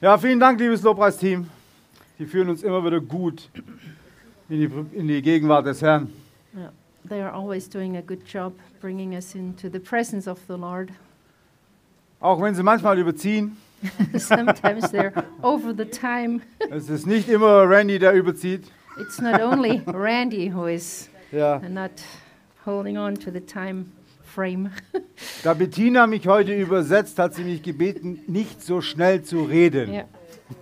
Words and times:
Ja, 0.00 0.16
vielen 0.18 0.40
Dank, 0.40 0.58
liebes 0.60 0.82
Lobpreisteam. 0.82 1.46
Die 2.18 2.26
führen 2.26 2.48
uns 2.48 2.62
immer 2.62 2.84
wieder 2.84 3.00
gut 3.00 3.48
in 4.48 4.60
die, 4.60 4.98
in 4.98 5.08
die 5.08 5.22
Gegenwart 5.22 5.66
des 5.66 5.82
Herrn. 5.82 6.10
Yeah, 6.56 6.70
they 7.08 7.20
are 7.20 7.32
always 7.32 7.68
doing 7.68 7.96
a 7.96 8.00
good 8.00 8.20
job 8.26 8.54
bringing 8.80 9.12
us 9.14 9.34
into 9.34 9.68
the 9.70 9.78
presence 9.78 10.26
of 10.28 10.38
the 10.48 10.54
Lord. 10.56 10.90
Auch 12.20 12.40
wenn 12.40 12.54
sie 12.54 12.62
manchmal 12.62 12.98
überziehen. 12.98 13.56
Sometimes 14.18 14.90
they're 14.92 15.12
over 15.42 15.74
the 15.76 15.84
time. 15.86 16.40
Es 16.70 16.88
ist 16.90 17.06
nicht 17.06 17.28
immer 17.28 17.68
Randy, 17.68 17.98
der 17.98 18.12
überzieht. 18.14 18.64
It's 18.98 19.20
not 19.20 19.40
only 19.40 19.82
Randy 19.86 20.50
who 20.52 20.66
is 20.66 21.08
Ja. 21.32 21.60
not 21.68 21.92
holding 22.66 22.98
on 22.98 23.14
to 23.16 23.30
the 23.30 23.40
time 23.40 23.86
frame. 24.30 24.70
Da 25.42 25.54
Bettina 25.54 26.06
mich 26.06 26.26
heute 26.26 26.54
übersetzt, 26.54 27.18
hat 27.18 27.34
sie 27.34 27.44
mich 27.44 27.62
gebeten, 27.62 28.20
nicht 28.26 28.62
so 28.62 28.80
schnell 28.80 29.22
zu 29.22 29.42
reden. 29.44 29.90
yeah. 29.92 30.04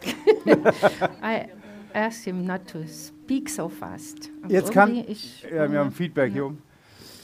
I 1.22 1.46
asked 1.94 2.24
him 2.24 2.44
not 2.44 2.66
to 2.68 2.80
speak 2.86 3.48
so 3.48 3.68
fast. 3.68 4.30
Jetzt 4.48 4.72
kann- 4.72 4.94
ich- 4.94 5.42
Ja, 5.42 5.70
wir 5.70 5.78
haben 5.80 5.92
Feedback 5.92 6.32
hier. 6.32 6.46
oben. 6.46 6.62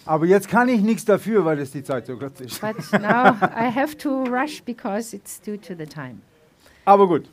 Aber 0.06 0.26
jetzt 0.26 0.48
kann 0.48 0.68
ich 0.68 0.80
nichts 0.82 1.04
dafür, 1.04 1.44
weil 1.44 1.58
es 1.60 1.70
die 1.70 1.82
Zeit 1.82 2.06
so 2.06 2.16
kurz 2.16 2.40
ist. 2.40 2.60
But 2.60 2.76
now 3.00 3.32
I 3.40 3.70
have 3.74 3.96
to 3.98 4.24
rush 4.24 4.62
because 4.62 5.14
it's 5.16 5.40
due 5.40 5.58
to 5.60 5.74
the 5.76 5.86
time. 5.86 6.16
Aber 6.84 7.06
gut. 7.08 7.24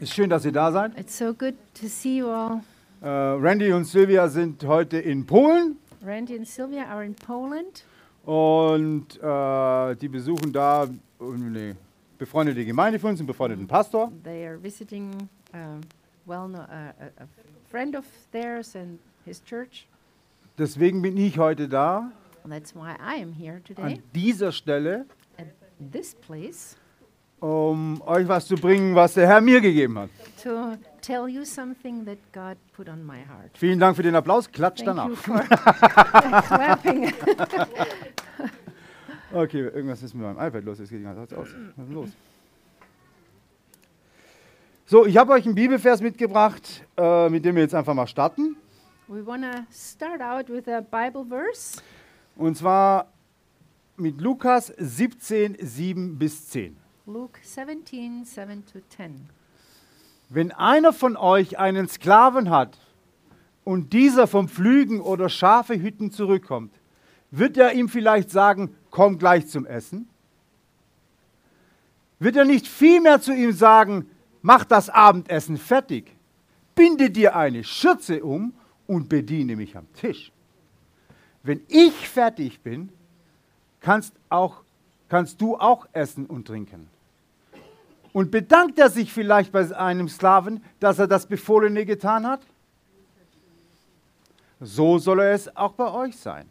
Ist 0.00 0.14
schön, 0.14 0.30
dass 0.30 0.44
ihr 0.44 0.52
da 0.52 0.72
seid. 0.72 0.98
It's 0.98 1.16
so 1.18 1.32
good 1.34 1.54
to 1.80 1.86
see 1.86 2.18
you 2.18 2.28
all. 2.28 2.60
Äh, 3.02 3.06
Randy 3.08 3.72
und 3.72 3.84
Sylvia 3.84 4.28
sind 4.28 4.64
heute 4.64 4.98
in 4.98 5.26
Polen 5.26 5.76
Randy 6.04 6.36
and 6.36 6.46
Sylvia 6.46 6.84
are 6.84 7.04
in 7.04 7.14
Poland. 7.14 7.84
und 8.24 9.22
äh, 9.22 9.96
die 9.96 10.08
besuchen 10.08 10.52
da 10.52 10.88
eine 11.20 11.76
befreundete 12.18 12.64
Gemeinde 12.64 12.98
von 12.98 13.10
uns, 13.10 13.20
einen 13.20 13.26
befreundeten 13.26 13.66
Pastor. 13.66 14.10
They 14.22 14.46
are 14.46 14.62
visiting 14.62 15.28
um, 15.52 15.80
well, 16.26 16.48
no, 16.48 16.60
uh, 16.60 16.92
a, 17.18 17.26
friend 17.68 17.94
of 17.96 18.04
theirs 18.32 18.74
and 18.76 18.98
his 19.24 19.42
church. 19.44 19.86
Deswegen 20.58 21.02
bin 21.02 21.16
ich 21.16 21.38
heute 21.38 21.68
da, 21.68 22.10
that's 22.48 22.74
why 22.74 22.94
I 23.00 23.20
am 23.20 23.32
here 23.32 23.60
today 23.64 23.94
an 23.94 24.02
dieser 24.14 24.52
Stelle, 24.52 25.06
at 25.36 25.48
this 25.78 26.14
place 26.14 26.76
um 27.44 28.00
euch 28.06 28.26
was 28.26 28.46
zu 28.46 28.54
bringen, 28.54 28.94
was 28.94 29.14
der 29.14 29.26
Herr 29.26 29.40
mir 29.42 29.60
gegeben 29.60 29.98
hat. 29.98 30.08
to 30.42 30.76
tell 31.02 31.28
you 31.28 31.44
something 31.44 32.04
that 32.06 32.18
God 32.32 32.56
put 32.74 32.88
on 32.88 33.04
my 33.04 33.18
heart. 33.18 33.50
Vielen 33.54 33.78
Dank 33.78 33.96
für 33.96 34.02
den 34.02 34.14
Applaus. 34.14 34.50
Klatscht 34.50 34.84
Thank 34.84 34.96
danach. 34.96 35.08
you 35.08 35.16
for 35.16 35.40
clapping. 36.48 37.12
Okay, 39.32 39.62
irgendwas 39.62 40.00
ist 40.00 40.14
mit 40.14 40.22
meinem 40.22 40.36
iPad 40.36 40.64
los. 40.64 40.78
Jetzt 40.78 40.90
geht 40.90 41.00
die 41.00 41.02
ganze 41.04 41.26
Zeit 41.26 41.36
aus. 41.36 41.48
Was 41.74 41.86
ist 41.88 41.92
los? 41.92 42.08
So, 44.86 45.04
ich 45.06 45.16
habe 45.16 45.32
euch 45.32 45.44
einen 45.44 45.56
Bibelvers 45.56 46.00
mitgebracht, 46.02 46.84
äh, 46.96 47.28
mit 47.30 47.44
dem 47.44 47.56
wir 47.56 47.62
jetzt 47.62 47.74
einfach 47.74 47.94
mal 47.94 48.06
starten. 48.06 48.54
We 49.08 49.26
want 49.26 49.42
to 49.42 49.50
start 49.72 50.20
out 50.22 50.48
with 50.48 50.68
a 50.68 50.80
Bible 50.82 51.24
verse, 51.28 51.80
Und 52.36 52.56
zwar 52.56 53.08
mit 53.96 54.20
Lukas 54.20 54.68
17, 54.78 55.56
7 55.60 56.16
bis 56.16 56.48
10. 56.50 56.76
Luke 57.06 57.38
17, 57.42 58.24
7 58.24 58.64
to 58.64 58.78
10. 58.88 59.28
Wenn 60.30 60.52
einer 60.52 60.94
von 60.94 61.18
euch 61.18 61.58
einen 61.58 61.86
Sklaven 61.86 62.48
hat 62.48 62.78
und 63.62 63.92
dieser 63.92 64.26
vom 64.26 64.48
Pflügen 64.48 65.02
oder 65.02 65.28
Schafehütten 65.28 66.12
zurückkommt, 66.12 66.72
wird 67.30 67.58
er 67.58 67.74
ihm 67.74 67.90
vielleicht 67.90 68.30
sagen, 68.30 68.74
komm 68.90 69.18
gleich 69.18 69.48
zum 69.48 69.66
Essen? 69.66 70.08
Wird 72.20 72.36
er 72.36 72.46
nicht 72.46 72.66
vielmehr 72.66 73.20
zu 73.20 73.34
ihm 73.34 73.52
sagen, 73.52 74.08
mach 74.40 74.64
das 74.64 74.88
Abendessen 74.88 75.58
fertig, 75.58 76.16
binde 76.74 77.10
dir 77.10 77.36
eine 77.36 77.64
Schürze 77.64 78.24
um 78.24 78.54
und 78.86 79.10
bediene 79.10 79.56
mich 79.56 79.76
am 79.76 79.92
Tisch? 79.92 80.32
Wenn 81.42 81.60
ich 81.68 82.08
fertig 82.08 82.62
bin, 82.62 82.88
kannst, 83.80 84.14
auch, 84.30 84.62
kannst 85.10 85.38
du 85.42 85.58
auch 85.58 85.86
essen 85.92 86.24
und 86.24 86.46
trinken. 86.46 86.93
Und 88.14 88.30
bedankt 88.30 88.78
er 88.78 88.90
sich 88.90 89.12
vielleicht 89.12 89.50
bei 89.50 89.76
einem 89.76 90.08
Sklaven, 90.08 90.62
dass 90.78 91.00
er 91.00 91.08
das 91.08 91.26
Befohlene 91.26 91.84
getan 91.84 92.24
hat? 92.24 92.42
So 94.60 94.98
soll 94.98 95.18
er 95.18 95.32
es 95.32 95.54
auch 95.56 95.72
bei 95.72 95.90
euch 95.90 96.16
sein. 96.16 96.48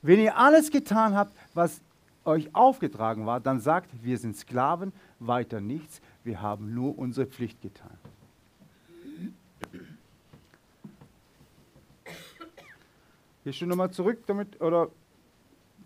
Wenn 0.00 0.18
ihr 0.18 0.38
alles 0.38 0.70
getan 0.70 1.14
habt, 1.14 1.36
was 1.52 1.82
euch 2.24 2.54
aufgetragen 2.54 3.26
war, 3.26 3.40
dann 3.40 3.60
sagt, 3.60 3.90
wir 4.02 4.16
sind 4.16 4.38
Sklaven, 4.38 4.90
weiter 5.18 5.60
nichts, 5.60 6.00
wir 6.24 6.40
haben 6.40 6.74
nur 6.74 6.98
unsere 6.98 7.26
Pflicht 7.26 7.60
getan. 7.60 7.98
Gehst 13.44 13.60
du 13.60 13.66
nochmal 13.66 13.90
zurück, 13.90 14.22
damit 14.26 14.58
oder 14.62 14.88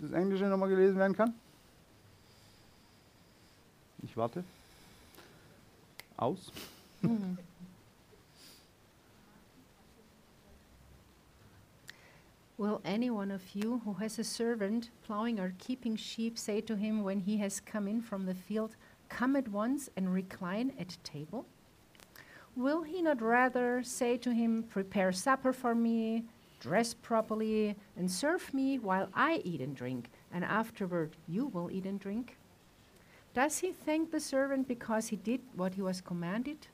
das 0.00 0.12
Englische 0.12 0.44
nochmal 0.44 0.68
gelesen 0.68 0.98
werden 0.98 1.16
kann? 1.16 1.34
Ich 4.04 4.16
warte. 4.16 4.44
Aus. 6.18 6.50
Hmm. 7.02 7.34
Will 12.58 12.80
any 12.86 13.10
one 13.10 13.30
of 13.30 13.42
you 13.54 13.82
who 13.84 13.92
has 13.94 14.18
a 14.18 14.24
servant 14.24 14.88
plowing 15.04 15.38
or 15.38 15.54
keeping 15.58 15.94
sheep 15.94 16.38
say 16.38 16.62
to 16.62 16.74
him 16.74 17.02
when 17.02 17.20
he 17.20 17.36
has 17.36 17.60
come 17.60 17.86
in 17.86 18.00
from 18.00 18.24
the 18.24 18.34
field, 18.34 18.76
Come 19.08 19.36
at 19.36 19.48
once 19.48 19.90
and 19.94 20.12
recline 20.12 20.72
at 20.80 20.96
table? 21.04 21.46
Will 22.56 22.82
he 22.82 23.02
not 23.02 23.20
rather 23.20 23.82
say 23.82 24.16
to 24.16 24.32
him, 24.32 24.62
Prepare 24.62 25.12
supper 25.12 25.52
for 25.52 25.74
me, 25.74 26.24
dress 26.58 26.94
properly, 26.94 27.76
and 27.96 28.10
serve 28.10 28.52
me 28.54 28.78
while 28.78 29.10
I 29.14 29.42
eat 29.44 29.60
and 29.60 29.76
drink, 29.76 30.10
and 30.32 30.42
afterward 30.42 31.14
you 31.28 31.46
will 31.46 31.70
eat 31.70 31.84
and 31.84 32.00
drink? 32.00 32.38
Does 33.36 33.58
he 33.58 33.70
thank 33.70 34.12
the 34.12 34.18
servant 34.18 34.66
because 34.66 35.08
he 35.08 35.16
did 35.16 35.40
what 35.56 35.74
he 35.74 35.82
was 35.82 36.00
commanded? 36.00 36.68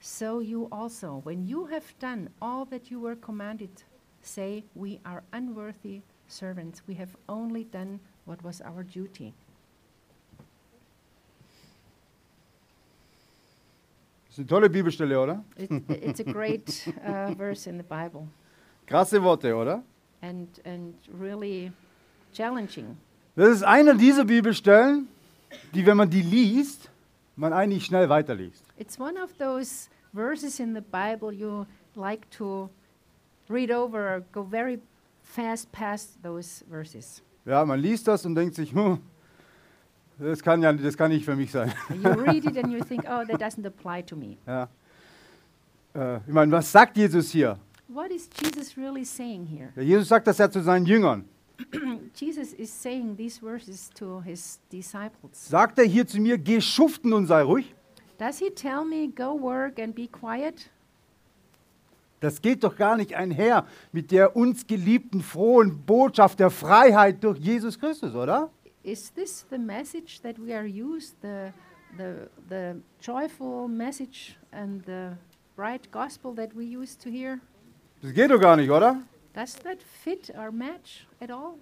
So 0.00 0.40
you 0.40 0.66
also, 0.72 1.20
when 1.24 1.46
you 1.46 1.66
have 1.66 1.92
done 1.98 2.30
all 2.40 2.64
that 2.70 2.90
you 2.90 2.98
were 2.98 3.16
commanded, 3.16 3.82
say, 4.22 4.64
We 4.74 4.98
are 5.04 5.22
unworthy 5.34 6.00
servants. 6.26 6.80
We 6.86 6.94
have 6.94 7.14
only 7.28 7.64
done 7.64 8.00
what 8.24 8.42
was 8.42 8.62
our 8.62 8.82
duty. 8.82 9.34
Das 14.28 14.38
ist 14.38 14.38
eine 14.38 14.46
tolle 14.46 14.70
Bibelstelle, 14.70 15.20
oder? 15.20 15.44
It, 15.58 15.70
it's 15.90 16.20
a 16.20 16.24
great 16.24 16.86
uh, 17.06 17.34
verse 17.34 17.66
in 17.66 17.76
the 17.76 17.84
Bible 17.84 18.26
Krasse 18.86 19.22
Worte, 19.22 19.54
oder? 19.54 19.82
and, 20.22 20.48
and 20.64 20.94
really 21.12 21.72
challenging. 22.32 22.96
Das 23.34 23.48
ist 23.48 23.62
eine 23.62 23.94
dieser 23.96 24.24
Bibelstellen, 24.24 25.08
die, 25.74 25.84
wenn 25.86 25.96
man 25.96 26.10
die 26.10 26.22
liest, 26.22 26.90
man 27.36 27.52
eigentlich 27.52 27.84
schnell 27.84 28.08
weiterliest. 28.08 28.64
It's 28.78 28.98
one 28.98 29.20
of 29.22 29.32
those 29.38 29.88
verses 30.12 30.60
in 30.60 30.74
the 30.74 30.80
Bible 30.80 31.32
you 31.32 31.66
like 31.94 32.28
to 32.30 32.70
read 33.48 33.70
over 33.70 34.16
or 34.16 34.20
go 34.32 34.42
very 34.42 34.80
fast 35.22 35.70
past 35.72 36.22
those 36.22 36.64
verses. 36.68 37.22
Ja, 37.44 37.64
man 37.64 37.80
liest 37.80 38.08
das 38.08 38.24
und 38.26 38.34
denkt 38.34 38.54
sich, 38.54 38.72
hm, 38.72 38.98
das 40.18 40.42
kann 40.42 40.62
ja, 40.62 40.72
das 40.72 40.96
kann 40.96 41.10
nicht 41.10 41.24
für 41.24 41.36
mich 41.36 41.52
sein. 41.52 41.72
You 41.90 42.10
read 42.10 42.44
it 42.44 42.56
and 42.56 42.72
you 42.72 42.82
think, 42.88 43.04
oh, 43.04 43.24
that 43.24 43.40
doesn't 43.40 43.66
apply 43.66 44.02
to 44.02 44.16
me. 44.16 44.38
Ja. 44.46 44.68
Äh, 45.94 46.16
ich 46.26 46.32
meine, 46.32 46.50
was 46.52 46.70
sagt 46.70 46.96
Jesus 46.96 47.30
hier? 47.30 47.58
What 47.88 48.10
is 48.10 48.28
Jesus 48.42 48.76
really 48.76 49.04
saying 49.04 49.46
here? 49.46 49.72
Ja, 49.76 49.82
Jesus 49.82 50.08
sagt 50.08 50.26
das 50.26 50.38
ja 50.38 50.50
zu 50.50 50.60
seinen 50.62 50.86
Jüngern. 50.86 51.24
Jesus 52.14 52.52
is 52.52 52.70
saying 52.70 53.16
these 53.16 53.38
verses 53.38 53.90
to 53.94 54.20
his 54.20 54.60
disciples. 54.70 55.48
Sagt 55.48 55.78
er 55.78 55.84
hier 55.84 56.06
zu 56.06 56.20
mir, 56.20 56.38
geh 56.38 56.60
schuften 56.60 57.12
und 57.12 57.26
sei 57.26 57.42
ruhig? 57.42 57.74
Does 58.18 58.38
he 58.38 58.50
tell 58.50 58.84
me, 58.84 59.08
go 59.08 59.38
work 59.38 59.78
and 59.78 59.94
be 59.94 60.08
quiet? 60.08 60.70
Das 62.20 62.40
geht 62.40 62.64
doch 62.64 62.76
gar 62.76 62.96
nicht 62.96 63.14
einher 63.14 63.66
mit 63.92 64.10
der 64.10 64.36
uns 64.36 64.66
geliebten 64.66 65.22
frohen 65.22 65.84
Botschaft 65.84 66.40
der 66.40 66.50
Freiheit 66.50 67.22
durch 67.22 67.38
Jesus 67.38 67.78
Christus, 67.78 68.14
oder? 68.14 68.50
Is 68.82 69.12
this 69.12 69.44
the 69.50 69.58
message 69.58 70.20
that 70.22 70.36
we 70.38 70.54
are 70.54 70.64
used, 70.64 71.16
the, 71.20 71.52
the, 71.98 72.28
the 72.48 72.80
joyful 73.00 73.68
message 73.68 74.36
and 74.52 74.84
the 74.86 75.16
bright 75.56 75.90
gospel 75.90 76.34
that 76.36 76.56
we 76.56 76.64
used 76.64 77.02
to 77.02 77.10
hear? 77.10 77.40
Das 78.00 78.12
geht 78.14 78.30
doch 78.30 78.40
gar 78.40 78.56
nicht, 78.56 78.70
oder? 78.70 79.02
Does 79.36 79.54
that 79.64 79.82
fit 80.02 80.30
our 80.34 80.50
match 80.50 81.06
at 81.20 81.30
all? 81.30 81.58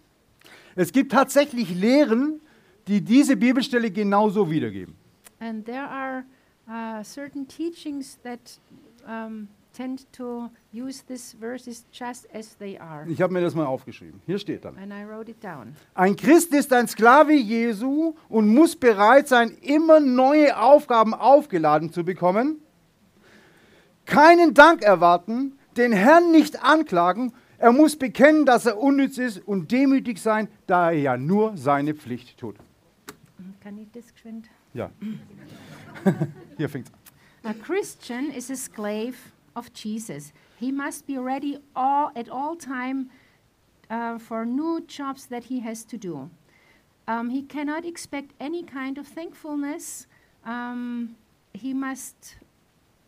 Es 0.76 0.92
gibt 0.92 1.10
tatsächlich 1.10 1.74
Lehren, 1.74 2.40
die 2.86 3.00
diese 3.00 3.36
Bibelstelle 3.36 3.90
genauso 3.90 4.48
wiedergeben. 4.48 4.94
And 5.40 5.66
there 5.66 5.82
are 5.82 6.24
uh, 6.68 7.02
certain 7.02 7.48
teachings 7.48 8.16
that 8.22 8.60
um, 9.04 9.48
tend 9.76 10.06
to 10.12 10.48
use 10.72 11.02
these 11.02 11.34
verses 11.36 11.84
just 11.92 12.28
as 12.32 12.56
they 12.58 12.78
are. 12.78 13.08
Ich 13.08 13.20
habe 13.20 13.32
mir 13.32 13.40
das 13.40 13.56
mal 13.56 13.66
aufgeschrieben. 13.66 14.20
Hier 14.24 14.38
steht 14.38 14.64
dann. 14.64 14.78
And 14.78 14.92
I 14.92 15.04
wrote 15.04 15.28
it 15.28 15.42
down. 15.42 15.74
Ein 15.94 16.14
Christ 16.14 16.54
ist 16.54 16.72
ein 16.72 16.86
Sklave 16.86 17.32
Jesu 17.32 18.14
und 18.28 18.46
muss 18.54 18.76
bereit 18.76 19.26
sein, 19.26 19.50
immer 19.62 19.98
neue 19.98 20.56
Aufgaben 20.56 21.12
aufgeladen 21.12 21.92
zu 21.92 22.04
bekommen. 22.04 22.60
Keinen 24.06 24.54
Dank 24.54 24.82
erwarten, 24.82 25.58
den 25.76 25.90
Herrn 25.90 26.30
nicht 26.30 26.62
anklagen. 26.62 27.32
Er 27.64 27.72
muss 27.72 27.96
bekennen, 27.96 28.44
dass 28.44 28.66
er 28.66 28.76
unnütz 28.76 29.16
ist 29.16 29.38
und 29.48 29.72
demütig 29.72 30.20
sein, 30.20 30.48
da 30.66 30.90
er 30.90 30.98
ja 30.98 31.16
nur 31.16 31.56
seine 31.56 31.94
Pflicht 31.94 32.36
tut. 32.36 32.56
Kann 33.62 33.78
ich 33.78 33.90
das 33.90 34.12
geschwind? 34.12 34.50
Ja. 34.74 34.90
Hier 36.58 36.68
fängt's 36.68 36.92
an. 37.42 37.50
A 37.50 37.54
Christian 37.54 38.30
is 38.30 38.50
a 38.50 38.54
slave 38.54 39.14
of 39.54 39.70
Jesus. 39.74 40.34
He 40.60 40.70
must 40.70 41.06
be 41.06 41.16
ready 41.18 41.58
all, 41.74 42.10
at 42.14 42.28
all 42.28 42.54
time 42.54 43.08
uh, 43.88 44.18
for 44.18 44.44
new 44.44 44.82
jobs 44.86 45.26
that 45.28 45.44
he 45.44 45.66
has 45.66 45.86
to 45.86 45.96
do. 45.96 46.28
Um, 47.08 47.30
he 47.30 47.42
cannot 47.42 47.86
expect 47.86 48.34
any 48.38 48.62
kind 48.62 48.98
of 48.98 49.08
thankfulness. 49.08 50.06
Um, 50.44 51.16
he 51.54 51.72
must 51.72 52.36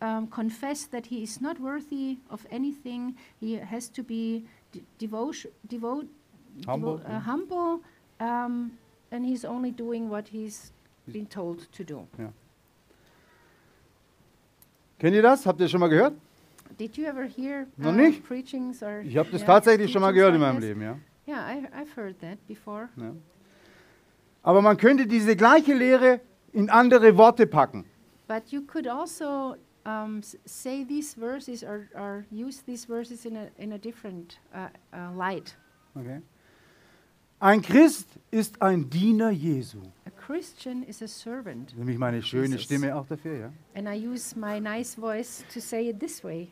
um, 0.01 0.27
confess 0.27 0.85
that 0.87 1.07
he 1.07 1.23
is 1.23 1.41
not 1.41 1.59
worthy 1.59 2.17
of 2.29 2.45
anything. 2.51 3.15
He 3.39 3.55
has 3.59 3.89
to 3.91 4.03
be 4.03 4.43
de- 4.71 4.83
devotion, 4.99 5.51
devote, 5.67 6.07
Humble, 6.65 6.97
devo- 6.97 7.05
uh, 7.05 7.09
yeah. 7.09 7.19
humble 7.21 7.81
um, 8.19 8.71
and 9.11 9.25
he's 9.25 9.45
only 9.45 9.71
doing 9.71 10.09
what 10.09 10.27
he's 10.29 10.71
been 11.11 11.27
told 11.27 11.71
to 11.71 11.83
do. 11.83 12.07
Kennt 14.99 15.15
ihr 15.15 15.21
das? 15.21 15.45
Habt 15.45 15.61
ihr 15.61 15.67
schon 15.67 15.79
mal 15.79 15.89
gehört? 15.89 16.13
Did 16.77 16.97
you 16.97 17.05
ever 17.05 17.23
hear 17.25 17.67
Noch 17.77 17.91
uh, 17.91 17.95
nicht? 17.95 18.23
preachings 18.23 18.81
or 18.83 19.01
Ich 19.01 19.15
habe 19.17 19.29
das 19.31 19.41
yeah, 19.41 19.47
tatsächlich 19.47 19.91
schon 19.91 20.01
mal 20.01 20.11
gehört 20.11 20.33
in 20.35 20.41
meinem? 20.41 20.59
Leben, 20.59 20.81
ja. 20.81 20.97
Yeah, 21.27 21.45
I, 21.45 21.67
I've 21.75 21.95
heard 21.95 22.19
that 22.21 22.37
before. 22.47 22.89
ja. 22.97 23.13
Aber 24.43 24.61
man 24.61 24.77
könnte 24.77 25.05
diese 25.07 25.35
gleiche 25.35 25.73
Lehre 25.73 26.21
in 26.53 26.69
andere 26.69 27.17
Worte 27.17 27.45
packen. 27.47 27.85
But 28.27 28.47
you 28.51 28.61
could 28.61 28.87
also 28.87 29.55
um, 29.87 30.21
say 30.45 30.83
these 30.83 31.13
verses 31.15 31.63
or, 31.63 31.89
or 31.95 32.25
use 32.29 32.61
these 32.65 32.85
verses 32.85 33.25
in 33.25 33.37
a, 33.37 33.47
in 33.57 33.71
a 33.71 33.77
different 33.77 34.39
uh, 34.53 34.67
uh, 34.93 35.11
light. 35.15 35.55
Okay. 35.95 36.21
Ein 37.39 37.61
Christ 37.61 38.07
ist 38.31 38.61
ein 38.61 38.89
Diener 38.89 39.29
Jesu. 39.29 39.79
A 40.05 40.09
Christian 40.09 40.83
is 40.83 41.01
a 41.01 41.07
servant. 41.07 41.75
Nämlich 41.77 41.97
meine 41.97 42.21
schöne 42.21 42.55
Jesus. 42.55 42.63
Stimme 42.63 42.95
auch 42.95 43.05
dafür, 43.07 43.37
ja. 43.37 43.53
And 43.75 43.87
I 43.87 43.95
use 43.95 44.35
my 44.35 44.59
nice 44.59 44.95
voice 44.95 45.45
to 45.53 45.59
say 45.61 45.89
it 45.89 45.99
this 45.99 46.23
way. 46.23 46.49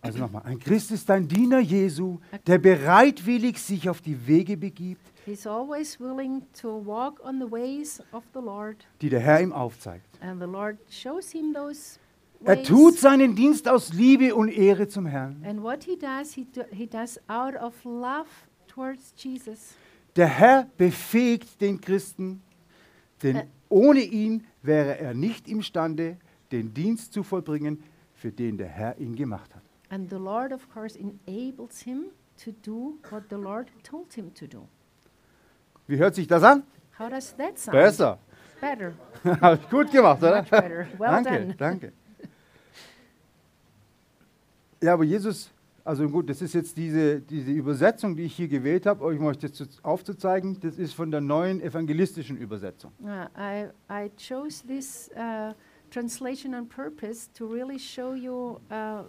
Also 0.00 0.18
nochmal, 0.18 0.42
ein 0.46 0.58
Christ 0.58 0.90
ist 0.90 1.08
ein 1.10 1.28
Diener 1.28 1.60
Jesu, 1.60 2.18
der 2.46 2.58
bereitwillig 2.58 3.58
sich 3.58 3.88
auf 3.88 4.00
die 4.00 4.26
Wege 4.26 4.56
begibt, 4.56 5.06
He's 5.26 5.46
always 5.46 6.00
willing 6.00 6.42
to 6.60 6.84
walk 6.84 7.20
on 7.24 7.38
the 7.38 7.48
ways 7.48 8.02
of 8.10 8.24
the 8.34 8.40
Lord, 8.40 8.88
die 9.00 9.10
der 9.10 9.20
Herr 9.20 9.40
ihm 9.40 9.52
aufzeigt. 9.52 10.18
and 10.20 10.40
the 10.40 10.46
Lord 10.48 10.78
shows 10.90 11.30
him 11.30 11.52
those 11.54 11.99
Er 12.44 12.62
tut 12.62 12.98
seinen 12.98 13.34
Dienst 13.34 13.68
aus 13.68 13.92
Liebe 13.92 14.34
und 14.34 14.48
Ehre 14.48 14.88
zum 14.88 15.06
Herrn. 15.06 15.44
And 15.46 15.62
what 15.62 15.84
he 15.84 15.96
does, 15.96 16.32
he, 16.32 16.44
do, 16.44 16.62
he 16.70 16.86
does 16.86 17.20
out 17.28 17.54
of 17.54 17.74
love 17.84 18.26
towards 18.66 19.12
Jesus. 19.16 19.74
Der 20.16 20.26
Herr 20.26 20.66
befähigt 20.78 21.60
den 21.60 21.80
Christen, 21.80 22.40
denn 23.22 23.36
Ä- 23.38 23.46
ohne 23.68 24.00
ihn 24.00 24.44
wäre 24.62 24.98
er 24.98 25.14
nicht 25.14 25.48
imstande, 25.48 26.16
den 26.50 26.72
Dienst 26.72 27.12
zu 27.12 27.22
vollbringen, 27.22 27.82
für 28.14 28.32
den 28.32 28.56
der 28.56 28.68
Herr 28.68 28.98
ihn 28.98 29.14
gemacht 29.14 29.54
hat. 29.54 29.62
And 29.90 30.08
the 30.08 30.16
Lord, 30.16 30.52
of 30.52 30.68
course, 30.72 30.98
enables 30.98 31.80
him 31.82 32.06
to 32.42 32.52
do 32.62 32.94
what 33.10 33.24
the 33.28 33.36
Lord 33.36 33.68
told 33.82 34.12
him 34.14 34.32
to 34.34 34.46
do. 34.46 34.66
Wie 35.86 35.98
hört 35.98 36.14
sich 36.14 36.26
das 36.26 36.42
an? 36.42 36.62
How 36.98 37.10
does 37.10 37.34
that 37.36 37.58
sound? 37.58 37.72
Besser. 37.72 38.18
Better. 38.60 38.92
Habe 39.40 39.58
ich 39.62 39.70
gut 39.70 39.90
gemacht, 39.90 40.22
oder? 40.22 40.42
Much 40.42 40.50
better. 40.50 40.86
Well 40.98 41.10
danke, 41.10 41.30
done. 41.30 41.54
danke. 41.56 41.92
Ja, 44.82 44.94
aber 44.94 45.04
Jesus, 45.04 45.50
also 45.84 46.08
gut, 46.08 46.30
das 46.30 46.40
ist 46.40 46.54
jetzt 46.54 46.76
diese, 46.76 47.20
diese 47.20 47.50
Übersetzung, 47.50 48.16
die 48.16 48.22
ich 48.22 48.34
hier 48.34 48.48
gewählt 48.48 48.86
habe, 48.86 49.04
euch 49.04 49.18
mal 49.18 49.34
das 49.36 49.52
zu- 49.52 49.66
aufzuzeigen, 49.82 50.58
das 50.60 50.78
ist 50.78 50.94
von 50.94 51.10
der 51.10 51.20
neuen 51.20 51.60
evangelistischen 51.60 52.36
Übersetzung. 52.38 52.90
Uh, 53.02 53.26
I, 53.38 53.66
I 53.90 54.10
chose 54.16 54.66
this 54.66 55.10
uh, 55.16 55.52
translation 55.90 56.54
on 56.54 56.66
purpose 56.68 57.28
to 57.34 57.46
really 57.46 57.78
show 57.78 58.14
you 58.14 58.58
uh, 58.70 59.04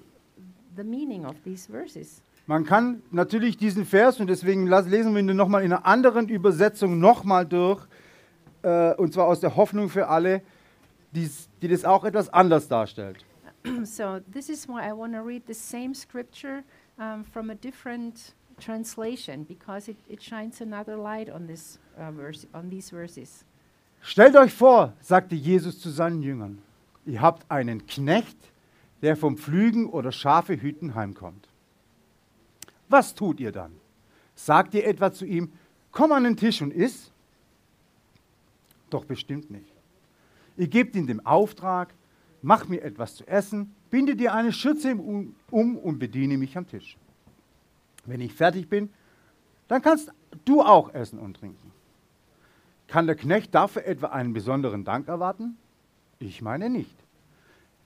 the 0.76 0.84
meaning 0.84 1.26
of 1.26 1.36
these 1.46 1.72
verses. 1.72 2.22
Man 2.48 2.66
kann 2.66 3.02
natürlich 3.12 3.56
diesen 3.56 3.86
Vers, 3.86 4.20
und 4.20 4.28
deswegen 4.28 4.68
lesen 4.68 5.14
wir 5.14 5.20
ihn 5.22 5.36
nochmal 5.38 5.64
in 5.64 5.72
einer 5.72 5.86
anderen 5.86 6.28
Übersetzung 6.28 7.00
nochmal 7.00 7.46
durch, 7.46 7.80
äh, 8.64 8.94
und 8.96 9.14
zwar 9.14 9.28
aus 9.28 9.40
der 9.40 9.56
Hoffnung 9.56 9.88
für 9.88 10.08
alle, 10.10 10.42
die's, 11.14 11.48
die 11.62 11.70
das 11.70 11.86
auch 11.86 12.04
etwas 12.04 12.28
anders 12.28 12.68
darstellt. 12.68 13.24
so 13.86 14.22
this 14.32 14.50
is 14.50 14.68
why 14.68 14.88
I 14.88 14.94
want 14.94 15.14
to 15.14 15.22
read 15.22 15.44
the 15.48 15.54
same 15.54 15.94
scripture 15.94 16.64
um, 16.98 17.24
from 17.24 17.50
a 17.50 17.56
different 17.56 18.34
translation 18.60 19.44
because 19.44 19.90
it, 19.90 19.98
it 20.08 20.22
shines 20.22 20.62
another 20.62 20.96
light 20.96 21.30
on 21.30 21.48
this 21.48 21.80
uh, 21.98 22.12
verse 22.12 22.46
on 22.54 22.70
these 22.70 22.90
verses. 22.90 23.46
Stellt 24.02 24.36
euch 24.36 24.54
vor, 24.54 24.94
sagte 25.00 25.36
Jesus 25.36 25.80
zu 25.80 25.90
seinen 25.90 26.24
Jüngern, 26.24 26.60
ihr 27.06 27.22
habt 27.22 27.50
einen 27.52 27.86
Knecht, 27.86 28.38
der 29.02 29.16
vom 29.16 29.38
Pflügen 29.38 29.88
oder 29.88 30.12
Schafe 30.12 30.60
hüten 30.60 30.96
heimkommt. 30.96 31.48
Was 32.90 33.14
tut 33.14 33.40
ihr 33.40 33.52
dann? 33.52 33.74
Sagt 34.36 34.74
ihr 34.74 34.86
etwa 34.88 35.12
zu 35.12 35.26
ihm, 35.26 35.52
komm 35.92 36.12
an 36.12 36.24
den 36.24 36.36
Tisch 36.36 36.62
und 36.62 36.74
iss? 36.74 37.12
Doch 38.90 39.06
bestimmt 39.06 39.52
nicht. 39.52 39.72
Ihr 40.58 40.68
gebt 40.68 40.96
ihm 40.96 41.08
den 41.08 41.26
Auftrag, 41.26 41.94
mach 42.42 42.68
mir 42.68 42.82
etwas 42.82 43.16
zu 43.16 43.28
essen, 43.28 43.76
binde 43.90 44.16
dir 44.16 44.34
eine 44.34 44.54
Schürze 44.54 44.96
um 44.96 45.78
und 45.78 46.00
bediene 46.00 46.38
mich 46.38 46.58
am 46.58 46.68
Tisch. 46.68 46.98
Wenn 48.06 48.22
ich 48.22 48.34
fertig 48.34 48.68
bin, 48.70 48.90
dann 49.68 49.82
kannst 49.82 50.12
du 50.46 50.62
auch 50.62 50.94
essen 50.94 51.20
und 51.20 51.38
trinken. 51.38 51.72
Kann 52.88 53.06
der 53.06 53.16
Knecht 53.16 53.56
dafür 53.56 53.86
etwa 53.86 54.08
einen 54.08 54.34
besonderen 54.34 54.84
Dank 54.84 55.08
erwarten? 55.08 55.58
Ich 56.20 56.42
meine 56.42 56.70
nicht. 56.70 56.96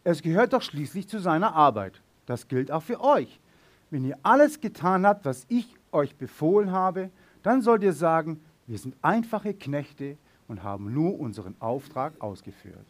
Es 0.03 0.21
gehört 0.21 0.53
doch 0.53 0.61
schließlich 0.61 1.07
zu 1.07 1.19
seiner 1.19 1.53
Arbeit. 1.53 2.01
Das 2.25 2.47
gilt 2.47 2.71
auch 2.71 2.83
für 2.83 3.01
euch. 3.01 3.39
Wenn 3.91 4.03
ihr 4.03 4.17
alles 4.23 4.61
getan 4.61 5.05
habt, 5.05 5.25
was 5.25 5.45
ich 5.47 5.75
euch 5.91 6.15
befohlen 6.15 6.71
habe, 6.71 7.11
dann 7.43 7.61
sollt 7.61 7.83
ihr 7.83 7.93
sagen, 7.93 8.41
wir 8.67 8.79
sind 8.79 8.95
einfache 9.01 9.53
Knechte 9.53 10.17
und 10.47 10.63
haben 10.63 10.91
nur 10.93 11.19
unseren 11.19 11.55
Auftrag 11.59 12.19
ausgeführt. 12.19 12.85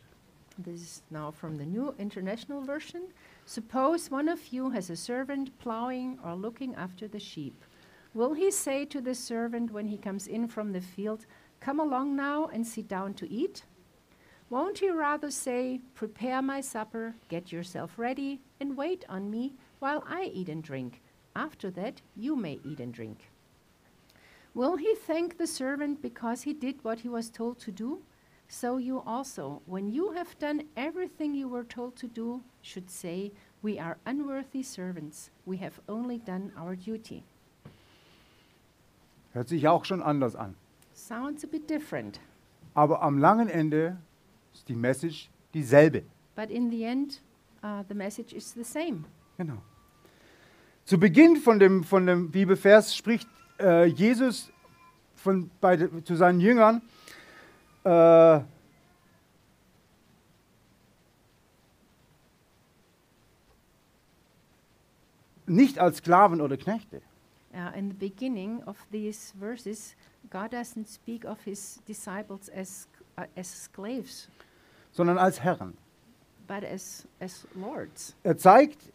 This 0.58 0.82
is 0.82 1.02
now 1.12 1.32
from 1.32 1.58
the 1.58 1.66
New 1.66 1.94
International 2.00 2.62
Version. 2.62 3.08
Suppose 3.46 4.10
one 4.10 4.30
of 4.30 4.54
you 4.54 4.70
has 4.70 4.90
a 4.90 4.96
servant 4.96 5.58
plowing 5.60 6.18
or 6.24 6.34
looking 6.34 6.74
after 6.76 7.10
the 7.10 7.20
sheep. 7.20 7.66
Will 8.14 8.34
he 8.34 8.50
say 8.52 8.86
to 8.86 9.02
the 9.02 9.16
servant 9.16 9.72
when 9.72 9.88
he 9.88 9.98
comes 9.98 10.28
in 10.28 10.48
from 10.48 10.72
the 10.72 10.80
field, 10.80 11.26
Come 11.60 11.82
along 11.82 12.16
now 12.16 12.46
and 12.46 12.66
sit 12.66 12.88
down 12.88 13.16
to 13.16 13.30
eat? 13.30 13.64
Won't 14.50 14.80
he 14.80 14.90
rather 14.90 15.30
say, 15.30 15.82
Prepare 15.94 16.42
my 16.42 16.62
supper, 16.62 17.16
get 17.28 17.52
yourself 17.52 18.00
ready, 18.00 18.40
and 18.62 18.78
wait 18.78 19.04
on 19.10 19.30
me 19.30 19.56
while 19.80 20.06
I 20.08 20.32
eat 20.34 20.48
and 20.48 20.64
drink? 20.64 21.02
After 21.36 21.70
that, 21.72 22.02
you 22.16 22.38
may 22.38 22.62
eat 22.64 22.80
and 22.80 22.94
drink. 22.94 23.30
Will 24.54 24.78
he 24.78 24.96
thank 24.96 25.38
the 25.38 25.48
servant 25.48 26.02
because 26.02 26.44
he 26.44 26.54
did 26.54 26.82
what 26.82 27.00
he 27.00 27.10
was 27.10 27.30
told 27.30 27.60
to 27.60 27.72
do? 27.74 28.04
So 28.62 28.78
you 28.78 29.04
also, 29.06 29.62
when 29.66 29.92
you 29.92 30.14
have 30.14 30.40
done 30.40 30.64
everything 30.78 31.36
you 31.36 31.50
were 31.50 31.66
told 31.66 31.98
to 31.98 32.08
do, 32.08 32.42
should 32.62 32.90
say, 32.90 33.34
We 33.62 33.78
are 33.80 33.98
unworthy 34.06 34.64
servants. 34.64 35.30
We 35.46 35.58
have 35.58 35.82
only 35.90 36.20
done 36.20 36.54
our 36.58 36.78
duty. 36.78 37.24
Hört 39.34 39.50
sich 39.50 39.68
auch 39.68 39.84
schon 39.84 40.02
anders 40.02 40.38
an. 40.38 40.56
Sounds 40.94 41.44
a 41.44 41.48
bit 41.48 41.70
different, 41.70 42.22
Aber 42.76 43.02
am 43.02 43.18
langen 43.18 43.50
Ende 43.50 43.98
ist 44.54 44.70
die 44.70 44.76
Message 44.76 45.30
dieselbe. 45.54 46.04
but 46.38 46.50
in 46.50 46.70
the 46.72 46.86
end, 46.86 47.22
uh, 47.62 47.84
the 47.90 47.96
message 47.96 48.34
is 48.34 48.54
the 48.54 48.64
same. 48.64 49.04
Genau. 49.38 49.62
Zu 50.86 50.98
Beginn 50.98 51.36
von 51.36 51.60
dem, 51.60 51.84
von 51.84 52.06
dem 52.06 52.32
Bibelvers 52.32 52.96
spricht 52.96 53.28
äh, 53.60 53.88
Jesus 53.88 54.50
von, 55.16 55.50
bei, 55.60 55.76
zu 56.06 56.16
seinen 56.16 56.40
Jüngern, 56.40 56.82
äh, 57.86 58.42
nicht 65.48 65.80
als 65.80 65.98
Sklaven 65.98 66.42
oder 66.42 66.58
Knechte, 66.58 67.02
Uh, 67.54 67.72
in 67.74 67.88
the 67.88 67.94
beginning 67.96 68.62
of 68.66 68.76
these 68.92 69.34
verses, 69.40 69.96
God 70.30 70.52
doesn't 70.52 70.90
speak 70.90 71.24
of 71.24 71.40
his 71.46 71.80
disciples 71.88 72.50
as, 72.50 72.86
uh, 73.18 73.22
as 73.34 73.48
slaves, 73.48 74.28
sondern 74.92 75.18
als 75.18 75.42
Herren. 75.42 75.78
but 76.50 76.66
as, 76.66 77.08
as 77.22 77.48
lords. 77.56 78.14
Er 78.24 78.38
zeigt 78.38 78.92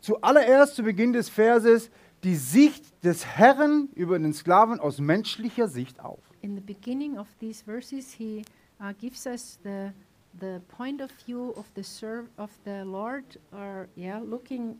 zuallererst 0.00 0.76
zu 0.76 0.84
Beginn 0.84 1.14
des 1.14 1.28
Verses 1.28 1.90
die 2.22 2.36
Sicht 2.36 2.84
des 3.02 3.26
Herrn 3.26 3.88
über 3.96 4.16
den 4.20 4.32
Sklaven 4.32 4.78
aus 4.78 5.00
menschlicher 5.00 5.66
Sicht 5.66 5.98
auf. 5.98 6.20
In 6.46 6.54
the 6.54 6.60
beginning 6.60 7.18
of 7.18 7.26
these 7.40 7.60
verses, 7.66 8.12
he 8.12 8.44
uh, 8.80 8.92
gives 9.00 9.26
us 9.26 9.58
the 9.64 9.92
the 10.38 10.60
point 10.68 11.00
of 11.00 11.10
view 11.26 11.52
of 11.56 11.64
the 11.74 11.82
serv- 11.82 12.28
of 12.36 12.50
the 12.64 12.84
Lord, 12.84 13.24
or 13.52 13.88
yeah, 13.96 14.20
looking 14.20 14.76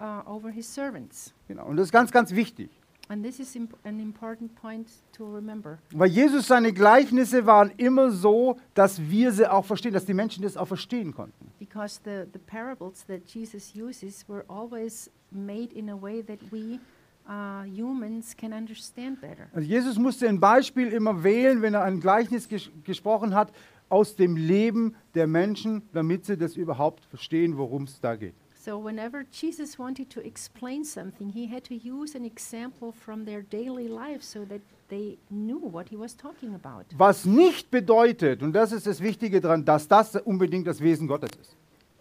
uh, 0.00 0.22
over 0.26 0.52
his 0.52 0.72
servants. 0.72 1.32
Genau. 1.48 1.66
Und 1.66 1.76
das 1.76 1.86
ist 1.86 1.92
ganz, 1.92 2.12
ganz 2.12 2.30
wichtig. 2.30 2.70
And 3.08 3.24
this 3.24 3.40
is 3.40 3.56
imp- 3.56 3.76
an 3.84 3.98
important 3.98 4.54
point 4.54 4.86
to 5.16 5.24
remember. 5.34 5.78
Weil 5.92 6.10
Jesus 6.10 6.46
seine 6.46 6.72
Gleichnisse 6.72 7.46
waren 7.46 7.72
immer 7.78 8.12
so, 8.12 8.56
dass 8.74 9.00
wir 9.00 9.32
sie 9.32 9.50
auch 9.50 9.64
verstehen, 9.64 9.94
dass 9.94 10.04
die 10.04 10.14
Menschen 10.14 10.44
das 10.44 10.56
auch 10.56 10.68
verstehen 10.68 11.12
konnten. 11.12 11.50
Because 11.58 11.98
the, 12.04 12.26
the 12.32 12.38
parables 12.38 13.04
that 13.06 13.22
Jesus 13.26 13.74
uses 13.74 14.24
were 14.28 14.44
always 14.46 15.10
made 15.32 15.74
in 15.74 15.88
a 15.90 16.00
way 16.00 16.22
that 16.22 16.38
we 16.52 16.78
uh, 17.28 17.62
humans 17.64 18.34
can 18.36 18.52
understand 18.52 19.20
better. 19.20 19.48
Also 19.52 19.68
Jesus 19.68 19.98
musste 19.98 20.28
ein 20.28 20.40
Beispiel 20.40 20.88
immer 20.88 21.22
wählen, 21.22 21.62
wenn 21.62 21.74
er 21.74 21.84
ein 21.84 22.00
Gleichnis 22.00 22.48
ges 22.48 22.70
gesprochen 22.84 23.34
hat, 23.34 23.52
aus 23.88 24.16
dem 24.16 24.36
Leben 24.36 24.96
der 25.14 25.26
Menschen, 25.26 25.82
damit 25.92 26.26
sie 26.26 26.36
das 26.36 26.56
überhaupt 26.56 27.04
verstehen, 27.06 27.56
worum 27.56 27.84
es 27.84 28.00
da 28.00 28.16
geht. 28.16 28.34
So, 28.54 28.84
whenever 28.84 29.24
Jesus 29.30 29.78
wanted 29.78 30.10
to 30.10 30.20
explain 30.20 30.84
something, 30.84 31.30
he 31.30 31.46
had 31.46 31.64
to 31.64 31.74
use 31.74 32.14
an 32.14 32.24
example 32.24 32.92
from 32.92 33.24
their 33.24 33.40
daily 33.40 33.88
life 33.88 34.22
so 34.22 34.44
that 34.44 34.60
they 34.88 35.16
knew 35.30 35.58
what 35.58 35.88
he 35.88 35.96
was 35.96 36.14
talking 36.14 36.54
about. 36.54 36.84
Was 36.98 37.24
nicht 37.24 37.70
bedeutet, 37.70 38.42
und 38.42 38.52
das 38.52 38.72
ist 38.72 38.86
das 38.86 39.00
Wichtige 39.00 39.40
daran, 39.40 39.64
dass 39.64 39.88
das 39.88 40.16
unbedingt 40.16 40.66
das 40.66 40.80
Wesen 40.80 41.06
Gottes 41.06 41.30
ist. 41.40 41.56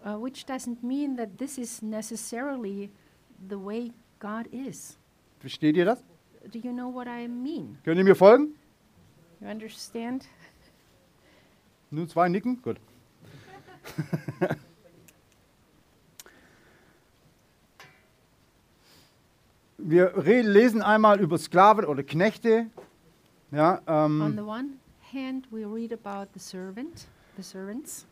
Uh, 0.06 0.22
which 0.22 0.46
doesn't 0.46 0.84
mean 0.84 1.16
that 1.16 1.38
this 1.38 1.58
is 1.58 1.82
necessarily 1.82 2.90
the 3.50 3.58
way 3.58 3.94
God 4.20 4.48
is. 4.52 4.98
Versteht 5.48 5.78
ihr 5.78 5.86
das? 5.86 6.04
Do 6.52 6.60
you 6.60 6.74
know 6.74 6.94
what 6.94 7.08
I 7.08 7.26
mean? 7.26 7.78
Könnt 7.86 7.98
ihr 7.98 8.04
mir 8.04 8.16
folgen? 8.18 8.50
You 9.40 9.48
understand? 9.48 10.26
Nur 11.90 12.06
zwei 12.10 12.28
nicken? 12.28 12.62
Gut. 12.62 12.76
Wir 19.78 20.12
lesen 20.44 20.82
einmal 20.82 21.22
über 21.22 21.38
Sklaven 21.38 21.86
oder 21.86 22.04
Knechte. 22.04 22.66
Ja, 23.52 23.80
On 23.88 24.34
the 24.34 24.40
ähm, 24.40 24.46
one 24.50 24.70
hand, 25.14 25.48
we 25.50 25.64
read 25.64 25.94
about 25.94 26.30
the 26.34 26.40
servant, 26.42 27.08
the 27.38 27.44
servants, 27.44 28.06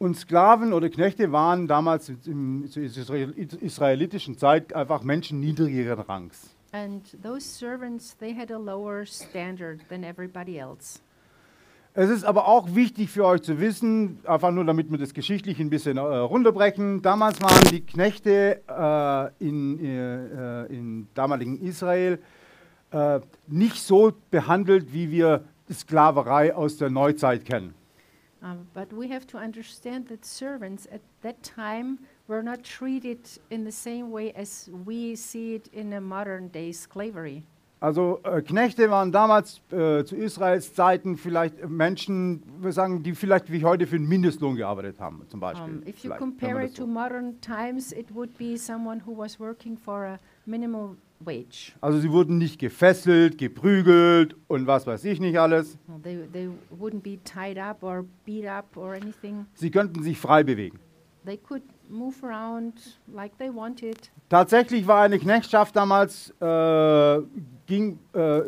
und 0.00 0.16
Sklaven 0.16 0.72
oder 0.72 0.90
Knechte 0.90 1.30
waren 1.30 1.68
damals 1.68 2.08
im, 2.26 2.68
zur 2.68 2.82
israel- 2.82 3.30
israelitischen 3.60 4.36
Zeit 4.36 4.72
einfach 4.72 5.04
Menschen 5.04 5.38
niedrigeren 5.38 6.00
Rangs. 6.00 6.56
And 6.72 7.02
those 7.22 7.44
servants 7.44 8.14
they 8.18 8.32
had 8.32 8.50
a 8.50 8.58
lower 8.58 9.04
standard 9.06 9.80
than 9.88 10.04
everybody 10.04 10.58
else. 10.58 11.00
Es 11.92 12.08
ist 12.08 12.24
aber 12.24 12.46
auch 12.46 12.76
wichtig 12.76 13.10
für 13.10 13.24
euch 13.24 13.42
zu 13.42 13.58
wissen, 13.58 14.20
einfach 14.24 14.52
nur 14.52 14.64
damit 14.64 14.92
wir 14.92 14.98
das 14.98 15.12
geschichtlich 15.12 15.58
ein 15.58 15.70
bisschen 15.70 15.96
äh, 15.96 16.00
runterbrechen. 16.00 17.02
Damals 17.02 17.42
waren 17.42 17.68
die 17.72 17.80
Knechte 17.80 18.60
äh, 18.68 19.44
in, 19.44 19.84
äh, 19.84 20.66
in 20.66 21.08
damaligen 21.14 21.60
Israel 21.60 22.20
äh, 22.92 23.18
nicht 23.48 23.76
so 23.76 24.12
behandelt, 24.30 24.92
wie 24.92 25.10
wir 25.10 25.44
Sklaverei 25.72 26.54
aus 26.54 26.76
der 26.76 26.90
Neuzeit 26.90 27.44
kennen. 27.44 27.74
Um, 28.42 28.66
but 28.72 28.90
we 28.92 29.06
have 29.06 29.26
to 29.26 29.36
understand 29.36 30.08
that 30.08 30.24
servants 30.24 30.86
at 30.90 31.02
that 31.22 31.42
time 31.42 31.98
were 32.30 32.42
not 32.42 32.62
treated 32.62 33.18
in 33.50 33.64
the 33.64 33.72
same 33.72 34.10
way 34.10 34.32
as 34.36 34.70
we 34.86 35.16
see 35.16 35.56
it 35.56 35.66
in 35.72 35.92
a 35.92 36.00
modern 36.00 36.50
day 36.50 36.72
slavery. 36.72 37.42
Also 37.82 38.20
äh, 38.24 38.42
Knechte 38.42 38.90
waren 38.90 39.10
damals 39.10 39.62
äh, 39.72 40.04
zu 40.04 40.14
Israels 40.14 40.74
Zeiten 40.74 41.16
vielleicht 41.16 41.66
Menschen, 41.68 42.42
wir 42.60 42.72
sagen, 42.72 43.02
die 43.02 43.14
vielleicht 43.14 43.50
wie 43.50 43.64
heute 43.64 43.86
für 43.86 43.96
den 43.98 44.06
Mindestlohn 44.06 44.54
gearbeitet 44.56 45.00
haben, 45.00 45.22
zum 45.28 45.40
Beispiel. 45.40 45.76
Um, 45.78 45.82
if 45.86 45.96
you 46.04 46.10
Vielleicht, 46.10 46.18
compare 46.18 46.62
it 46.62 46.70
das 46.70 46.74
to 46.74 46.82
so- 46.82 46.88
modern 46.88 47.40
times, 47.40 47.92
it 47.92 48.14
would 48.14 48.36
be 48.36 48.58
someone 48.58 49.00
who 49.06 49.16
was 49.16 49.40
working 49.40 49.78
for 49.78 50.04
a 50.04 50.18
minimal 50.44 50.94
wage. 51.20 51.72
Also 51.80 51.98
sie 52.00 52.12
wurden 52.12 52.36
nicht 52.36 52.58
gefesselt, 52.60 53.38
geprügelt 53.38 54.36
und 54.46 54.66
was 54.66 54.86
weiß 54.86 55.02
ich 55.06 55.18
nicht 55.18 55.38
alles. 55.40 55.78
They, 56.02 56.18
they 56.30 56.50
wouldn't 56.78 57.00
be 57.00 57.18
tied 57.24 57.58
up 57.58 57.82
or 57.82 58.04
beat 58.26 58.46
up 58.46 58.76
or 58.76 58.92
anything. 58.92 59.46
Sie 59.54 59.70
könnten 59.70 60.02
sich 60.02 60.18
frei 60.18 60.42
bewegen. 60.42 60.78
They 61.24 61.38
could 61.38 61.62
move 61.90 62.22
around 62.24 62.74
like 63.12 63.36
they 63.38 63.54
wanted. 63.54 64.10
Tatsächlich 64.28 64.86
war 64.86 65.02
eine 65.02 65.18
Knechtschaft 65.18 65.74
damals, 65.76 66.30
äh, 66.40 67.20
ging 67.66 67.98
äh, 68.14 68.42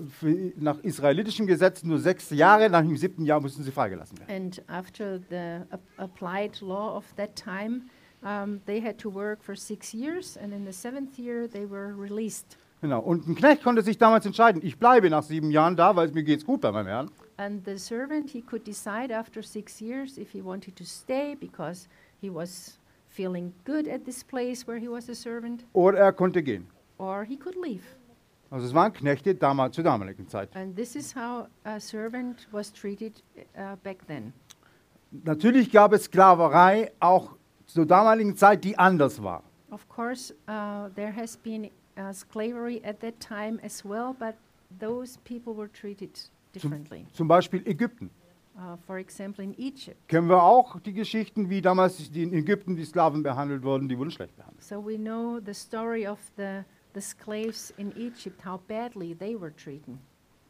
nach 0.56 0.78
israelitischem 0.80 1.46
Gesetz 1.46 1.82
nur 1.82 1.98
sechs 1.98 2.30
Jahre, 2.30 2.70
nach 2.70 2.82
dem 2.82 2.96
siebten 2.96 3.24
Jahr 3.24 3.40
mussten 3.40 3.62
sie 3.62 3.70
freigelassen 3.72 4.18
werden. 4.18 4.34
And 4.34 4.62
after 4.68 5.18
the 5.30 5.64
ap- 5.70 5.80
applied 5.96 6.60
law 6.60 6.96
of 6.96 7.04
that 7.16 7.36
time, 7.36 7.82
um, 8.22 8.60
they 8.66 8.80
had 8.80 8.98
to 8.98 9.12
work 9.12 9.42
for 9.42 9.56
six 9.56 9.92
years, 9.92 10.36
and 10.36 10.52
in 10.52 10.64
the 10.64 10.72
seventh 10.72 11.18
year, 11.18 11.48
they 11.48 11.68
were 11.68 11.94
released. 11.98 12.56
Genau. 12.80 13.00
Und 13.00 13.28
ein 13.28 13.36
Knecht 13.36 13.62
konnte 13.62 13.82
sich 13.82 13.96
damals 13.98 14.26
entscheiden, 14.26 14.60
ich 14.64 14.76
bleibe 14.78 15.08
nach 15.08 15.22
sieben 15.22 15.50
Jahren 15.52 15.76
da, 15.76 15.94
weil 15.94 16.08
es 16.08 16.14
mir 16.14 16.24
geht's 16.24 16.44
gut 16.44 16.60
bei 16.62 16.72
meinem 16.72 16.88
Herrn. 16.88 17.10
And 17.36 17.64
the 17.64 17.78
servant, 17.78 18.30
he 18.30 18.42
could 18.42 18.66
decide 18.66 19.16
after 19.16 19.42
six 19.42 19.80
years 19.80 20.18
if 20.18 20.30
he 20.32 20.42
wanted 20.44 20.76
to 20.76 20.84
stay 20.84 21.34
because 21.36 21.88
he 22.20 22.28
was 22.32 22.78
feeling 23.14 23.52
good 23.64 23.86
at 23.88 24.04
this 24.04 24.22
place 24.24 24.66
where 24.66 24.78
he 24.78 24.88
was 24.88 25.08
a 25.08 25.14
servant, 25.14 25.64
Oder 25.72 25.98
er 25.98 26.12
konnte 26.12 26.42
gehen. 26.42 26.66
or 26.98 27.24
he 27.24 27.36
could 27.36 27.56
leave. 27.56 27.82
Also 28.50 28.66
es 28.66 28.74
waren 28.74 28.92
Knechte 28.92 29.34
damals, 29.34 29.74
zur 29.74 29.84
damaligen 29.84 30.28
Zeit. 30.28 30.54
And 30.54 30.76
this 30.76 30.94
is 30.94 31.14
how 31.14 31.46
a 31.64 31.80
servant 31.80 32.46
was 32.52 32.70
treated 32.72 33.22
uh, 33.56 33.76
back 33.82 34.06
then. 34.06 34.32
Natürlich 35.24 35.70
gab 35.70 35.92
es 35.92 36.04
Sklaverei 36.04 36.90
auch 37.00 37.36
zur 37.66 37.86
damaligen 37.86 38.36
Zeit, 38.36 38.64
die 38.64 38.78
anders 38.78 39.22
war. 39.22 39.42
Of 39.70 39.88
course, 39.88 40.34
uh, 40.48 40.88
there 40.94 41.12
has 41.14 41.36
been 41.36 41.70
uh, 41.96 42.12
slavery 42.12 42.82
at 42.84 43.00
that 43.00 43.18
time 43.20 43.58
as 43.62 43.82
well, 43.84 44.14
but 44.18 44.34
those 44.78 45.18
people 45.24 45.54
were 45.54 45.68
treated 45.72 46.10
differently. 46.54 47.06
Zum 47.12 47.28
Beispiel 47.28 47.62
Ägypten. 47.66 48.10
Uh, 48.54 48.76
for 48.86 48.98
example, 48.98 49.42
in 49.42 49.54
Egypt. 49.58 49.96
Kennen 50.08 50.28
wir 50.28 50.42
auch 50.42 50.78
die 50.80 50.92
Geschichten, 50.92 51.48
wie 51.48 51.62
damals 51.62 52.10
in 52.14 52.34
Ägypten 52.34 52.76
die 52.76 52.84
Sklaven 52.84 53.22
behandelt 53.22 53.62
wurden, 53.62 53.88
die 53.88 53.96
wurden 53.96 54.10
schlecht 54.10 54.36
behandelt. 54.36 54.62
So 54.62 54.84
we 54.84 54.98
know 54.98 55.40
the 55.44 55.54
story 55.54 56.06
of 56.06 56.18
the, 56.36 56.62
the 56.94 57.00
slaves 57.00 57.72
in 57.78 57.96
Egypt, 57.96 58.44
how 58.44 58.60
badly 58.68 59.14
they 59.14 59.40
were 59.40 59.54
treated. 59.56 59.96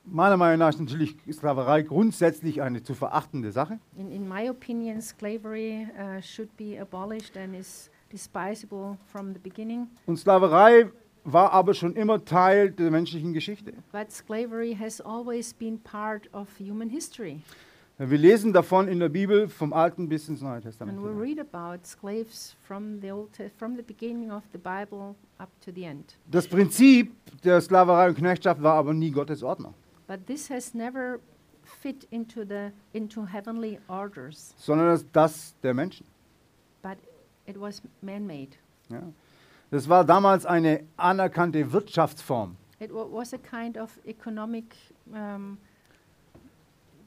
Meiner 0.04 0.36
Meinung 0.36 0.58
nach 0.58 0.70
ist 0.70 0.80
natürlich 0.80 1.16
Sklaverei 1.30 1.82
grundsätzlich 1.82 2.60
eine 2.60 2.82
zu 2.82 2.94
verachtende 2.94 3.52
Sache. 3.52 3.78
In, 3.96 4.10
in 4.10 4.28
my 4.28 4.50
opinion, 4.50 5.00
slavery 5.00 5.86
uh, 5.96 6.20
should 6.20 6.54
be 6.56 6.80
abolished 6.80 7.36
and 7.36 7.54
is 7.54 7.88
despisable 8.10 8.98
from 9.06 9.32
the 9.32 9.38
beginning. 9.38 9.86
Und 10.06 10.16
Sklaverei 10.16 10.90
war 11.22 11.52
aber 11.52 11.72
schon 11.72 11.94
immer 11.94 12.24
Teil 12.24 12.72
der 12.72 12.90
menschlichen 12.90 13.32
Geschichte. 13.32 13.74
But 13.92 14.10
slavery 14.10 14.74
has 14.74 15.00
always 15.00 15.54
been 15.54 15.78
part 15.78 16.28
of 16.34 16.48
human 16.58 16.90
history. 16.90 17.42
Wir 18.04 18.18
lesen 18.18 18.52
davon 18.52 18.88
in 18.88 18.98
der 18.98 19.08
Bibel 19.08 19.48
vom 19.48 19.72
Alten 19.72 20.08
bis 20.08 20.28
ins 20.28 20.40
Neue 20.42 20.60
Testament. 20.60 20.98
And 20.98 21.06
we 21.06 21.10
hinein. 21.10 21.22
read 21.22 21.38
about 21.38 21.86
slaves 21.86 22.56
from 22.66 23.00
the 23.00 23.12
old 23.12 23.30
from 23.56 23.76
the 23.76 23.82
beginning 23.82 24.32
of 24.32 24.42
the 24.52 24.58
Bible 24.58 25.14
up 25.38 25.48
to 25.64 25.70
the 25.72 25.84
end. 25.84 26.18
Das 26.28 26.48
Prinzip 26.48 27.12
der 27.42 27.60
Sklaverei 27.60 28.08
und 28.08 28.16
Knechtschaft 28.16 28.60
war 28.62 28.74
aber 28.74 28.92
nie 28.92 29.10
Gottes 29.12 29.42
Ordnung, 29.44 29.74
But 30.08 30.26
this 30.26 30.50
has 30.50 30.74
never 30.74 31.20
fit 31.62 32.04
into 32.10 32.44
the 32.44 32.72
into 32.92 33.24
heavenly 33.24 33.78
orders, 33.86 34.52
sondern 34.58 34.88
das, 34.88 35.04
das 35.12 35.54
der 35.62 35.72
Menschen. 35.74 36.04
but 36.82 36.96
it 37.46 37.60
was 37.60 37.82
man-made. 38.00 38.56
Ja. 38.88 39.00
Das 39.70 39.88
war 39.88 40.04
damals 40.04 40.44
eine 40.44 40.82
anerkannte 40.96 41.72
Wirtschaftsform. 41.72 42.56
It 42.80 42.92
wa- 42.92 43.06
was 43.12 43.32
a 43.32 43.38
kind 43.38 43.78
of 43.78 43.96
economic 44.04 44.74
um, 45.12 45.56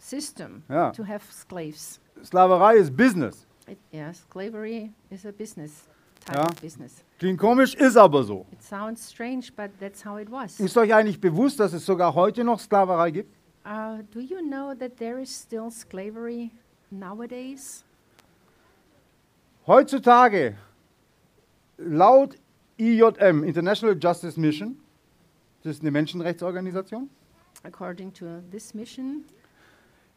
system 0.09 0.63
Ja. 0.69 0.91
to 0.91 1.03
have 1.03 1.23
slaves. 1.31 1.99
Sklaverei 2.23 2.75
ist 2.77 2.95
Business. 2.95 3.45
It, 3.67 3.77
yeah, 3.93 4.13
slavery 4.13 4.91
is 5.09 5.25
a 5.25 5.31
business 5.31 5.87
type 6.25 6.37
Ja. 6.37 6.43
of 6.45 6.61
business. 6.61 7.03
Klingt 7.19 7.39
komisch, 7.39 7.73
ist 7.75 7.97
aber 7.97 8.23
so. 8.23 8.45
It 8.51 8.61
sounds 8.63 9.09
strange, 9.09 9.47
but 9.55 9.71
that's 9.79 10.05
how 10.05 10.17
it 10.19 10.29
was. 10.31 10.59
Ist 10.59 10.77
euch 10.77 10.93
eigentlich 10.93 11.19
bewusst, 11.19 11.59
dass 11.59 11.73
es 11.73 11.85
sogar 11.85 12.13
heute 12.13 12.43
noch 12.43 12.59
Sklaverei 12.59 13.11
gibt? 13.11 13.33
Uh, 13.65 14.03
do 14.11 14.19
you 14.19 14.39
know 14.41 14.75
that 14.75 14.95
there 14.97 15.19
is 15.19 15.29
still 15.35 15.71
slavery 15.71 16.51
nowadays? 16.91 17.83
Heutzutage, 19.65 20.55
laut 21.77 22.35
IJM, 22.77 23.43
International 23.43 23.95
Justice 23.95 24.37
Mission, 24.39 24.77
das 25.63 25.77
ist 25.77 25.81
eine 25.81 25.91
Menschenrechtsorganisation, 25.91 27.09
According 27.63 28.13
to 28.13 28.25
this 28.51 28.75
mission, 28.75 29.25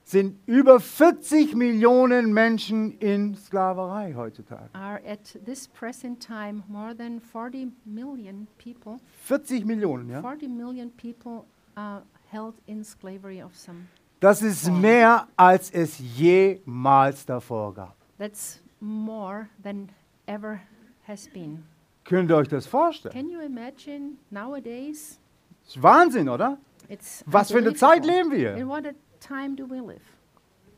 sind 0.09 0.39
über 0.47 0.81
40 0.81 1.55
Millionen 1.55 2.33
Menschen 2.33 2.93
in 2.99 3.35
Sklaverei 3.35 4.15
heutzutage. 4.15 4.71
are 4.73 5.01
at 5.07 5.39
this 5.45 5.69
present 5.69 6.19
time 6.27 6.63
more 6.67 6.95
than 6.97 7.21
40 7.21 7.69
million 7.85 8.47
people 8.57 8.97
40 9.25 9.67
Millionen, 9.67 10.09
ja? 10.09 10.23
40 10.23 10.49
million 10.49 10.91
people 10.93 11.45
uh, 11.77 12.01
held 12.31 12.55
in 12.67 12.83
slavery 12.83 13.43
of 13.43 13.55
some 13.55 13.87
Das 14.21 14.41
ist 14.43 14.71
mehr, 14.73 15.29
als 15.37 15.71
es 15.71 15.99
jemals 16.17 17.27
davor 17.27 17.75
gab. 17.75 17.95
that's 18.19 18.61
more 18.81 19.49
than 19.63 19.91
ever 20.27 20.59
has 21.07 21.29
been 21.29 21.65
Könnt 22.05 22.31
ihr 22.31 22.37
euch 22.39 22.49
das 22.49 22.67
vorstellen? 22.67 23.13
can 23.13 23.29
you 23.29 23.41
imagine 23.41 24.13
nowadays 24.31 25.21
Das 25.67 25.77
ist 25.77 25.83
Wahnsinn, 25.83 26.31
oder? 26.31 26.57
it's 26.89 27.23
Was 27.27 27.53
für 27.53 27.59
eine 27.59 27.75
Zeit 27.75 28.07
leben 28.07 28.31
wir? 28.31 28.57
in 28.57 28.67
what 28.67 28.87
a 28.87 28.93
time 29.21 29.57
do 29.57 29.65
we 29.69 29.81
live 29.81 30.03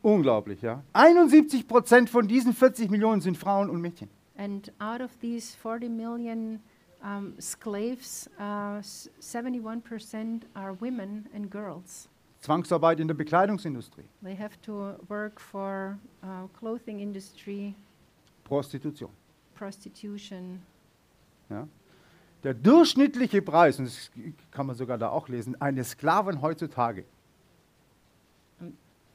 Unglaublich, 0.02 0.62
ja. 0.62 0.82
71 0.94 1.68
Prozent 1.68 2.08
von 2.08 2.26
diesen 2.26 2.54
40 2.54 2.90
Millionen 2.90 3.20
sind 3.20 3.36
Frauen 3.36 3.68
und 3.70 3.80
Mädchen. 3.80 4.08
and 4.36 4.72
out 4.78 5.00
of 5.02 5.10
these 5.20 5.54
40 5.56 5.90
million 5.90 6.60
um, 7.02 7.34
slaves 7.38 8.30
uh, 8.38 8.78
s- 8.78 9.10
71% 9.20 10.42
are 10.54 10.74
women 10.80 11.26
and 11.34 11.50
girls 11.50 12.08
Zwangsarbeit 12.40 13.00
in 13.00 13.08
der 13.08 13.14
Bekleidungsindustrie, 13.14 14.04
They 14.22 14.34
have 14.34 14.58
to 14.62 14.94
work 15.08 15.38
for 15.38 15.98
uh, 16.22 16.48
clothing 16.58 16.98
industry, 17.00 17.74
Prostitution. 18.44 19.10
prostitution. 19.54 20.62
Der 22.42 22.54
durchschnittliche 22.54 23.42
Preis, 23.42 23.78
und 23.78 23.84
das 23.86 24.10
kann 24.50 24.66
man 24.66 24.74
sogar 24.74 24.96
da 24.96 25.10
auch 25.10 25.28
lesen, 25.28 25.60
eines 25.60 25.90
Sklaven 25.90 26.40
heutzutage 26.40 27.04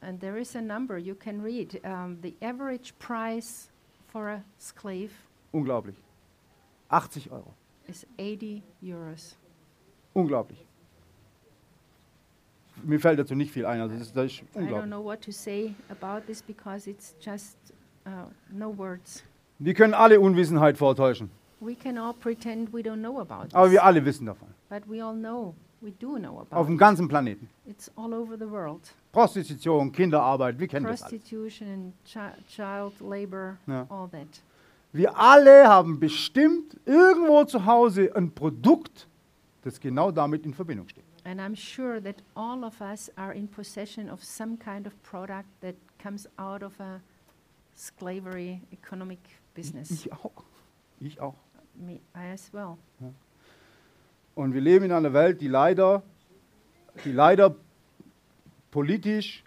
And 0.06 0.20
there 0.20 0.38
is 0.40 0.54
a 0.54 0.60
number 0.62 0.98
you 0.98 1.16
can 1.16 1.42
read. 1.42 1.80
Um, 1.84 2.18
the 2.22 2.34
average 2.40 2.94
price 3.00 3.70
for 4.06 4.28
a 4.30 4.42
slave 4.56 5.10
Unglaublich. 5.52 5.96
80 6.90 7.28
Euro. 7.32 7.52
is 7.88 8.06
80 8.16 8.62
euros. 8.82 9.34
Unglaublich. 10.14 10.64
Mir 12.84 13.00
fällt 13.00 13.18
dazu 13.18 13.34
nicht 13.34 13.50
viel 13.50 13.66
ein, 13.66 13.80
also 13.80 13.94
das 13.94 14.02
ist, 14.08 14.16
das 14.16 14.26
ist 14.26 14.38
I 14.40 14.42
don't 14.44 14.60
unglaublich. 14.60 14.90
know 14.90 15.02
what 15.04 15.20
to 15.22 15.32
say 15.32 15.74
about 15.88 16.26
this 16.26 16.40
because 16.42 16.88
it's 16.88 17.14
just 17.20 17.56
uh, 18.06 18.10
no 18.52 18.70
words. 18.76 19.24
Wir 19.58 19.74
können 19.74 19.94
alle 19.94 20.20
Unwissenheit 20.20 20.76
vortäuschen, 20.78 21.30
We 21.60 21.74
can 21.74 21.96
all 21.98 22.12
pretend 22.12 22.72
we 22.72 22.80
don't 22.82 23.00
know 23.00 23.18
about 23.20 23.48
aber 23.54 23.64
this, 23.64 23.72
wir 23.72 23.84
alle 23.84 24.04
wissen 24.04 24.26
davon. 24.26 24.48
but 24.68 24.82
we 24.88 25.02
all 25.02 25.14
know. 25.14 25.54
We 25.86 25.92
do 25.92 26.18
know 26.18 26.44
Auf 26.50 26.66
dem 26.66 26.78
ganzen 26.78 27.06
Planeten. 27.06 27.48
It's 27.64 27.88
all 27.94 28.12
over 28.12 28.36
the 28.36 28.50
world. 28.50 28.92
Prostitution, 29.12 29.92
Kinderarbeit, 29.92 30.58
wir 30.58 30.66
kennen 30.66 30.84
das 30.84 31.00
alles. 31.04 31.22
Labor, 33.00 33.56
Ja. 33.68 33.86
all 33.88 34.08
that. 34.10 34.42
Wir 34.92 35.16
alle 35.16 35.68
haben 35.68 36.00
bestimmt 36.00 36.76
irgendwo 36.86 37.44
zu 37.44 37.64
Hause 37.64 38.10
ein 38.16 38.32
Produkt, 38.32 39.06
das 39.62 39.78
genau 39.78 40.10
damit 40.10 40.44
in 40.44 40.54
Verbindung 40.54 40.88
steht. 40.88 41.04
And 41.24 41.40
I'm 41.40 41.54
sure 41.54 42.02
that 42.02 42.16
all 42.34 42.64
of 42.64 42.80
us 42.80 43.08
are 43.14 43.32
in 43.32 43.46
possession 43.46 44.10
of 44.10 44.24
some 44.24 44.56
kind 44.56 44.88
of 44.88 45.02
product 45.04 45.46
that 45.60 45.76
comes 46.02 46.28
out 46.36 46.64
of 46.64 46.80
a 46.80 47.00
slavery 47.76 48.60
economic 48.72 49.20
business. 49.54 49.92
Ich 49.92 50.12
auch. 50.12 50.42
Ich 50.98 51.20
auch. 51.20 51.36
Me, 51.76 52.00
I 52.12 52.32
as 52.32 52.52
well. 52.52 52.76
Und 54.36 54.52
wir 54.52 54.60
leben 54.60 54.84
in 54.84 54.92
einer 54.92 55.12
Welt, 55.14 55.40
die 55.40 55.48
leider, 55.48 56.02
die 57.04 57.10
leider 57.12 57.56
politisch 58.70 59.42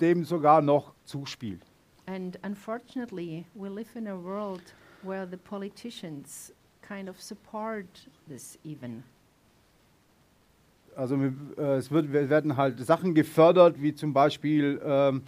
dem 0.00 0.24
sogar 0.24 0.62
noch 0.62 0.94
zuspielt. 1.04 1.60
And 2.06 2.38
unfortunately, 2.44 3.44
we 3.54 3.68
live 3.68 3.94
in 3.96 4.06
a 4.06 4.14
world 4.16 4.62
where 5.02 5.26
the 5.28 5.36
politicians 5.36 6.52
kind 6.86 7.08
of 7.08 7.20
support 7.20 7.84
this 8.28 8.56
even. 8.64 9.02
Also 10.94 11.16
äh, 11.16 11.62
es 11.76 11.90
wird, 11.90 12.12
wir 12.12 12.30
werden 12.30 12.56
halt 12.56 12.78
Sachen 12.86 13.12
gefördert, 13.12 13.82
wie 13.82 13.92
zum 13.92 14.12
Beispiel, 14.12 14.80
ähm, 14.84 15.22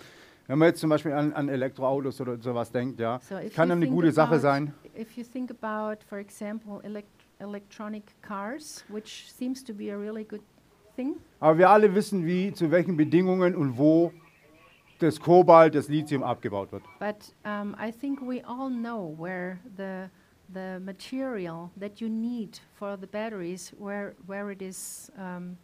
wenn 0.47 0.58
man 0.58 0.68
jetzt 0.68 0.80
zum 0.80 0.88
Beispiel 0.88 1.12
an, 1.12 1.32
an 1.32 1.49
Elektroautos 1.49 2.20
oder 2.20 2.38
sowas 2.40 2.70
denkt, 2.70 3.00
ja, 3.00 3.18
So 3.29 3.35
kann 3.55 3.72
eine 3.72 3.88
gute 3.88 4.12
Sache 4.12 4.35
about- 4.37 4.40
sein. 4.42 4.72
If 4.96 5.16
you 5.16 5.24
think 5.24 5.50
about, 5.50 6.00
for 6.09 6.18
example, 6.18 6.81
elect 6.85 7.17
electronic 7.40 8.05
cars, 8.22 8.85
which 8.88 9.33
seems 9.33 9.62
to 9.64 9.72
be 9.72 9.90
a 9.90 9.96
really 9.96 10.24
good 10.24 10.42
thing, 10.96 11.16
Aber 11.40 11.59
wir 11.59 11.70
alle 11.70 11.94
wissen, 11.94 12.27
wie, 12.27 12.53
zu 12.53 12.70
welchen 12.70 12.96
Bedingungen 12.96 13.55
und 13.55 13.79
wo 13.79 14.12
das 14.98 15.20
Kobalt, 15.20 15.74
das 15.74 15.88
Lithium 15.88 16.22
abgebaut 16.24 16.72
wird. 16.72 16.83
But 16.98 17.33
um, 17.44 17.77
I 17.79 17.92
think 17.92 18.20
we 18.20 18.42
all 18.44 18.68
know 18.70 19.14
where 19.18 19.59
the 19.77 20.09
the 20.53 20.81
material 20.81 21.70
that 21.79 22.01
you 22.01 22.09
need 22.09 22.59
for 22.79 22.96
the 22.98 23.07
batteries, 23.07 23.72
where 23.79 24.14
where 24.27 24.51
it 24.51 24.61
is. 24.62 25.12
Um, 25.16 25.57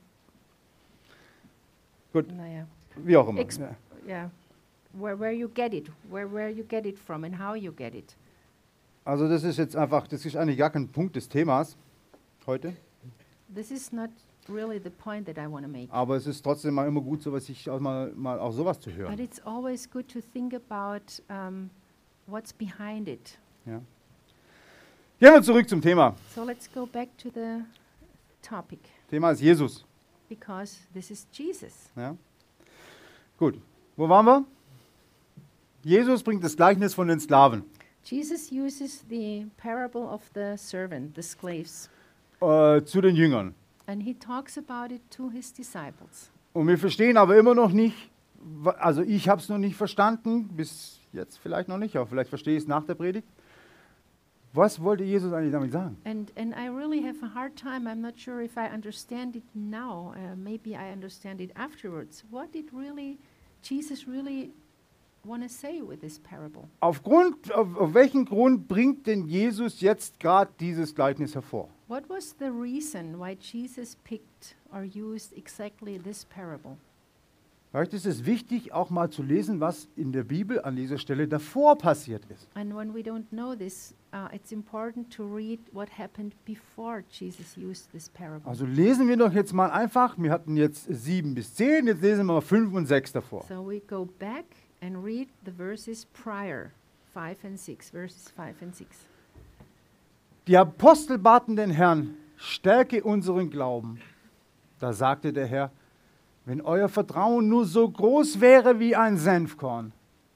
Gut. 2.13 2.31
naja, 2.31 2.67
Wie 2.97 3.17
auch 3.17 3.29
immer. 3.29 3.41
Ex- 3.41 3.59
Ja. 3.59 3.75
yeah, 4.07 4.31
where 4.93 5.19
where 5.19 5.33
you 5.33 5.49
get 5.49 5.75
it, 5.75 5.89
where 6.09 6.29
where 6.31 6.49
you 6.49 6.63
get 6.63 6.87
it 6.87 6.97
from, 6.99 7.25
and 7.25 7.35
how 7.41 7.55
you 7.55 7.73
get 7.73 7.95
it. 7.95 8.15
Also 9.05 9.29
das 9.29 9.45
ist 9.45 9.59
jetzt 9.59 9.77
einfach, 9.77 10.07
das 10.09 10.25
ist 10.25 10.37
eigentlich 10.37 10.59
gar 10.59 10.71
kein 10.71 10.89
Punkt 10.89 11.17
des 11.17 11.29
Themas 11.29 11.77
heute, 12.47 12.75
This 13.55 13.71
is 13.71 13.93
not 13.93 14.11
really 14.49 14.81
the 14.83 14.91
point 14.91 15.27
that 15.27 15.37
I 15.39 15.51
want 15.51 15.65
to 15.65 15.71
make. 15.71 15.93
aber 15.93 16.17
es 16.17 16.27
ist 16.27 16.43
trotzdem 16.43 16.75
mal 16.75 16.89
immer 16.89 17.01
gut, 17.03 17.23
sowas, 17.23 17.45
sich 17.47 17.69
auch 17.71 17.79
mal, 17.81 18.11
mal 18.15 18.39
auch 18.41 18.51
sowas 18.53 18.81
zu 18.81 18.91
But 18.91 18.99
hören. 18.99 19.19
it's 19.21 19.41
always 19.45 19.89
good 19.91 20.09
to 20.09 20.21
think 20.33 20.55
about 20.55 21.05
um, 21.29 21.71
what's 22.27 22.53
behind 22.53 23.09
it. 23.09 23.39
Ja. 23.67 23.81
Gehen 25.21 25.33
wir 25.33 25.43
zurück 25.43 25.69
zum 25.69 25.81
Thema. 25.81 26.17
So 26.35 26.45
let's 26.45 26.69
go 26.73 26.87
back 26.87 27.17
to 27.19 27.29
the 27.33 27.63
topic 28.43 28.81
Thema 29.09 29.31
ist 29.31 29.41
Jesus. 29.41 29.85
because 30.29 30.79
this 30.95 31.11
is 31.11 31.27
Jesus. 31.33 31.91
Ja. 31.95 32.17
Gut, 33.39 33.61
wo 33.97 34.09
waren 34.09 34.27
wir? 34.27 34.45
Jesus 35.85 36.23
bringt 36.23 36.43
das 36.43 36.57
Gleichnis 36.57 36.95
von 36.95 37.07
den 37.09 37.21
Sklaven 37.21 37.63
Jesus 38.05 38.51
uses 38.53 39.05
the 39.09 39.47
parable 39.57 40.03
of 40.03 40.23
the 40.35 40.57
servant, 40.57 41.15
the 41.17 41.23
slaves, 41.23 41.89
äh, 42.41 42.83
zu 42.85 43.01
den 43.01 43.17
Jüngern. 43.17 43.55
and 43.87 44.03
he 44.03 44.15
talks 44.15 44.57
about 44.59 44.93
it 44.95 45.03
to 45.11 45.29
his 45.31 45.53
disciples. 45.53 46.31
Und 46.53 46.67
wir 46.69 46.79
verstehen 46.79 47.17
aber 47.17 47.37
immer 47.37 47.55
noch 47.55 47.73
nicht, 47.73 48.11
also 48.79 49.03
ich 49.03 49.29
habe 49.29 49.41
es 49.41 49.49
noch 49.49 49.59
nicht 49.59 49.77
verstanden, 49.77 50.49
bis 50.49 51.01
jetzt 51.13 51.39
vielleicht 51.39 51.69
noch 51.69 51.79
nicht, 51.79 51.97
aber 51.97 52.07
vielleicht 52.07 52.29
verstehe 52.29 52.57
ich 52.57 52.63
es 52.63 52.69
nach 52.69 52.85
der 52.85 52.95
Predigt. 52.95 53.27
Was 54.53 54.81
wollte 54.81 55.03
Jesus 55.03 55.33
eigentlich 55.33 55.51
damit 55.53 55.73
sagen? 55.73 55.97
And, 56.05 56.31
and 56.39 56.55
I 56.55 56.69
really 56.69 57.03
have 57.03 57.17
a 57.25 57.35
hard 57.35 57.57
time. 57.57 57.89
I'm 57.91 58.01
not 58.01 58.15
sure 58.17 58.41
if 58.41 58.57
I 58.57 58.73
understand 58.73 59.35
it 59.35 59.43
now. 59.53 60.15
Uh, 60.15 60.37
maybe 60.37 60.77
I 60.77 60.93
understand 60.93 61.41
it 61.41 61.51
afterwards. 61.57 62.25
What 62.31 62.53
did 62.53 62.73
really 62.73 63.19
Jesus 63.65 64.07
really 64.07 64.53
Aufgrund, 66.81 67.55
auf, 67.55 67.77
auf 67.77 67.95
welchen 67.95 68.25
Grund 68.25 68.69
bringt 68.69 69.07
denn 69.07 69.27
Jesus 69.27 69.81
jetzt 69.81 70.21
gerade 70.21 70.53
dieses 70.61 70.95
Gleichnis 70.95 71.35
hervor? 71.35 71.69
What 71.89 72.09
was 72.09 72.35
the 72.39 72.47
reason 72.47 73.19
why 73.19 73.37
Jesus 73.39 73.97
picked 73.97 74.57
or 74.73 74.83
used 74.83 75.37
exactly 75.37 75.99
this 75.99 76.25
parable? 76.25 76.77
Vielleicht 77.75 77.93
ist 77.93 78.07
es 78.07 78.25
wichtig, 78.25 78.73
auch 78.73 78.89
mal 78.91 79.11
zu 79.11 79.25
lesen, 79.25 79.59
was 79.59 79.89
in 79.97 80.13
der 80.13 80.23
Bibel 80.23 80.61
an 80.63 80.77
dieser 80.77 80.97
Stelle 80.97 81.27
davor 81.27 81.77
passiert 81.77 82.25
ist. 82.27 82.47
And 82.55 82.73
when 82.73 82.95
we 82.95 83.01
don't 83.01 83.29
know 83.31 83.57
this, 83.57 83.97
uh, 84.13 84.33
it's 84.33 84.53
important 84.53 85.13
to 85.13 85.25
read 85.25 85.59
what 85.73 85.89
happened 85.99 86.37
before 86.45 87.03
Jesus 87.11 87.57
used 87.57 87.91
this 87.91 88.09
parable. 88.09 88.49
Also 88.49 88.65
lesen 88.65 89.09
wir 89.09 89.17
doch 89.17 89.33
jetzt 89.33 89.53
mal 89.53 89.73
einfach, 89.73 90.17
wir 90.17 90.31
hatten 90.31 90.57
jetzt 90.57 90.87
sieben 90.89 91.35
bis 91.35 91.53
zehn, 91.53 91.89
jetzt 91.89 92.01
lesen 92.01 92.27
wir 92.27 92.35
mal 92.35 92.43
fünf 92.43 92.73
und 92.73 92.87
sechs 92.87 93.11
davor. 93.11 93.43
So 93.49 93.67
we 93.67 93.81
go 93.81 94.09
back 94.21 94.45
and 94.85 95.03
read 95.03 95.29
the 95.45 95.51
verses 95.51 96.07
prior, 96.13 96.73
5 97.15 97.45
and 97.45 97.59
6, 97.59 97.91
verses 97.91 98.31
5 98.37 98.63
and 98.63 98.75
6. 98.75 99.07
Die 100.47 100.57
Apostel 100.57 101.17
baten 101.17 101.57
den 101.57 101.71
Herrn, 101.71 102.17
stärke 102.37 103.03
unseren 103.03 103.49
Glauben. 103.49 103.99
Da 104.79 104.93
sagte 104.93 105.33
der 105.33 105.47
Herr, 105.47 105.71
wenn 106.45 106.61
euer 106.61 106.91
Vertrauen 106.91 107.49
nur 107.49 107.65
so 107.65 107.89
groß 107.89 108.41
wäre 108.41 108.79
wie 108.79 108.95
ein 108.95 109.17
Senfkorn, 109.17 109.93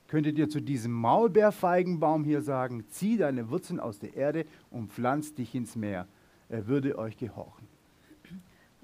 könntet 0.07 0.39
ihr 0.39 0.49
zu 0.49 0.61
diesem 0.61 0.93
Maulbeerfeigenbaum 0.93 2.25
hier 2.25 2.41
sagen, 2.41 2.87
zieh 2.89 3.19
deine 3.19 3.51
Wurzeln 3.51 3.79
aus 3.79 3.99
der 3.99 4.15
Erde 4.15 4.47
und 4.71 4.91
pflanz 4.91 5.35
dich 5.35 5.55
ins 5.55 5.77
Meer. 5.77 6.07
Er 6.49 6.67
würde 6.67 6.97
euch 6.97 7.19
gehorchen. 7.19 7.69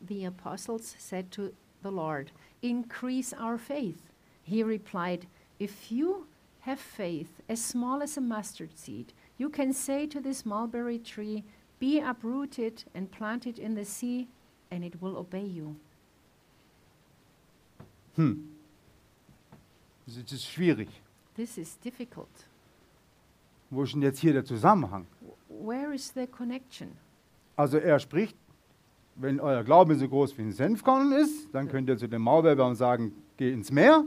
The 0.07 0.27
apostles 0.27 0.95
said 0.99 1.31
to 1.31 1.45
the 1.83 1.89
Lord, 1.89 2.31
Increase 2.61 3.35
our 3.35 3.57
faith. 3.57 4.03
He 4.43 4.63
replied, 4.63 5.27
If 5.59 5.91
you 5.91 6.27
have 6.61 6.79
faith 6.81 7.41
as 7.49 7.61
small 7.65 8.03
as 8.03 8.17
a 8.17 8.21
mustard 8.21 8.77
seed, 8.77 9.13
you 9.39 9.49
can 9.49 9.73
say 9.73 10.07
to 10.07 10.21
this 10.21 10.45
mulberry 10.45 10.99
tree, 10.99 11.45
Be 11.81 12.01
uprooted 12.01 12.85
and 12.95 13.11
planted 13.11 13.59
in 13.59 13.75
the 13.75 13.85
sea, 13.85 14.29
and 14.71 14.85
it 14.85 15.03
will 15.03 15.17
obey 15.17 15.45
you. 15.45 15.77
Hm. 18.17 18.49
Das 20.07 20.17
ist- 20.17 20.45
schwierig. 20.47 20.89
This 21.35 21.59
is 21.59 21.77
difficult. 21.81 22.29
Wo 23.71 23.83
ist 23.83 23.93
denn 23.95 24.03
jetzt 24.03 24.21
hier 24.21 24.33
der 24.33 24.45
Zusammenhang? 24.45 25.07
Where 25.49 25.93
is 25.93 26.13
the 26.15 26.27
connection? 26.27 26.93
Also 27.57 27.79
er 27.79 27.99
spricht, 27.99 28.37
wenn 29.17 29.41
euer 29.41 29.65
Glaube 29.65 29.97
so 29.97 30.09
groß 30.09 30.37
wie 30.39 30.43
ein 30.43 30.53
Senfkorn 30.53 31.13
ist, 31.13 31.53
dann 31.53 31.69
könnt 31.69 31.89
ihr 31.89 31.97
zu 31.99 32.09
dem 32.09 32.23
Maulbeerbaum 32.23 32.75
sagen, 32.75 33.13
geh 33.37 33.53
ins 33.53 33.71
Meer. 33.73 34.05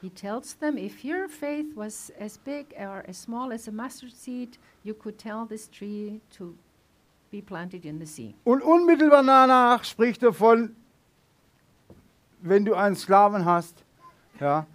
He 0.00 0.10
tells 0.10 0.54
them 0.54 0.76
if 0.78 1.04
your 1.04 1.28
faith 1.28 1.74
was 1.74 2.12
as 2.20 2.38
big 2.38 2.66
or 2.78 3.04
as 3.08 3.16
small 3.16 3.52
as 3.52 3.66
a 3.66 3.72
mustard 3.72 4.12
seed, 4.12 4.56
you 4.84 4.94
could 4.94 5.18
tell 5.18 5.44
this 5.44 5.68
tree 5.68 6.20
to 6.36 6.54
be 7.30 7.42
planted 7.42 7.84
in 7.84 7.98
the 7.98 8.06
sea. 8.06 8.34
Und 8.44 8.62
unmittelbar 8.62 9.24
danach 9.24 9.84
spricht 9.84 10.22
er 10.22 10.32
von, 10.32 10.76
wenn 12.40 12.64
du 12.64 12.74
einen 12.74 12.94
Sklaven 12.94 13.44
hast, 13.44 13.82
ja, 14.40 14.66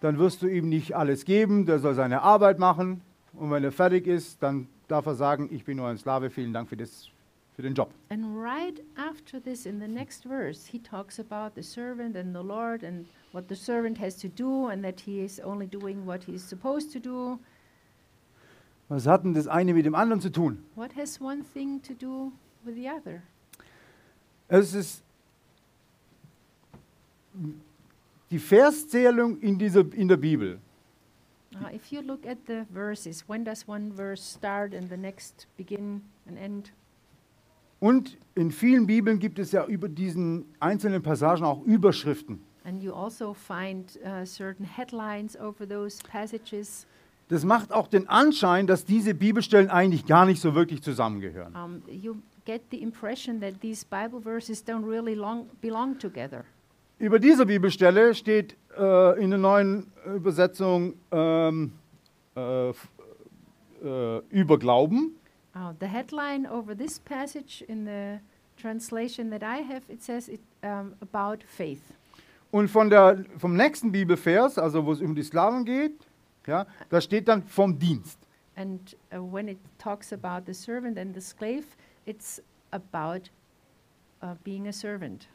dann 0.00 0.18
wirst 0.18 0.42
du 0.42 0.48
ihm 0.48 0.68
nicht 0.68 0.94
alles 0.94 1.24
geben, 1.24 1.66
der 1.66 1.78
soll 1.78 1.94
seine 1.94 2.22
Arbeit 2.22 2.58
machen. 2.58 3.00
Und 3.34 3.50
wenn 3.50 3.62
er 3.62 3.72
fertig 3.72 4.06
ist, 4.06 4.42
dann 4.42 4.66
darf 4.88 5.06
er 5.06 5.14
sagen, 5.14 5.48
ich 5.52 5.64
bin 5.64 5.76
nur 5.76 5.88
ein 5.88 5.98
Sklave, 5.98 6.30
vielen 6.30 6.52
Dank 6.52 6.68
für, 6.68 6.76
das, 6.76 7.08
für 7.54 7.62
den 7.62 7.74
Job. 7.74 7.90
And 8.10 8.24
right 8.36 8.82
after 8.96 9.40
this, 9.40 9.66
in 9.66 9.80
the 9.80 9.88
next 9.88 10.24
verse, 10.24 10.66
he 10.70 10.78
talks 10.80 11.20
about 11.20 11.54
the 11.54 11.62
servant 11.62 12.16
and 12.16 12.34
the 12.34 12.42
Lord 12.42 12.82
and 12.82 13.06
what 13.32 13.48
the 13.48 13.56
servant 13.56 13.98
has 13.98 14.16
to 14.16 14.28
do 14.28 14.68
and 14.68 14.82
that 14.84 15.00
he 15.00 15.20
is 15.20 15.40
only 15.40 15.66
doing 15.66 16.06
what 16.06 16.24
he 16.24 16.34
is 16.34 16.42
supposed 16.42 16.92
to 16.92 17.00
do. 17.00 17.38
Was 18.88 19.06
hat 19.06 19.22
denn 19.24 19.34
das 19.34 19.46
eine 19.46 19.74
mit 19.74 19.84
dem 19.84 19.94
anderen 19.94 20.20
zu 20.20 20.30
tun? 20.30 20.64
What 20.74 20.92
has 20.96 21.20
one 21.20 21.42
thing 21.42 21.80
to 21.82 21.94
do 21.94 22.32
with 22.64 22.74
the 22.74 22.88
other? 22.88 23.22
Es 24.48 24.72
ist 24.72 25.02
die 28.30 28.38
Verszählung 28.38 29.38
in, 29.40 29.58
dieser, 29.58 29.84
in 29.92 30.08
der 30.08 30.16
Bibel. 30.16 30.58
Uh, 31.54 31.74
if 31.74 31.90
you 31.92 32.00
look 32.02 32.26
at 32.26 32.38
the 32.46 32.66
verses, 32.72 33.24
when 33.26 33.44
does 33.44 33.66
one 33.66 33.92
verse 33.92 34.22
start 34.22 34.74
and 34.74 34.88
the 34.88 34.96
next 34.96 35.46
begin 35.56 36.02
and 36.26 36.38
end? 36.38 36.72
Und 37.80 38.16
in 38.34 38.50
vielen 38.50 38.86
Bibeln 38.86 39.18
gibt 39.18 39.38
es 39.38 39.52
ja 39.52 39.64
über 39.66 39.88
diesen 39.88 40.46
einzelnen 40.60 41.02
Passagen 41.02 41.44
auch 41.44 41.62
Überschriften. 41.64 42.40
And 42.68 42.82
you 42.82 42.92
also 42.92 43.32
find 43.32 43.96
uh, 44.04 44.26
certain 44.26 44.66
headlines 44.66 45.38
over 45.40 45.66
those 45.66 46.02
passages. 46.02 46.86
Das 47.28 47.42
macht 47.44 47.72
auch 47.72 47.88
den 47.88 48.08
Anschein, 48.08 48.66
dass 48.66 48.84
diese 48.84 49.14
Bibelstellen 49.14 49.70
eigentlich 49.70 50.04
gar 50.04 50.26
nicht 50.26 50.40
so 50.42 50.54
wirklich 50.54 50.82
zusammengehören. 50.82 51.54
Um, 51.54 51.82
you 51.90 52.16
get 52.44 52.60
the 52.70 52.82
impression 52.82 53.40
that 53.40 53.60
these 53.62 53.86
Bible 53.86 54.20
verses 54.20 54.62
don't 54.62 54.86
really 54.86 55.14
long 55.14 55.48
belong 55.62 55.98
together. 55.98 56.44
Über 56.98 57.18
dieser 57.18 57.46
Bibelstelle 57.46 58.14
steht 58.14 58.54
äh, 58.76 59.22
in 59.22 59.30
der 59.30 59.38
neuen 59.38 59.90
Übersetzung 60.04 60.94
ähm, 61.10 61.72
äh, 62.36 62.68
äh, 62.70 62.74
über 64.28 64.58
Glauben. 64.58 65.16
Uh, 65.54 65.72
the 65.80 65.86
headline 65.86 66.46
over 66.46 66.76
this 66.76 66.98
passage 66.98 67.64
in 67.66 67.86
the 67.86 68.20
translation 68.60 69.30
that 69.30 69.42
I 69.42 69.62
have, 69.62 69.82
it 69.88 70.02
says 70.02 70.28
it, 70.28 70.40
um, 70.62 70.96
about 71.00 71.42
faith. 71.46 71.97
Und 72.50 72.68
von 72.68 72.88
der, 72.88 73.24
vom 73.36 73.56
nächsten 73.56 73.92
Bibelvers, 73.92 74.58
also 74.58 74.84
wo 74.86 74.92
es 74.92 75.00
um 75.00 75.14
die 75.14 75.22
Sklaven 75.22 75.64
geht, 75.64 76.06
ja, 76.46 76.66
da 76.88 77.00
steht 77.00 77.28
dann 77.28 77.42
vom 77.42 77.78
Dienst. 77.78 78.18
And 78.56 78.96
uh, 79.12 79.18
when 79.20 79.48
it 79.48 79.58
talks 79.78 80.12
about 80.12 80.46
the 80.46 80.54
servant 80.54 80.98
and 80.98 81.14
the 81.14 81.20
slave, 81.20 81.64
it's 82.06 82.42
about 82.72 83.30
uh, 84.22 84.34
being 84.42 84.66
a 84.66 84.72
servant, 84.72 85.28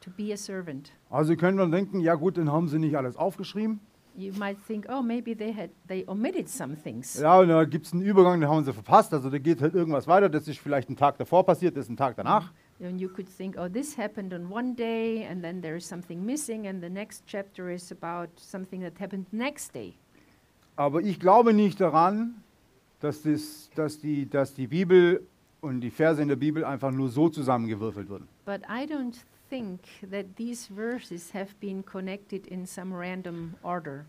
to 0.00 0.10
be 0.10 0.32
a 0.32 0.36
servant. 0.36 0.92
Also 1.10 1.36
können 1.36 1.58
wir 1.58 1.66
denken, 1.66 2.00
ja 2.00 2.14
gut, 2.14 2.38
dann 2.38 2.50
haben 2.50 2.68
sie 2.68 2.78
nicht 2.78 2.96
alles 2.96 3.16
aufgeschrieben. 3.16 3.80
You 4.16 4.32
might 4.38 4.56
think, 4.66 4.86
oh, 4.88 5.02
maybe 5.02 5.36
they 5.36 5.52
had 5.52 5.70
they 5.86 6.04
omitted 6.06 6.48
some 6.48 6.76
things. 6.76 7.18
Ja, 7.20 7.40
und 7.40 7.48
da 7.48 7.64
gibt 7.64 7.86
es 7.86 7.92
einen 7.92 8.02
Übergang, 8.02 8.40
den 8.40 8.48
haben 8.48 8.64
sie 8.64 8.72
verpasst. 8.72 9.12
Also 9.12 9.30
da 9.30 9.38
geht 9.38 9.60
halt 9.60 9.74
irgendwas 9.74 10.06
weiter. 10.06 10.28
Das 10.28 10.48
ist 10.48 10.58
vielleicht 10.58 10.88
ein 10.88 10.96
Tag 10.96 11.18
davor 11.18 11.44
passiert, 11.44 11.76
das 11.76 11.84
ist 11.84 11.90
ein 11.90 11.96
Tag 11.96 12.16
danach. 12.16 12.52
And 12.82 12.98
you 12.98 13.08
could 13.08 13.28
think, 13.28 13.56
oh, 13.58 13.68
this 13.68 13.94
happened 13.94 14.32
on 14.32 14.48
one 14.48 14.74
day, 14.74 15.24
and 15.24 15.42
then 15.42 15.60
there 15.60 15.76
is 15.76 15.84
something 15.84 16.24
missing, 16.24 16.66
and 16.66 16.82
the 16.82 16.88
next 16.88 17.24
chapter 17.26 17.70
is 17.70 17.92
about 17.92 18.30
something 18.36 18.80
that 18.80 18.98
happened 18.98 19.26
next 19.32 19.74
day. 19.74 19.94
Aber 20.76 21.02
ich 21.02 21.20
glaube 21.20 21.52
nicht 21.52 21.78
daran, 21.78 22.42
dass, 23.00 23.22
das, 23.22 23.70
dass, 23.74 23.98
die, 23.98 24.26
dass 24.28 24.54
die 24.54 24.66
Bibel 24.66 25.26
und 25.60 25.82
die 25.82 25.90
Verse 25.90 26.22
in 26.22 26.28
der 26.28 26.36
Bibel 26.36 26.64
einfach 26.64 26.90
nur 26.90 27.10
so 27.10 27.28
zusammengewürfelt 27.28 28.08
wurden. 28.08 28.28
But 28.46 28.62
I 28.62 28.86
don't 28.86 29.16
think 29.50 29.80
that 30.10 30.36
these 30.36 30.66
verses 30.68 31.34
have 31.34 31.54
been 31.60 31.84
connected 31.84 32.46
in 32.46 32.66
some 32.66 32.94
random 32.94 33.54
order, 33.62 34.06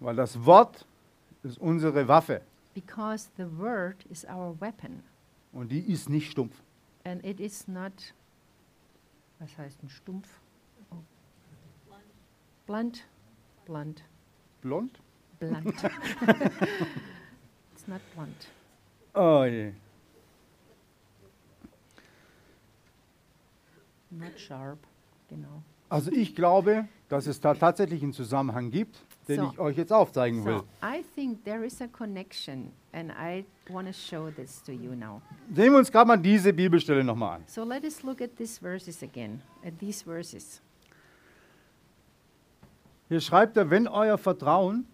Weil 0.00 0.16
das 0.16 0.44
Wort 0.44 0.86
ist 1.42 1.58
unsere 1.58 2.08
Waffe 2.08 2.40
because 2.74 3.28
the 3.36 3.46
word 3.46 4.04
is 4.10 4.24
our 4.28 4.56
weapon, 4.60 5.02
und 5.52 5.70
die 5.70 5.80
ist 5.80 6.08
nicht 6.08 6.30
stumpf. 6.30 6.54
And 7.04 7.24
it 7.24 7.40
is 7.40 7.68
not. 7.68 7.92
Was 9.38 9.56
heißt 9.58 9.82
ein 9.82 9.88
Stumpf? 9.88 10.28
Oh. 10.90 10.96
Blunt. 12.66 13.04
Blunt. 13.66 14.04
Blond? 14.62 14.98
Blunt. 15.38 15.66
it's 17.72 17.86
not 17.86 18.00
blunt. 18.14 18.46
Oh 19.14 19.44
je. 19.44 19.72
Not 24.10 24.38
sharp. 24.38 24.78
Genau. 25.28 25.62
Also 25.88 26.10
ich 26.12 26.34
glaube, 26.34 26.88
dass 27.08 27.26
es 27.26 27.40
da 27.40 27.54
tatsächlich 27.54 28.02
einen 28.02 28.12
Zusammenhang 28.12 28.70
gibt, 28.70 28.96
den 29.28 29.40
So. 29.40 29.50
ich 29.52 29.58
euch 29.58 29.76
jetzt 29.76 29.92
aufzeigen 29.92 30.44
will. 30.44 30.58
So 30.60 30.66
I 30.82 31.04
think 31.14 31.44
there 31.44 31.64
is 31.64 31.80
a 31.82 31.88
connection, 31.88 32.72
and 32.92 33.10
I 33.10 33.44
want 33.70 33.86
to 33.86 33.92
show 33.92 34.30
this 34.30 34.62
to 34.64 34.72
you 34.72 34.94
now. 34.94 35.20
Sehen 35.54 35.72
wir 35.72 35.78
uns 35.78 35.90
gerade 35.90 36.06
mal 36.08 36.16
diese 36.16 36.52
Bibelstelle 36.52 37.02
nochmal 37.04 37.36
an. 37.36 37.44
So 37.46 37.64
let 37.64 37.84
us 37.84 38.02
look 38.02 38.20
at 38.20 38.36
these 38.36 38.58
verses 38.60 39.02
again, 39.02 39.40
at 39.64 39.78
these 39.78 40.04
verses. 40.04 40.60
Hier 43.08 43.20
schreibt 43.20 43.56
er, 43.56 43.70
wenn 43.70 43.86
euer 43.86 44.18
Vertrauen, 44.18 44.86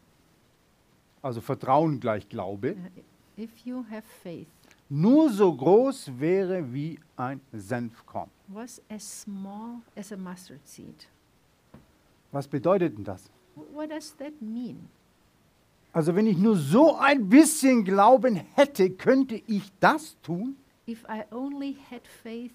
also 1.23 1.41
Vertrauen 1.41 2.01
gleich 2.01 2.29
Glaube, 2.29 2.73
Uh, 2.77 3.01
If 3.43 3.51
you 3.65 3.85
have 3.91 4.03
faith, 4.23 4.49
nur 4.89 5.31
so 5.31 5.55
groß 5.55 6.19
wäre 6.19 6.73
wie 6.75 6.99
ein 7.17 7.41
Senfkorn. 7.53 8.29
was 8.49 8.83
as 8.91 9.23
small 9.23 9.81
as 9.97 10.13
a 10.13 10.17
mustard 10.17 10.67
seed. 10.67 11.07
Was 12.33 12.47
bedeutet 12.49 12.97
denn 12.99 13.05
das? 13.05 13.31
Wh- 13.57 13.75
What 13.75 13.91
does 13.91 14.15
that 14.17 14.41
mean? 14.43 14.89
Also 15.93 16.15
wenn 16.15 16.27
ich 16.27 16.39
nur 16.39 16.57
so 16.57 16.97
ein 16.97 17.29
bisschen 17.29 17.85
Glauben 17.85 18.37
hätte, 18.55 18.91
könnte 18.91 19.41
ich 19.47 19.73
das 19.81 20.17
tun? 20.23 20.57
If 20.89 21.05
I 21.09 21.23
only 21.35 21.77
had 21.91 22.03
faith 22.07 22.53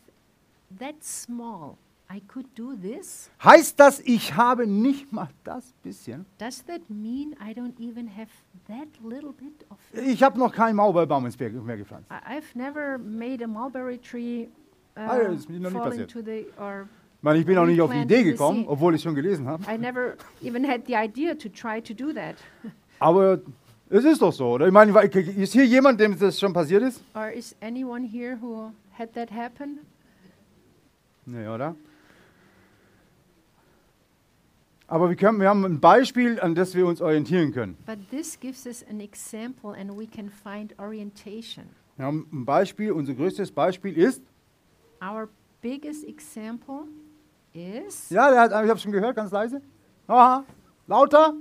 that 0.80 0.96
small, 1.04 1.78
I 2.14 2.22
could 2.22 2.46
do 2.58 2.76
this? 2.76 3.30
Heißt 3.44 3.80
das, 3.80 4.00
ich 4.02 4.36
habe 4.36 4.68
nicht 4.68 5.12
mal 5.12 5.30
das 5.44 5.74
bisschen? 5.84 6.26
Does 6.38 6.64
that 6.66 6.82
mean 6.90 7.34
I 7.42 7.52
don't 7.54 7.78
even 7.80 8.08
have 8.08 8.30
that 8.68 8.88
little 9.04 9.32
bit 9.34 9.66
of 9.70 9.78
faith? 9.92 10.08
Ich 10.08 10.24
habe 10.24 10.40
noch 10.40 10.54
keinen 10.54 10.76
Maulbeerbaum 10.76 11.26
ins 11.26 11.38
Meer 11.40 11.50
Meer 11.52 11.78
gepflanzt. 11.78 12.10
I- 12.10 12.38
I've 12.38 12.56
never 12.58 12.98
made 12.98 13.44
a 13.44 13.48
mulberry 13.48 13.98
tree 13.98 14.48
uh, 14.98 15.00
Ah, 15.00 15.18
ja, 15.18 15.24
das 15.30 15.40
ist 15.42 15.50
mir 15.50 15.60
noch 15.60 15.70
nie 15.72 15.78
fall 15.78 15.90
passiert. 15.90 16.16
into 16.16 16.26
the 16.32 16.46
or 16.60 16.88
Ich 17.18 17.24
meine, 17.24 17.40
ich 17.40 17.46
bin 17.46 17.58
auch 17.58 17.66
nicht 17.66 17.82
auf 17.82 17.90
die 17.92 17.98
Replant 17.98 18.12
Idee 18.12 18.24
the 18.24 18.32
gekommen, 18.32 18.66
obwohl 18.68 18.94
ich 18.96 19.02
schon 19.02 19.16
gelesen 19.16 19.48
habe. 19.48 19.64
I 19.70 19.78
never 19.78 20.16
even 20.44 20.66
had 20.68 20.86
the 20.88 20.96
idea 20.96 21.34
to 21.36 21.50
try 21.50 21.82
to 21.82 21.94
do 21.94 22.14
that. 22.14 22.36
Aber 23.00 23.40
es 23.90 24.04
ist 24.04 24.22
doch 24.22 24.34
so, 24.34 24.52
oder? 24.52 24.68
Ich 24.68 24.74
meine, 24.74 24.92
ist 25.00 25.54
hier 25.54 25.66
jemand, 25.66 26.00
dem 26.00 26.18
das 26.18 26.40
schon 26.40 26.54
passiert 26.54 26.84
ist? 26.84 27.02
Or 27.14 27.30
is 27.30 27.56
anyone 27.62 28.08
here 28.08 28.38
who 28.42 28.72
had 28.98 29.14
that 29.14 29.32
happen? 29.32 29.80
Nee, 31.26 31.48
oder? 31.48 31.76
Aber 34.88 35.10
wir, 35.10 35.16
können, 35.16 35.40
wir 35.40 35.50
haben 35.50 35.66
ein 35.66 35.80
Beispiel, 35.80 36.40
an 36.40 36.54
das 36.54 36.76
wir 36.76 36.86
uns 36.86 37.02
orientieren 37.02 37.52
können. 37.52 37.76
But 37.86 37.98
this 38.12 38.40
gives 38.40 38.68
us 38.68 38.86
an 38.88 39.00
example 39.00 39.72
and 39.72 39.98
we 39.98 40.06
can 40.06 40.30
find 40.30 40.78
orientation. 40.78 41.66
Wir 41.98 42.06
haben 42.06 42.28
ein 42.32 42.46
Beispiel, 42.46 42.92
unser 42.92 43.14
größtes 43.14 43.52
Beispiel 43.52 43.98
ist, 43.98 44.22
Our 45.02 45.30
biggest 45.62 46.06
example 46.08 46.84
is 47.54 48.10
ja, 48.10 48.30
der 48.30 48.42
hat, 48.42 48.52
ich 48.64 48.70
habe 48.70 48.80
schon 48.80 48.92
gehört, 48.92 49.16
ganz 49.16 49.32
leise. 49.32 49.62
Aha, 50.08 50.44
lauter. 50.88 51.34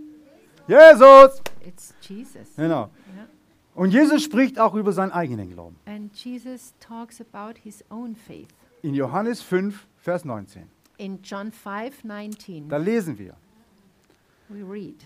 Jesus. 0.66 1.42
it's 1.66 1.94
Jesus. 2.00 2.48
Genau. 2.57 2.90
Yeah. 3.14 3.27
Und 3.74 3.92
Jesus 3.92 4.22
spricht 4.22 4.59
auch 4.59 4.74
über 4.74 4.92
seinen 4.92 5.12
eigenen 5.12 5.50
Glauben. 5.50 5.77
And 5.87 6.14
Jesus 6.14 6.74
talks 6.81 7.20
about 7.20 7.59
his 7.62 7.85
own 7.90 8.14
faith. 8.14 8.48
In 8.83 8.94
Johannes 8.94 9.42
5, 9.42 9.87
Vers 9.98 10.24
19. 10.24 10.68
In 10.98 11.20
John 11.22 11.50
5:19 11.50 12.68
Da 12.68 12.77
lesen 12.77 13.18
wir. 13.18 13.35
we 14.48 14.62
read, 14.62 15.05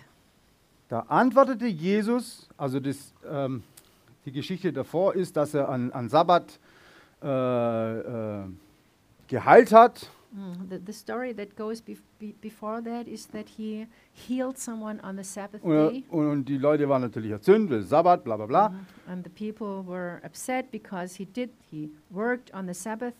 Da 0.88 1.00
antwortete 1.08 1.66
Jesus, 1.66 2.48
also 2.56 2.80
das, 2.80 3.14
ähm, 3.26 3.62
die 4.24 4.32
Geschichte 4.32 4.72
davor 4.72 5.14
ist, 5.14 5.36
dass 5.36 5.54
er 5.54 5.68
an, 5.68 5.92
an 5.92 6.08
Sabbat 6.08 6.58
äh, 7.22 7.98
äh, 7.98 8.44
geheilt 9.28 9.72
hat 9.72 10.10
Mm, 10.30 10.68
the, 10.68 10.78
the 10.84 10.92
story 10.92 11.32
that 11.34 11.56
goes 11.56 11.80
bef- 11.80 12.02
be- 12.18 12.34
before 12.42 12.82
that 12.82 13.06
is 13.08 13.26
that 13.28 13.46
he 13.56 13.86
healed 14.12 14.58
someone 14.58 15.00
on 15.02 15.16
the 15.16 15.24
Sabbath 15.24 15.62
Und, 15.64 15.90
day. 15.90 16.04
und, 16.10 16.28
und 16.30 16.44
die 16.48 16.58
Leute 16.58 16.86
waren 16.88 17.00
natürlich 17.00 17.30
erzündet, 17.30 17.70
weil 17.70 17.82
Sabbat, 17.82 18.24
bla 18.24 18.36
bla 18.36 18.44
bla. 18.46 18.68
Mhm. 18.68 18.86
And 19.10 19.24
the 19.24 19.30
people 19.30 19.82
were 19.86 20.20
upset 20.24 20.70
because 20.70 21.16
he 21.16 21.24
did, 21.24 21.50
he 21.70 21.90
worked 22.10 22.52
on 22.54 22.66
the 22.66 22.74
Sabbath. 22.74 23.14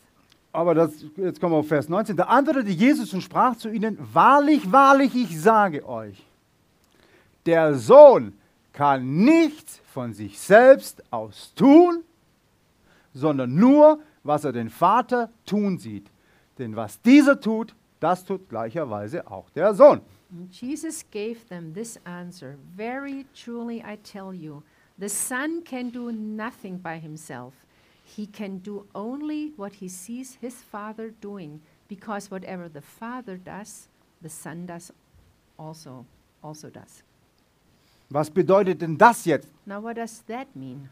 Aber 0.53 0.75
das, 0.75 1.03
jetzt 1.17 1.41
kommen 1.41 1.55
wir 1.55 1.59
auf 1.59 1.69
Vers 1.69 1.89
19. 1.89 2.17
Da 2.17 2.25
antwortete 2.25 2.71
Jesus 2.71 3.13
und 3.15 3.23
sprach 3.23 3.57
zu 3.57 3.71
ihnen, 3.71 3.97
wahrlich, 4.13 4.71
wahrlich, 4.71 5.15
ich 5.15 5.41
sage 5.41 5.87
euch, 5.89 6.23
der 7.47 7.75
Sohn 7.75 8.35
kann 8.75 9.25
nichts 9.25 9.81
von 9.93 10.13
sich 10.13 10.39
selbst 10.39 11.03
aus 11.11 11.55
tun, 11.55 12.03
sondern 13.15 13.55
nur, 13.55 14.01
was 14.23 14.45
er 14.45 14.53
den 14.53 14.69
Vater 14.69 15.31
tun 15.47 15.79
sieht. 15.79 16.11
Denn 16.59 16.75
was 16.75 17.01
dieser 17.01 17.41
tut, 17.41 17.75
das 18.01 18.25
tut 18.25 18.49
gleicherweise 18.49 19.27
auch 19.31 19.51
der 19.51 19.75
Sohn. 19.75 20.01
Jesus 20.51 21.05
gave 21.11 21.47
them 21.49 21.73
this 21.73 21.99
answer 22.05 22.57
Very 22.77 23.25
truly 23.35 23.83
I 23.83 23.97
tell 23.97 24.35
you, 24.35 24.63
the 24.99 25.09
Son 25.09 25.63
can 25.65 25.91
do 25.91 26.13
nothing 26.13 26.79
by 26.81 26.99
himself. 26.99 27.55
He 28.05 28.27
can 28.27 28.63
do 28.63 28.87
only 28.95 29.53
what 29.57 29.75
he 29.75 29.89
sees 29.89 30.37
his 30.41 30.63
Father 30.63 31.13
doing, 31.21 31.61
because 31.89 32.31
whatever 32.31 32.69
the 32.69 32.81
Father 32.81 33.37
does, 33.37 33.89
the 34.23 34.29
Son 34.29 34.67
does 34.67 34.93
also, 35.59 36.05
also 36.43 36.71
does. 36.71 37.03
Was 38.11 38.31
bedeutet 38.31 38.81
denn 38.81 38.97
das 38.97 39.25
jetzt? 39.27 39.49
Now, 39.67 39.83
what 39.83 39.97
does 39.97 40.23
that 40.27 40.55
mean? 40.55 40.89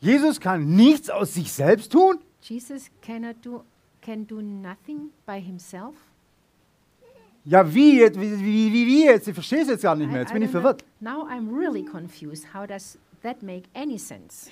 Jesus 0.00 0.40
kann 0.40 0.74
nichts 0.74 1.08
aus 1.08 1.34
sich 1.34 1.52
selbst 1.52 1.92
tun? 1.92 2.18
Jesus 2.40 2.90
cannot 3.00 3.36
do, 3.40 3.62
can 4.02 4.26
do 4.26 4.40
nothing 4.42 5.10
by 5.26 5.40
himself? 5.40 5.94
Ja, 7.44 7.62
wie 7.74 7.98
jetzt? 7.98 8.20
Wie, 8.20 8.30
wie, 8.38 8.72
wie, 8.72 8.86
wie 8.86 9.04
jetzt? 9.04 9.26
Ich 9.26 9.34
verstehe 9.34 9.62
es 9.62 9.68
jetzt 9.68 9.82
gar 9.82 9.96
nicht 9.96 10.08
mehr. 10.10 10.18
I- 10.20 10.22
Jetzt 10.22 10.30
I 10.30 10.34
bin 10.34 10.42
ich 10.42 10.50
verwirrt. 10.50 10.84
Now 11.00 11.26
I'm 11.28 11.50
really 11.52 11.84
confused. 11.84 12.54
How 12.54 12.66
does 12.66 12.98
that 13.22 13.42
make 13.42 13.64
any 13.74 13.98
sense? 13.98 14.50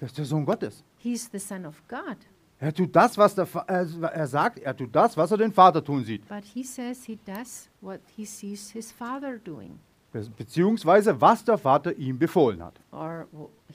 Das 0.00 0.10
ist 0.10 0.18
der 0.18 0.24
Sohn 0.24 0.44
Gottes. 0.44 0.82
He's 0.98 1.28
the 1.30 1.38
Son 1.38 1.64
of 1.64 1.80
God. 1.88 2.16
Er 2.58 2.72
tut 2.72 2.94
das, 2.96 3.16
was 3.18 3.34
der, 3.34 3.46
Fa- 3.46 3.64
er, 3.68 3.86
er 4.12 4.26
sagt, 4.26 4.58
er 4.60 4.74
tut 4.76 4.94
das, 4.94 5.16
was 5.16 5.30
er 5.30 5.36
den 5.36 5.52
Vater 5.52 5.84
tun 5.84 6.04
sieht. 6.04 6.26
But 6.28 6.42
he 6.44 6.64
says 6.64 7.04
he 7.04 7.18
does 7.24 7.68
what 7.82 8.00
he 8.16 8.24
sees 8.24 8.70
his 8.70 8.90
father 8.90 9.38
doing, 9.38 9.78
Be- 10.12 10.26
Beziehungsweise, 10.36 11.20
was 11.20 11.44
der 11.44 11.58
Vater 11.58 11.94
ihm 11.96 12.18
befohlen 12.18 12.62
hat. 12.64 12.80
or 12.92 13.26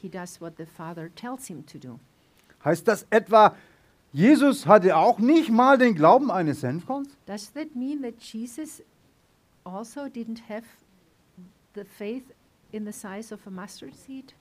he 0.02 0.10
does 0.10 0.42
what 0.42 0.54
the 0.58 0.66
father 0.66 1.10
tells 1.16 1.46
him 1.48 1.64
to 1.68 1.78
do. 1.78 2.00
Heißt 2.66 2.88
das 2.88 3.06
etwa, 3.12 3.56
Jesus 4.14 4.66
hatte 4.68 4.98
auch 4.98 5.20
nicht 5.20 5.50
mal 5.50 5.78
den 5.78 5.96
Glauben 5.96 6.32
eines 6.32 6.62
Senfkorns? 6.62 7.10
Does 7.26 7.52
that 7.54 7.76
mean 7.76 8.02
that 8.02 8.16
Jesus 8.22 8.84
also 9.64 10.02
didn't 10.08 10.42
have 10.50 10.64
the 11.76 11.84
faith 11.86 12.26
in 12.72 12.86
the 12.86 12.92
size 12.92 13.34
of 13.34 13.46
a 13.48 13.50
mustard 13.50 13.96
seed? 13.96 14.34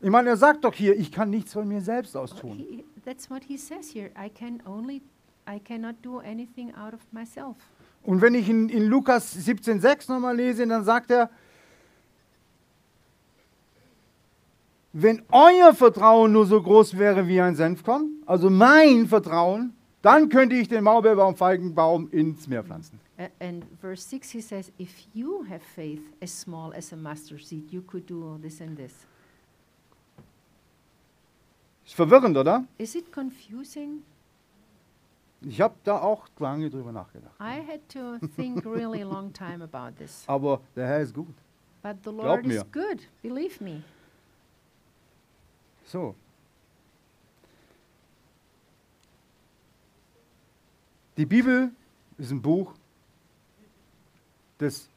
Ich 0.00 0.10
meine, 0.10 0.28
er 0.28 0.36
sagt 0.36 0.64
doch 0.64 0.74
hier, 0.74 0.94
ich 0.98 1.10
kann 1.10 1.30
nichts 1.30 1.54
von 1.54 1.66
mir 1.66 1.80
selbst 1.80 2.14
aus 2.16 2.34
tun. 2.34 2.58
he- 2.58 2.84
that's 3.04 3.30
what 3.30 3.42
he 3.44 3.56
says 3.56 3.90
here. 3.94 4.10
I 4.22 4.28
can 4.28 4.60
only, 4.66 5.00
I 5.48 5.58
cannot 5.58 5.94
do 6.02 6.18
anything 6.20 6.74
out 6.74 6.92
of 6.92 7.00
myself. 7.12 7.56
Und 8.02 8.20
wenn 8.20 8.34
ich 8.34 8.50
in, 8.50 8.68
in 8.68 8.84
Lukas 8.84 9.34
17,6 9.34 10.12
nochmal 10.12 10.36
lese, 10.36 10.66
dann 10.66 10.84
sagt 10.84 11.10
er, 11.10 11.30
wenn 14.94 15.22
euer 15.32 15.74
Vertrauen 15.74 16.30
nur 16.32 16.46
so 16.46 16.62
groß 16.62 16.96
wäre 16.96 17.26
wie 17.26 17.40
ein 17.40 17.56
Senfkorn, 17.56 18.22
also 18.26 18.48
mein 18.48 19.08
Vertrauen, 19.08 19.74
dann 20.02 20.28
könnte 20.28 20.54
ich 20.54 20.68
den 20.68 20.84
Maulbeerbaum, 20.84 21.34
Feigenbaum 21.34 22.08
ins 22.10 22.46
Meer 22.46 22.62
pflanzen. 22.62 23.00
And 23.40 23.64
verse 23.80 24.08
6 24.08 24.30
he 24.30 24.40
says, 24.40 24.70
If 24.78 25.08
you 25.12 25.44
have 25.48 25.60
faith 25.74 26.02
as 26.22 26.30
small 26.30 26.72
as 26.74 26.92
a 26.92 26.96
mustard 26.96 27.44
seed, 27.44 27.72
you 27.72 27.82
could 27.82 28.08
do 28.08 28.38
this 28.40 28.60
and 28.60 28.76
this. 28.76 28.92
Ist 31.84 31.94
verwirrend, 31.94 32.36
oder? 32.36 32.64
Is 32.78 32.94
it 32.94 33.12
confusing? 33.12 34.02
Ich 35.42 35.60
habe 35.60 35.74
da 35.82 36.00
auch 36.00 36.28
lange 36.38 36.70
drüber 36.70 36.92
nachgedacht. 36.92 37.34
I 37.40 37.60
had 37.66 37.80
to 37.88 38.24
think 38.36 38.64
really 38.64 39.02
long 39.02 39.32
time 39.32 39.62
about 39.62 39.96
this. 39.98 40.22
Aber 40.26 40.60
der 40.76 40.86
Herr 40.86 41.00
ist 41.00 41.14
gut. 41.14 41.34
But 41.82 41.96
the 42.04 42.10
Glaub 42.10 42.24
Lord 42.24 42.46
is 42.46 42.64
mir. 42.64 42.64
good, 42.72 43.08
believe 43.22 43.62
me. 43.62 43.82
So. 45.86 46.14
Die 51.16 51.26
Bibel 51.26 51.70
ist 52.18 52.30
ein 52.30 52.42
Buch, 52.42 52.74
das 54.58 54.88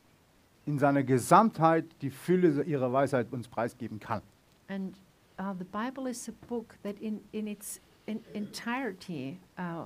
in 0.66 0.80
seiner 0.80 1.04
Gesamtheit 1.04 1.86
die 2.02 2.10
Fülle 2.10 2.64
ihrer 2.64 2.92
Weisheit 2.92 3.32
uns 3.32 3.48
preisgeben 3.48 4.00
kann. 4.00 4.22
And 4.68 4.96
uh, 5.40 5.54
the 5.58 5.66
Bible 5.66 6.10
is 6.10 6.28
a 6.28 6.34
book 6.48 6.76
that 6.84 7.00
in, 7.00 7.22
in 7.32 7.48
its 7.48 7.80
in 8.06 8.22
entirety 8.34 9.38
uh, 9.58 9.86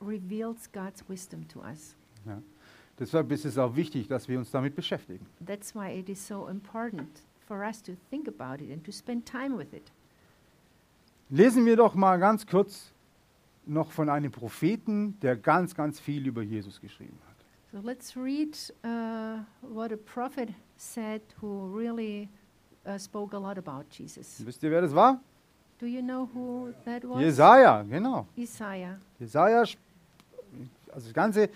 reveals 0.00 0.70
God's 0.72 1.02
wisdom 1.08 1.46
to 1.48 1.60
us. 1.60 1.94
Deshalb 2.98 3.30
ist 3.30 3.44
es 3.44 3.56
auch 3.56 3.76
wichtig, 3.76 4.08
dass 4.08 4.28
wir 4.28 4.38
uns 4.38 4.50
damit 4.50 4.74
beschäftigen. 4.74 5.24
That's 5.44 5.74
why 5.74 5.98
it 5.98 6.08
is 6.08 6.26
so 6.26 6.48
important 6.48 7.22
for 7.46 7.64
us 7.64 7.80
to 7.82 7.92
think 8.10 8.28
about 8.28 8.62
it 8.62 8.72
and 8.72 8.84
to 8.84 8.92
spend 8.92 9.24
time 9.24 9.56
with 9.56 9.72
it. 9.72 9.92
Lesen 11.30 11.66
wir 11.66 11.76
doch 11.76 11.94
mal 11.94 12.18
ganz 12.18 12.46
kurz 12.46 12.92
noch 13.66 13.92
von 13.92 14.08
einem 14.08 14.30
Propheten, 14.30 15.18
der 15.20 15.36
ganz, 15.36 15.74
ganz 15.74 16.00
viel 16.00 16.26
über 16.26 16.42
Jesus 16.42 16.80
geschrieben 16.80 17.18
hat. 17.28 17.36
So 17.70 17.86
let's 17.86 18.16
read 18.16 18.56
uh, 18.82 19.42
what 19.60 19.92
a 19.92 19.96
prophet 19.96 20.48
said 20.78 21.20
who 21.42 21.76
really 21.76 22.28
uh, 22.86 22.98
spoke 22.98 23.36
a 23.36 23.38
lot 23.38 23.58
about 23.58 23.84
Jesus. 23.90 24.42
Wisst 24.46 24.62
ihr, 24.62 24.70
wer 24.70 24.80
das 24.80 24.94
war? 24.94 25.20
Do 25.78 25.86
you 25.86 26.00
know 26.00 26.28
who 26.34 26.72
that 26.86 27.04
was? 27.04 27.20
Jesaja, 27.20 27.82
genau. 27.82 28.26
Jesaja, 28.34 29.62
sp- 29.68 29.78
also 30.92 31.06
das 31.08 31.12
ganze, 31.14 31.50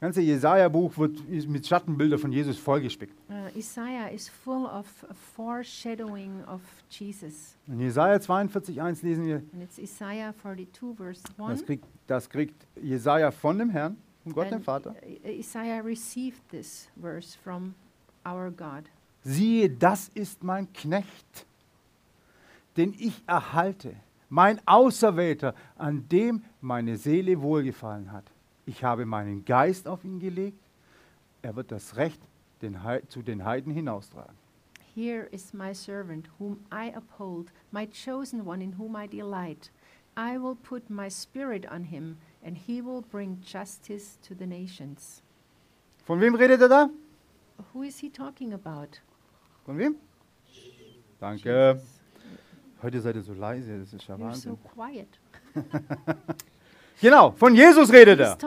ganze 0.00 0.20
Jesaja-Buch 0.20 0.96
wird 0.98 1.28
mit 1.28 1.66
Schattenbildern 1.66 2.18
von 2.18 2.32
Jesus 2.32 2.58
vollgespickt. 2.58 3.14
Uh, 3.30 3.58
Isaiah 3.58 4.08
is 4.12 4.28
full 4.28 4.66
of 4.66 4.86
foreshadowing 5.34 6.44
of 6.46 6.60
Jesus. 6.90 7.56
In 7.66 7.80
Jesaja 7.80 8.16
42,1 8.16 9.02
lesen 9.02 9.24
wir, 9.26 9.36
And 9.52 9.62
it's 9.62 9.78
Isaiah 9.78 10.34
42, 10.42 10.94
verse 10.96 11.22
1. 11.38 11.48
das 11.60 11.64
kriegt, 11.66 11.84
das 12.06 12.28
kriegt 12.30 12.66
Jesaja 12.82 13.30
von 13.30 13.58
dem 13.58 13.70
Herrn, 13.70 13.96
von 14.24 14.32
Gott, 14.32 14.46
dem 14.50 14.54
And 14.56 14.64
Vater. 14.64 14.94
I- 15.24 15.38
Isaiah 15.40 15.80
received 15.82 16.40
this 16.50 16.88
verse 17.00 17.36
from 17.38 17.74
our 18.26 18.50
God. 18.50 18.84
Siehe, 19.22 19.68
das 19.70 20.08
ist 20.14 20.44
mein 20.44 20.72
Knecht, 20.72 21.46
den 22.76 22.94
ich 22.98 23.22
erhalte, 23.26 23.94
mein 24.28 24.60
Auserwählter, 24.66 25.54
an 25.76 26.08
dem 26.08 26.42
meine 26.60 26.96
Seele 26.96 27.40
wohlgefallen 27.40 28.12
hat. 28.12 28.24
Ich 28.66 28.82
habe 28.82 29.06
meinen 29.06 29.44
Geist 29.44 29.86
auf 29.86 30.04
ihn 30.04 30.18
gelegt, 30.18 30.58
er 31.42 31.54
wird 31.54 31.70
das 31.70 31.96
Recht 31.96 32.20
den 32.60 32.76
zu 33.08 33.22
den 33.22 33.44
Heiden 33.44 33.72
hinaustragen. 33.72 34.34
Here 34.94 35.28
is 35.30 35.52
my 35.52 35.72
servant, 35.74 36.28
whom 36.38 36.58
I 36.72 36.90
uphold, 36.96 37.52
my 37.70 37.86
chosen 37.86 38.46
one, 38.46 38.64
in 38.64 38.78
whom 38.78 38.96
I 38.96 39.06
delight. 39.06 39.70
I 40.16 40.38
will 40.38 40.56
put 40.56 40.88
my 40.88 41.10
spirit 41.10 41.70
on 41.70 41.84
him, 41.84 42.16
and 42.42 42.56
he 42.56 42.80
will 42.82 43.02
bring 43.02 43.38
justice 43.42 44.18
to 44.22 44.34
the 44.34 44.46
nations. 44.46 45.22
Von 46.06 46.20
wem 46.20 46.34
redet 46.34 46.62
er 46.62 46.68
da? 46.68 46.90
Who 47.72 47.82
is 47.82 47.98
he 47.98 48.08
talking 48.08 48.54
about? 48.54 49.00
Von 49.64 49.78
wem? 49.78 49.96
Danke. 51.20 51.74
Jesus. 51.74 52.00
Heute 52.82 53.00
seid 53.00 53.16
ihr 53.16 53.22
so 53.22 53.34
leise, 53.34 53.78
das 53.78 53.92
ist 53.92 54.06
ja 54.08 54.14
You're 54.16 54.34
so 54.34 54.50
Wahnsinn. 54.50 54.58
quiet. 54.74 55.18
Genau, 57.00 57.32
von 57.32 57.54
Jesus 57.54 57.92
redet 57.92 58.20
er. 58.20 58.38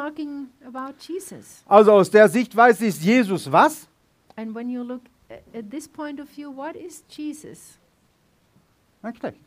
Also 1.68 1.92
aus 1.92 2.10
der 2.10 2.28
Sichtweise 2.30 2.86
ist 2.88 3.04
Jesus 3.04 3.52
was? 3.52 3.88
And 4.36 4.56
when 4.56 4.70
you 4.70 4.82
look 4.84 5.02
a- 5.30 5.58
at 5.58 5.70
this 5.70 5.88
point 5.88 6.20
of 6.20 6.28
view, 6.30 6.52
what 6.56 6.76
is 6.76 7.04
Jesus? 7.10 7.78
Ein 9.04 9.14
Knecht. 9.14 9.38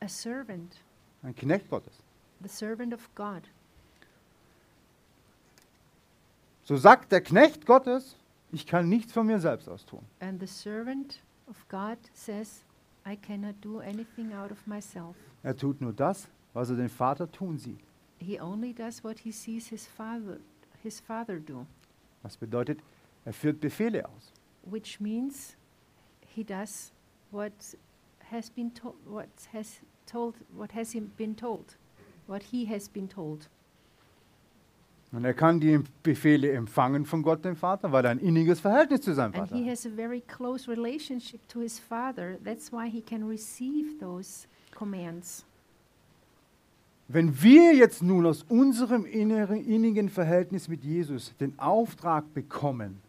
A 0.00 0.08
servant, 0.08 0.76
Ein 1.22 1.34
Knecht 1.34 1.68
Gottes. 1.68 1.94
the 2.42 2.48
servant 2.48 2.92
of 2.94 3.08
God. 3.14 3.42
So 6.64 6.76
sagt 6.76 7.12
der 7.12 7.20
Knecht 7.20 7.66
Gottes, 7.66 8.16
ich 8.52 8.66
kann 8.66 8.88
nichts 8.88 9.12
von 9.12 9.26
mir 9.26 9.40
selbst 9.40 9.68
aus 9.68 9.84
tun. 9.84 10.00
And 10.20 10.40
the 10.40 10.46
servant 10.46 11.20
of 11.48 11.56
God 11.68 11.98
says, 12.14 12.62
I 13.06 13.16
cannot 13.16 13.56
do 13.60 13.80
anything 13.80 14.32
out 14.32 14.50
of 14.50 14.66
myself. 14.66 15.16
Er 15.42 15.56
tut 15.56 15.80
nur 15.80 15.92
das, 15.92 16.26
was 16.54 16.70
er 16.70 16.76
den 16.76 16.88
Vater 16.88 17.30
tun 17.30 17.58
sieht. 17.58 17.80
He 18.24 18.38
only 18.40 18.72
does 18.72 19.02
what 19.04 19.18
he 19.20 19.32
sees 19.32 19.68
his 19.68 19.86
father, 19.86 20.38
his 20.82 21.00
father 21.00 21.38
do, 21.38 21.66
Was 22.22 22.36
bedeutet, 22.36 22.78
er 23.24 23.32
führt 23.32 23.60
Befehle 23.60 24.04
aus. 24.04 24.32
which 24.70 24.98
means 25.00 25.56
he 26.34 26.42
does 26.44 26.92
what 27.30 27.52
has 28.30 28.50
been 28.50 28.72
told, 28.72 28.96
what 29.06 29.28
has 29.52 29.80
told, 30.06 30.34
what 30.56 30.72
has 30.72 30.92
him 30.92 31.10
been 31.16 31.34
told, 31.36 31.76
what 32.26 32.42
he 32.52 32.64
has 32.66 32.88
been 32.88 33.08
told. 33.08 33.48
Und 35.12 35.24
er 35.24 35.34
kann 35.34 35.60
die 35.60 35.78
Befehle 36.02 36.50
empfangen 36.52 37.04
von 37.06 37.22
Gott, 37.22 37.44
dem 37.44 37.54
Vater, 37.56 37.92
weil 37.92 38.04
er 38.04 38.10
ein 38.10 38.18
inniges 38.18 38.58
Verhältnis 38.60 39.02
zu 39.02 39.14
seinem 39.14 39.26
And 39.34 39.36
Vater 39.50 39.54
he 39.56 39.62
hat. 39.64 39.70
has 39.70 39.86
a 39.86 39.90
very 39.90 40.20
close 40.22 40.66
relationship 40.68 41.46
to 41.48 41.60
his 41.60 41.78
father. 41.78 42.38
That's 42.42 42.72
why 42.72 42.88
he 42.88 43.00
can 43.00 43.28
receive 43.28 44.00
those 44.00 44.48
commands. 44.72 45.44
Wenn 47.08 47.42
wir 47.42 47.74
jetzt 47.74 48.02
nun 48.02 48.24
aus 48.24 48.44
unserem 48.48 49.04
inneren, 49.04 49.62
innigen 49.64 50.08
Verhältnis 50.08 50.68
mit 50.68 50.82
Jesus 50.84 51.34
den 51.38 51.58
Auftrag 51.58 52.32
bekommen, 52.32 53.00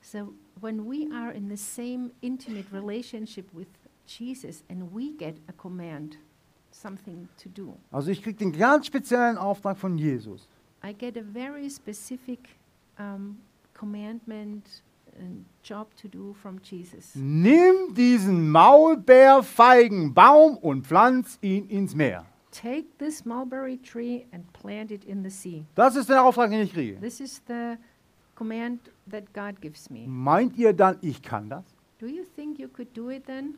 So 0.00 0.32
when 0.60 0.84
we 0.84 1.08
are 1.14 1.32
in 1.32 1.48
the 1.48 1.56
same 1.56 2.10
intimate 2.20 2.66
relationship 2.72 3.46
with 3.52 3.66
Jesus 4.06 4.62
and 4.68 4.94
we 4.94 5.10
get 5.18 5.36
a 5.48 5.52
command, 5.52 6.18
something 6.70 7.28
to 7.42 7.48
do, 7.48 7.76
also 7.90 8.10
ich 8.10 8.22
kriege 8.22 8.38
den 8.38 8.52
ganz 8.52 8.86
speziellen 8.86 9.38
Auftrag 9.38 9.76
von 9.78 9.96
Jesus, 9.98 10.48
I 10.84 10.92
get 10.92 11.16
a 11.16 11.22
very 11.22 11.68
specific 11.70 12.40
um, 12.98 13.38
commandment 13.74 14.82
and 15.18 15.44
job 15.64 15.88
to 16.00 16.08
do 16.08 16.32
from 16.34 16.58
Jesus. 16.62 17.12
nimm 17.14 17.94
diesen 17.94 18.50
Maulbeerfeigenbaum 18.50 20.56
und 20.58 20.86
pflanz 20.86 21.38
ihn 21.42 21.66
ins 21.68 21.94
Meer. 21.94 22.26
Take 22.52 22.98
this 22.98 23.24
mulberry 23.24 23.78
tree 23.78 24.26
and 24.32 24.44
plant 24.52 24.90
it 24.90 25.04
in 25.04 25.24
the 25.24 25.30
sea. 25.30 25.64
Das 25.74 25.96
ist 25.96 26.08
der 26.08 26.22
Auftrag, 26.22 26.50
den 26.50 26.60
ich 26.60 26.72
kriege. 26.72 27.00
This 27.00 27.18
is 27.18 27.42
the 27.48 27.76
command 28.34 28.90
that 29.10 29.32
God 29.32 29.60
gives 29.60 29.90
me. 29.90 30.06
Meint 30.06 30.56
ihr 30.56 30.72
dann, 30.72 30.98
ich 31.00 31.22
kann 31.22 31.48
das? 31.48 31.64
Do 31.98 32.06
you 32.06 32.24
think 32.36 32.58
you 32.58 32.68
could 32.68 32.96
do 32.96 33.10
it 33.10 33.24
then? 33.26 33.54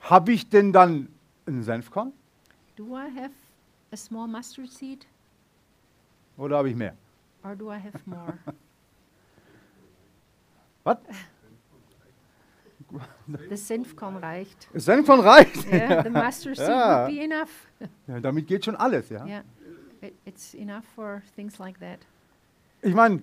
Habe 0.00 0.32
ich 0.32 0.48
denn 0.48 0.72
dann 0.72 1.08
einen 1.46 1.62
Senfkorn 1.62 2.12
Do 2.76 2.96
I 2.96 3.08
have 3.14 3.30
a 3.92 3.96
small 3.96 4.26
mustard 4.26 4.70
seed 4.70 5.06
oder 6.36 6.58
habe 6.58 6.70
ich 6.70 6.76
mehr? 6.76 6.96
or 7.44 7.54
do 7.54 7.70
I 7.70 7.78
have 7.78 7.98
more? 8.04 8.36
Was? 10.84 10.98
the 13.48 13.56
Senfkorn 13.56 14.16
reicht. 14.16 14.68
Das 14.72 14.84
Senfkorn 14.84 15.20
reicht. 15.20 15.66
Yeah, 15.72 16.02
the 16.02 16.10
mustard 16.10 16.56
seed 16.56 16.68
Ja. 16.68 17.06
would 17.06 17.16
be 17.16 17.22
enough. 17.24 17.68
Ja, 18.06 18.20
damit 18.20 18.46
geht 18.46 18.64
schon 18.64 18.76
alles, 18.76 19.08
ja. 19.08 19.24
Yeah, 19.26 19.42
it, 20.00 20.14
it's 20.24 20.54
enough 20.54 20.84
for 20.94 21.22
things 21.34 21.58
like 21.58 21.78
that. 21.80 21.98
Ich 22.82 22.94
meine, 22.94 23.22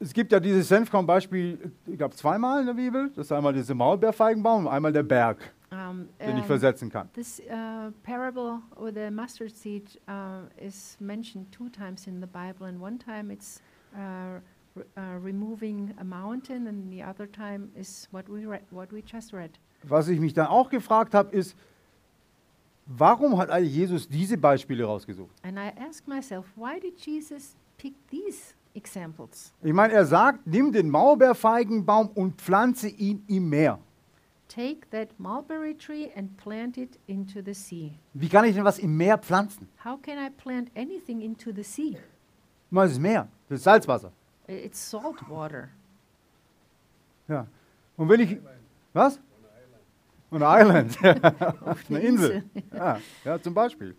es 0.00 0.12
gibt 0.12 0.32
ja 0.32 0.40
dieses 0.40 0.68
Senfkorn-Beispiel, 0.68 1.72
ich 1.86 1.96
glaube 1.98 2.14
zweimal 2.14 2.60
in 2.60 2.66
der 2.66 2.74
Bibel. 2.74 3.10
Das 3.16 3.26
ist 3.26 3.32
einmal 3.32 3.52
dieser 3.52 3.74
Maulbeerfeigenbaum 3.74 4.66
und 4.66 4.72
einmal 4.72 4.92
der 4.92 5.02
Berg, 5.02 5.52
Um, 5.70 6.08
den 6.18 6.36
ich 6.36 6.42
um, 6.42 6.46
versetzen 6.46 6.88
kann. 6.88 7.12
This 7.12 7.40
uh, 7.40 7.90
parable 8.02 8.60
with 8.80 8.94
the 8.94 9.10
mustard 9.10 9.54
seed 9.54 10.00
uh, 10.08 10.46
is 10.64 10.96
mentioned 10.98 11.52
two 11.52 11.68
times 11.68 12.06
in 12.06 12.20
the 12.22 12.26
Bible, 12.26 12.66
and 12.66 12.80
one 12.80 12.98
time 12.98 13.30
it's 13.30 13.60
uh, 13.94 14.40
removing 14.96 15.94
a 15.98 16.04
mountain, 16.04 16.66
and 16.66 16.90
the 16.90 17.02
other 17.02 17.30
time 17.30 17.70
is 17.74 18.08
what 18.10 18.28
we 18.28 18.46
read, 18.46 18.62
what 18.70 18.92
we 18.92 19.02
just 19.04 19.32
read. 19.32 19.50
Was 19.82 20.08
ich 20.08 20.18
mich 20.20 20.34
dann 20.34 20.46
auch 20.48 20.70
gefragt 20.70 21.14
habe, 21.14 21.34
ist, 21.36 21.56
warum 22.86 23.38
hat 23.38 23.50
eigentlich 23.50 23.74
Jesus 23.74 24.08
diese 24.08 24.36
Beispiele 24.36 24.84
rausgesucht? 24.84 25.30
And 25.42 25.58
I 25.58 25.70
ask 25.80 26.06
myself, 26.08 26.46
why 26.56 26.80
did 26.80 26.98
Jesus 26.98 27.54
pick 27.76 27.94
these 28.10 28.54
examples? 28.74 29.52
Ich 29.62 29.72
meine, 29.72 29.92
er 29.92 30.04
sagt, 30.04 30.46
nimm 30.46 30.72
den 30.72 30.90
Maulbeerfeigenbaum 30.90 32.08
und 32.08 32.40
pflanze 32.40 32.88
ihn 32.88 33.22
im 33.28 33.48
Meer. 33.48 33.78
Take 34.48 34.88
that 34.90 35.08
mulberry 35.18 35.76
tree 35.76 36.08
and 36.16 36.34
plant 36.38 36.78
it 36.78 36.98
into 37.06 37.40
the 37.44 37.52
sea. 37.52 37.92
Wie 38.14 38.28
kann 38.28 38.46
ich 38.46 38.54
denn 38.54 38.64
was 38.64 38.78
im 38.78 38.96
Meer 38.96 39.18
pflanzen? 39.18 39.68
How 39.84 40.00
can 40.00 40.16
I 40.18 40.30
plant 40.30 40.70
anything 40.74 41.20
into 41.20 41.52
the 41.54 41.62
sea? 41.62 41.98
Mal 42.70 42.88
das 42.88 42.98
Meer, 42.98 43.28
das 43.48 43.62
Salzwasser. 43.62 44.10
It's 44.48 44.90
salt 44.90 45.28
water. 45.28 45.68
Ja. 47.28 47.46
Und 47.96 48.08
wenn 48.08 48.20
ich, 48.20 48.38
was? 48.92 49.20
On 50.30 50.42
an 50.42 50.60
Island. 50.60 50.96
Auf 51.64 51.78
einer 51.88 51.98
eine 51.98 51.98
Insel. 52.00 52.42
Ja, 52.74 52.98
ja, 53.24 53.40
zum 53.40 53.54
Beispiel. 53.54 53.94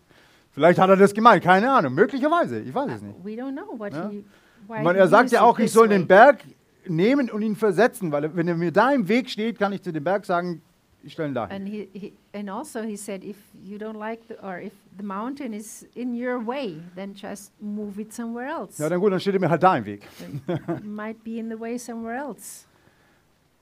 Vielleicht 0.51 0.79
hat 0.79 0.89
er 0.89 0.95
das 0.97 1.13
gemeint, 1.13 1.43
keine 1.43 1.71
Ahnung. 1.71 1.93
Möglicherweise, 1.93 2.59
ich 2.59 2.73
weiß 2.73 2.91
es 2.93 3.01
nicht. 3.01 3.23
We 3.23 3.31
don't 3.31 3.53
know 3.53 3.77
what 3.79 3.93
Ja. 3.93 4.09
he. 4.09 4.25
Why 4.67 4.81
he 4.81 4.97
er 4.97 5.07
sagt 5.07 5.31
ja 5.31 5.41
auch, 5.41 5.57
ich 5.59 5.71
soll 5.71 5.89
way. 5.89 5.97
den 5.97 6.07
Berg 6.07 6.43
nehmen 6.85 7.29
und 7.29 7.41
ihn 7.41 7.55
versetzen, 7.55 8.11
weil 8.11 8.35
wenn 8.35 8.47
er 8.47 8.55
mir 8.55 8.71
da 8.71 8.91
im 8.91 9.07
Weg 9.07 9.29
steht, 9.29 9.59
kann 9.59 9.71
ich 9.73 9.81
zu 9.83 9.91
dem 9.93 10.03
Berg 10.03 10.25
sagen, 10.25 10.61
ich 11.03 11.13
stelle 11.13 11.29
ihn 11.29 11.33
dahin. 11.33 11.55
And 11.55 11.67
he, 11.67 11.87
he 11.93 12.13
and 12.33 12.49
also 12.49 12.81
he 12.81 12.95
said, 12.97 13.23
if 13.23 13.37
you 13.63 13.77
don't 13.77 13.97
like 13.97 14.21
the, 14.27 14.35
or 14.43 14.59
if 14.59 14.73
the 14.97 15.03
mountain 15.03 15.53
is 15.53 15.87
in 15.95 16.13
your 16.13 16.45
way, 16.45 16.81
then 16.95 17.13
just 17.15 17.51
move 17.61 17.99
it 18.01 18.11
somewhere 18.13 18.47
else. 18.49 18.81
Ja, 18.81 18.89
dann 18.89 18.99
gut, 18.99 19.11
dann 19.13 19.19
steht 19.19 19.33
er 19.35 19.39
mir 19.39 19.49
halt 19.49 19.63
da 19.63 19.77
im 19.77 19.85
Weg. 19.85 20.05
It 20.47 20.83
might 20.85 21.23
be 21.23 21.37
in 21.39 21.49
the 21.49 21.59
way 21.59 21.77
somewhere 21.79 22.17
else. 22.17 22.65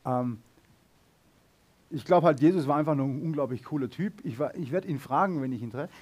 Ähm, 0.05 0.39
ich 1.89 2.03
glaube 2.03 2.25
halt, 2.27 2.41
Jesus 2.41 2.67
war 2.67 2.77
einfach 2.77 2.95
nur 2.95 3.05
ein 3.05 3.21
unglaublich 3.21 3.63
cooler 3.63 3.89
Typ. 3.89 4.13
Ich, 4.25 4.39
war- 4.39 4.53
ich 4.55 4.71
werde 4.71 4.87
ihn 4.87 4.99
fragen, 4.99 5.41
wenn 5.41 5.51
ich 5.53 5.61
ihn 5.61 5.69
treffe. 5.71 5.93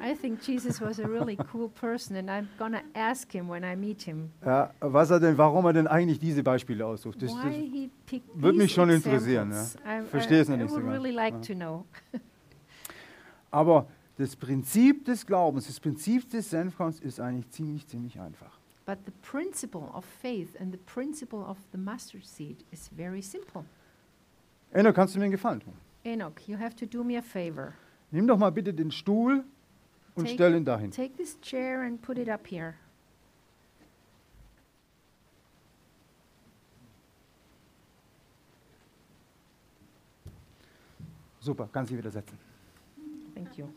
I 0.00 0.14
think 0.14 0.40
Jesus 0.46 0.80
was 0.80 1.00
a 1.00 1.06
really 1.06 1.36
cool 1.52 1.68
person, 1.68 2.16
and 2.16 2.30
I'm 2.30 2.48
gonna 2.58 2.82
ask 2.94 3.30
him 3.32 3.48
when 3.48 3.64
I 3.64 3.74
meet 3.74 4.02
him 4.02 4.30
Ja, 4.44 4.70
was 4.80 5.10
er 5.10 5.20
denn, 5.20 5.36
warum 5.36 5.64
er 5.66 5.72
denn 5.72 5.86
eigentlich 5.86 6.18
diese 6.18 6.42
Beispiele 6.42 6.86
aussucht. 6.86 7.20
Das, 7.20 7.32
das, 7.32 7.44
würde 8.34 8.58
mich 8.58 8.72
schon 8.72 8.90
interessieren. 8.90 9.52
I, 9.52 10.02
Verstehe 10.08 10.40
es 10.40 10.48
noch 10.48 10.56
nicht 10.56 10.70
so 10.70 10.76
ganz. 10.76 10.88
really 10.88 11.10
like 11.10 11.34
Ja. 11.48 11.84
aber 13.50 13.88
das 14.16 14.36
Prinzip 14.36 15.04
des 15.04 15.26
Glaubens, 15.26 15.66
das 15.66 15.80
Prinzip 15.80 16.30
des 16.30 16.50
Senfkorns 16.50 17.00
ist 17.00 17.20
eigentlich 17.20 17.50
ziemlich, 17.50 17.86
ziemlich 17.86 18.20
einfach. 18.20 18.58
But 18.86 18.98
the 19.04 19.12
principle 19.22 19.90
of 19.92 20.04
faith 20.04 20.58
and 20.60 20.72
the 20.72 20.78
principle 20.78 21.40
of 21.40 21.58
the 21.72 21.78
mustard 21.78 22.24
seed 22.24 22.64
is 22.70 22.88
very 22.88 23.20
simple. 23.20 23.64
Enno, 24.70 24.92
kannst 24.92 25.14
du 25.14 25.18
mir 25.18 25.24
einen 25.24 25.32
Gefallen 25.32 25.60
tun? 25.60 25.74
Enoch, 26.04 26.40
you 26.46 26.56
have 26.56 26.74
to 26.76 26.86
do 26.86 27.04
me 27.04 27.18
a 27.18 27.22
favor. 27.22 27.74
Nimm 28.10 28.26
doch 28.26 28.38
mal 28.38 28.50
bitte 28.50 28.72
den 28.72 28.90
Stuhl 28.90 29.44
und 30.18 30.24
Take- 30.24 30.34
stell 30.34 30.54
ihn 30.56 30.64
dahin. 30.64 30.90
Take 30.90 31.16
this 31.16 31.40
chair 31.40 31.82
and 31.82 32.02
put 32.02 32.18
it 32.18 32.28
up 32.28 32.46
here. 32.50 32.74
Super, 41.40 41.68
kannst 41.72 41.90
dich 41.90 41.98
wieder 41.98 42.10
setzen. 42.10 42.36
Thank 43.34 43.56
you. 43.56 43.68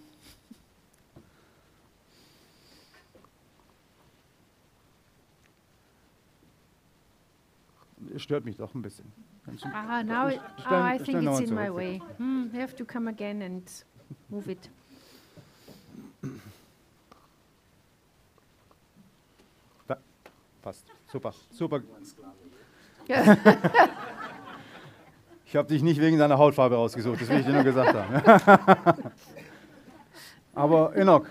Es 8.16 8.24
stört 8.24 8.46
mich 8.46 8.58
doch 8.58 8.74
ein 8.74 8.82
bisschen. 8.82 9.06
Ah, 9.74 10.02
now 10.04 10.28
it, 10.28 10.40
ah, 10.66 10.94
I 10.94 10.98
think 10.98 11.24
it's 11.24 11.40
in 11.40 11.54
my 11.54 11.70
way. 11.70 12.00
Hmm, 12.18 12.48
you 12.52 12.60
have 12.60 12.76
to 12.76 12.84
come 12.86 13.08
again 13.08 13.42
and 13.42 13.64
move 14.30 14.50
it. 14.50 14.70
Passt. 20.62 20.86
Super, 21.12 21.34
super. 21.52 21.82
Ich 25.52 25.58
habe 25.58 25.68
dich 25.68 25.82
nicht 25.82 26.00
wegen 26.00 26.18
deiner 26.18 26.38
Hautfarbe 26.38 26.76
rausgesucht, 26.76 27.20
das 27.20 27.28
will 27.28 27.40
ich 27.40 27.46
dir 27.46 27.52
nur 27.52 27.66
gesagt 27.66 27.94
haben. 27.94 29.04
Aber 30.56 30.96
Enoch, 30.96 31.26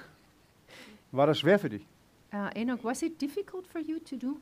war 1.10 1.26
das 1.26 1.38
schwer 1.38 1.58
für 1.58 1.70
dich? 1.70 1.86
Uh, 2.30 2.50
Enoch, 2.54 2.80
was 2.82 3.00
it 3.00 3.18
difficult 3.18 3.66
for 3.66 3.80
you 3.80 3.98
to 3.98 4.16
do? 4.16 4.36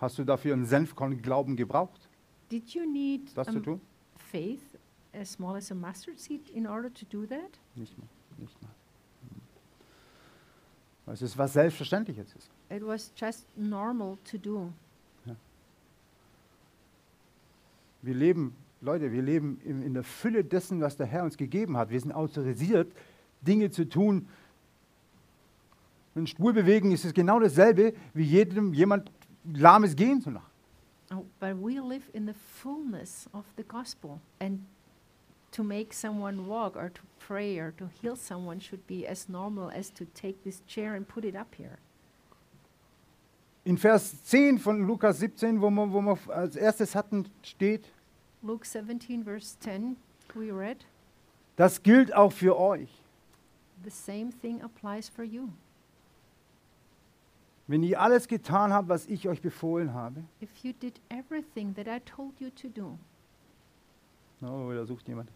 Hast 0.00 0.18
du 0.18 0.24
dafür 0.24 0.54
einen 0.54 0.66
Senfkorn-Glauben 0.66 1.54
gebraucht, 1.54 2.08
Did 2.50 2.70
you 2.70 2.90
need 2.90 3.30
das 3.36 3.46
zu 3.46 3.60
tun? 3.60 3.80
faith 4.16 4.76
as 5.12 5.30
small 5.30 5.54
as 5.54 5.70
a 5.70 5.76
mustard 5.76 6.18
seed 6.18 6.50
in 6.50 6.66
order 6.66 6.92
to 6.92 7.06
do 7.08 7.24
that? 7.24 7.60
Nicht 7.76 7.96
mal, 7.96 8.08
nicht 8.36 8.60
mal. 8.60 8.68
Hm. 8.68 9.40
Weil 11.06 11.14
es 11.14 11.22
ist 11.22 11.38
was 11.38 11.52
Selbstverständliches 11.52 12.34
ist. 12.34 12.50
It 12.70 12.82
was 12.82 13.12
just 13.16 13.46
normal 13.56 14.18
to 14.30 14.38
do. 14.38 14.72
Wir 18.02 18.14
leben, 18.14 18.54
Leute, 18.82 19.12
wir 19.12 19.22
leben 19.22 19.58
in, 19.64 19.82
in 19.82 19.94
der 19.94 20.02
Fülle 20.02 20.44
dessen, 20.44 20.82
was 20.82 20.96
der 20.96 21.06
Herr 21.06 21.24
uns 21.24 21.38
gegeben 21.38 21.78
hat. 21.78 21.88
Wir 21.88 21.98
sind 21.98 22.12
autorisiert, 22.12 22.92
Dinge 23.40 23.70
zu 23.70 23.88
tun. 23.88 24.28
Einen 26.14 26.26
Stuhl 26.26 26.52
bewegen 26.52 26.92
ist 26.92 27.04
es 27.06 27.14
genau 27.14 27.40
dasselbe, 27.40 27.94
wie 28.12 28.24
jedem 28.24 28.74
jemand 28.74 29.10
lahmes 29.52 29.96
Gehen 29.96 30.20
zu 30.20 30.30
machen. 30.30 30.50
Oh, 31.10 31.24
but 31.40 31.54
we 31.54 31.80
live 31.80 32.08
in 32.12 32.26
the 32.26 32.34
fullness 32.34 33.28
of 33.32 33.44
the 33.56 33.62
gospel. 33.62 34.20
And 34.38 34.60
to 35.52 35.62
make 35.62 35.92
someone 35.92 36.46
walk 36.46 36.76
or 36.76 36.90
to 36.90 37.02
pray 37.18 37.58
or 37.58 37.72
to 37.78 37.88
heal 38.00 38.16
someone 38.16 38.60
should 38.60 38.86
be 38.86 39.06
as 39.06 39.28
normal 39.28 39.70
as 39.70 39.90
to 39.90 40.04
take 40.14 40.42
this 40.42 40.62
chair 40.66 40.94
and 40.94 41.06
put 41.06 41.24
it 41.24 41.36
up 41.36 41.54
here. 41.56 41.78
In 43.64 43.78
Vers 43.78 44.22
10 44.24 44.58
von 44.58 44.86
Lukas 44.86 45.18
17, 45.20 45.60
wo 45.60 45.70
wir, 45.70 45.90
wo 45.90 46.02
wir 46.02 46.18
als 46.34 46.54
erstes 46.54 46.94
hatten, 46.94 47.26
steht, 47.42 47.88
Luke 48.42 48.66
17, 48.66 49.24
verse 49.24 49.58
10, 49.60 49.96
we 50.34 50.52
read, 50.52 50.84
das 51.56 51.82
gilt 51.82 52.14
auch 52.14 52.30
für 52.32 52.58
euch. 52.58 52.90
the 53.82 53.90
same 53.90 54.30
thing 54.42 54.62
applies 54.62 55.08
for 55.08 55.24
you. 55.24 55.48
wenn 57.66 57.82
ihr 57.82 57.98
alles 58.00 58.28
getan 58.28 58.72
habt, 58.72 58.88
was 58.90 59.06
ich 59.06 59.26
euch 59.28 59.40
befohlen 59.40 59.94
habe, 59.94 60.24
if 60.42 60.50
you 60.62 60.72
did 60.74 61.00
everything 61.08 61.74
that 61.74 61.86
I 61.86 62.00
told 62.04 62.38
you 62.38 62.50
to 62.50 62.68
do, 62.68 62.98
oh, 64.42 64.70
da 64.74 64.84
sucht 64.84 65.08
jemand. 65.08 65.30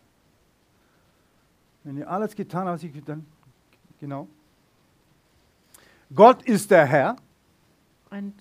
Wenn 1.84 1.96
ihr 1.96 2.10
alles 2.10 2.34
getan 2.36 2.66
habt, 2.66 2.74
was 2.74 2.82
ich 2.82 3.04
dann, 3.04 3.24
genau. 3.98 4.28
Gott 6.14 6.42
ist 6.42 6.70
der 6.70 6.84
Herr, 6.84 7.16
and 8.10 8.32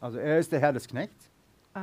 also 0.00 0.18
er 0.18 0.38
ist 0.38 0.52
der 0.52 0.60
Herr 0.60 0.72
des 0.72 0.86
Knechts. 0.88 1.28
uh, 1.76 1.80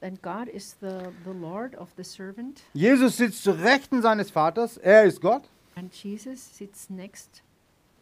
and 0.00 0.20
God 0.22 0.48
is 0.48 0.76
the, 0.80 1.10
the 1.24 1.32
Lord 1.38 1.74
of 1.76 1.88
the 1.96 2.04
servant, 2.04 2.62
Jesus 2.74 3.16
sitzt 3.16 3.42
zu 3.42 3.50
Rechten 3.52 4.02
seines 4.02 4.30
Vaters, 4.30 4.76
er 4.78 5.04
ist 5.04 5.20
Gott. 5.20 5.48
and 5.76 5.92
Jesus 5.94 6.40
sits 6.56 6.90
next 6.90 7.42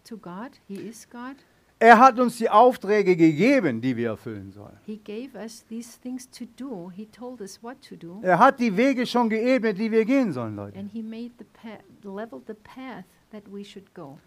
to 0.04 0.16
God. 0.16 0.52
He 0.68 0.74
is 0.76 1.08
God. 1.10 1.36
Er 1.78 1.98
hat 1.98 2.18
uns 2.18 2.38
die 2.38 2.48
Aufträge 2.48 3.16
gegeben, 3.16 3.82
die 3.82 3.94
wir 3.98 4.08
erfüllen 4.08 4.50
sollen. 4.50 4.78
He 4.86 4.96
gave 4.96 5.36
us 5.36 5.62
these 5.68 6.00
things 6.00 6.26
to 6.30 6.46
do. 6.56 6.90
He 6.90 7.04
told 7.04 7.42
us 7.42 7.62
what 7.62 7.76
to 7.86 7.96
do, 7.96 8.20
Er 8.22 8.38
hat 8.38 8.58
die 8.60 8.74
Wege 8.74 9.04
schon 9.06 9.28
geebnet, 9.28 9.76
die 9.78 9.90
wir 9.90 10.06
gehen 10.06 10.32
sollen, 10.32 10.56
Leute. 10.56 10.78
and 10.78 10.90
He 10.90 11.02
made 11.02 11.32
the 11.38 11.44
path, 11.60 11.82
leveled 12.02 12.44
the 12.46 12.54
path 12.54 13.04
that 13.30 13.42
we 13.52 13.62
should 13.62 13.92
go. 13.94 14.18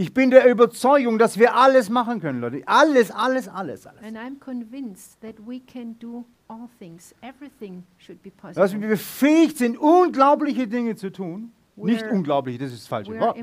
Ich 0.00 0.14
bin 0.14 0.30
der 0.30 0.48
Überzeugung, 0.48 1.18
dass 1.18 1.40
wir 1.40 1.56
alles 1.56 1.90
machen 1.90 2.20
können, 2.20 2.40
Leute. 2.40 2.62
Alles, 2.66 3.10
alles, 3.10 3.48
alles, 3.48 3.84
alles. 3.84 4.00
And 4.04 4.16
I'm 4.16 4.38
convinced 4.38 5.20
that 5.22 5.34
we 5.44 5.58
can 5.58 5.98
do 5.98 6.24
all 6.46 6.68
things. 6.78 7.12
Everything 7.20 7.82
should 7.98 8.22
be 8.22 8.30
Dass 8.30 8.54
possible. 8.54 8.80
wir 8.82 8.88
befähigt 8.90 9.58
sind, 9.58 9.76
unglaubliche 9.76 10.68
Dinge 10.68 10.94
zu 10.94 11.10
tun. 11.10 11.50
Nicht 11.74 12.04
We're- 12.04 12.10
unglaublich, 12.10 12.58
das 12.58 12.70
ist 12.72 12.82
das 12.82 12.86
falsche 12.86 13.18
Wort. 13.18 13.36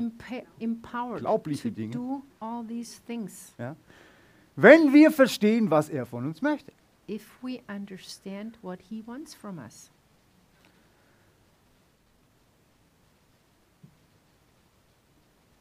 Unglaubliche 0.58 1.70
Dinge. 1.72 1.92
do 1.92 2.22
all 2.40 2.64
these 2.66 3.00
things 3.06 3.54
Wenn 4.56 4.94
wir 4.94 5.10
verstehen, 5.10 5.70
was 5.70 5.90
er 5.90 6.06
von 6.06 6.24
uns 6.26 6.40
möchte. 6.40 6.72
if 7.06 7.38
we 7.42 7.60
understand 7.68 8.58
what 8.62 8.80
He 8.88 9.02
wants 9.06 9.34
from 9.34 9.58
us. 9.58 9.90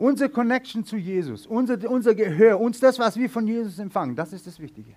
Unsere 0.06 0.30
Connection 0.30 0.86
zu 0.86 0.98
Jesus, 0.98 1.48
unser, 1.48 1.90
unser 1.90 2.14
Gehör, 2.14 2.62
uns 2.62 2.80
das, 2.80 3.00
was 3.00 3.18
wir 3.18 3.28
von 3.28 3.48
Jesus 3.48 3.80
empfangen, 3.80 4.16
das 4.16 4.34
ist 4.34 4.46
das 4.46 4.60
Wichtige. 4.60 4.96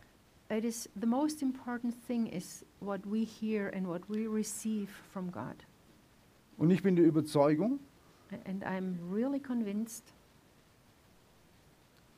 It 0.51 0.67
is 0.67 0.87
the 1.01 1.07
most 1.07 1.41
important 1.41 1.95
thing 2.07 2.27
is 2.27 2.63
what 2.81 3.01
we 3.07 3.25
hear 3.25 3.73
and 3.75 3.87
what 3.87 4.03
we 4.07 4.29
receive 4.29 4.89
from 5.11 5.33
God. 5.33 5.55
Und 6.59 6.71
ich 6.71 6.83
bin 6.83 6.95
der 6.95 7.07
Überzeugung, 7.07 7.79
And 8.45 8.63
I'm 8.67 8.97
really 9.11 9.41
convinced 9.41 10.05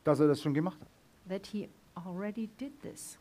dass 0.03 0.19
er 0.19 0.27
das 0.27 0.43
schon 0.43 0.53
gemacht 0.53 0.81
hat. 0.81 0.89
that 1.29 1.47
He 1.47 1.69
already 1.95 2.49
did 2.59 2.73
this. 2.83 3.21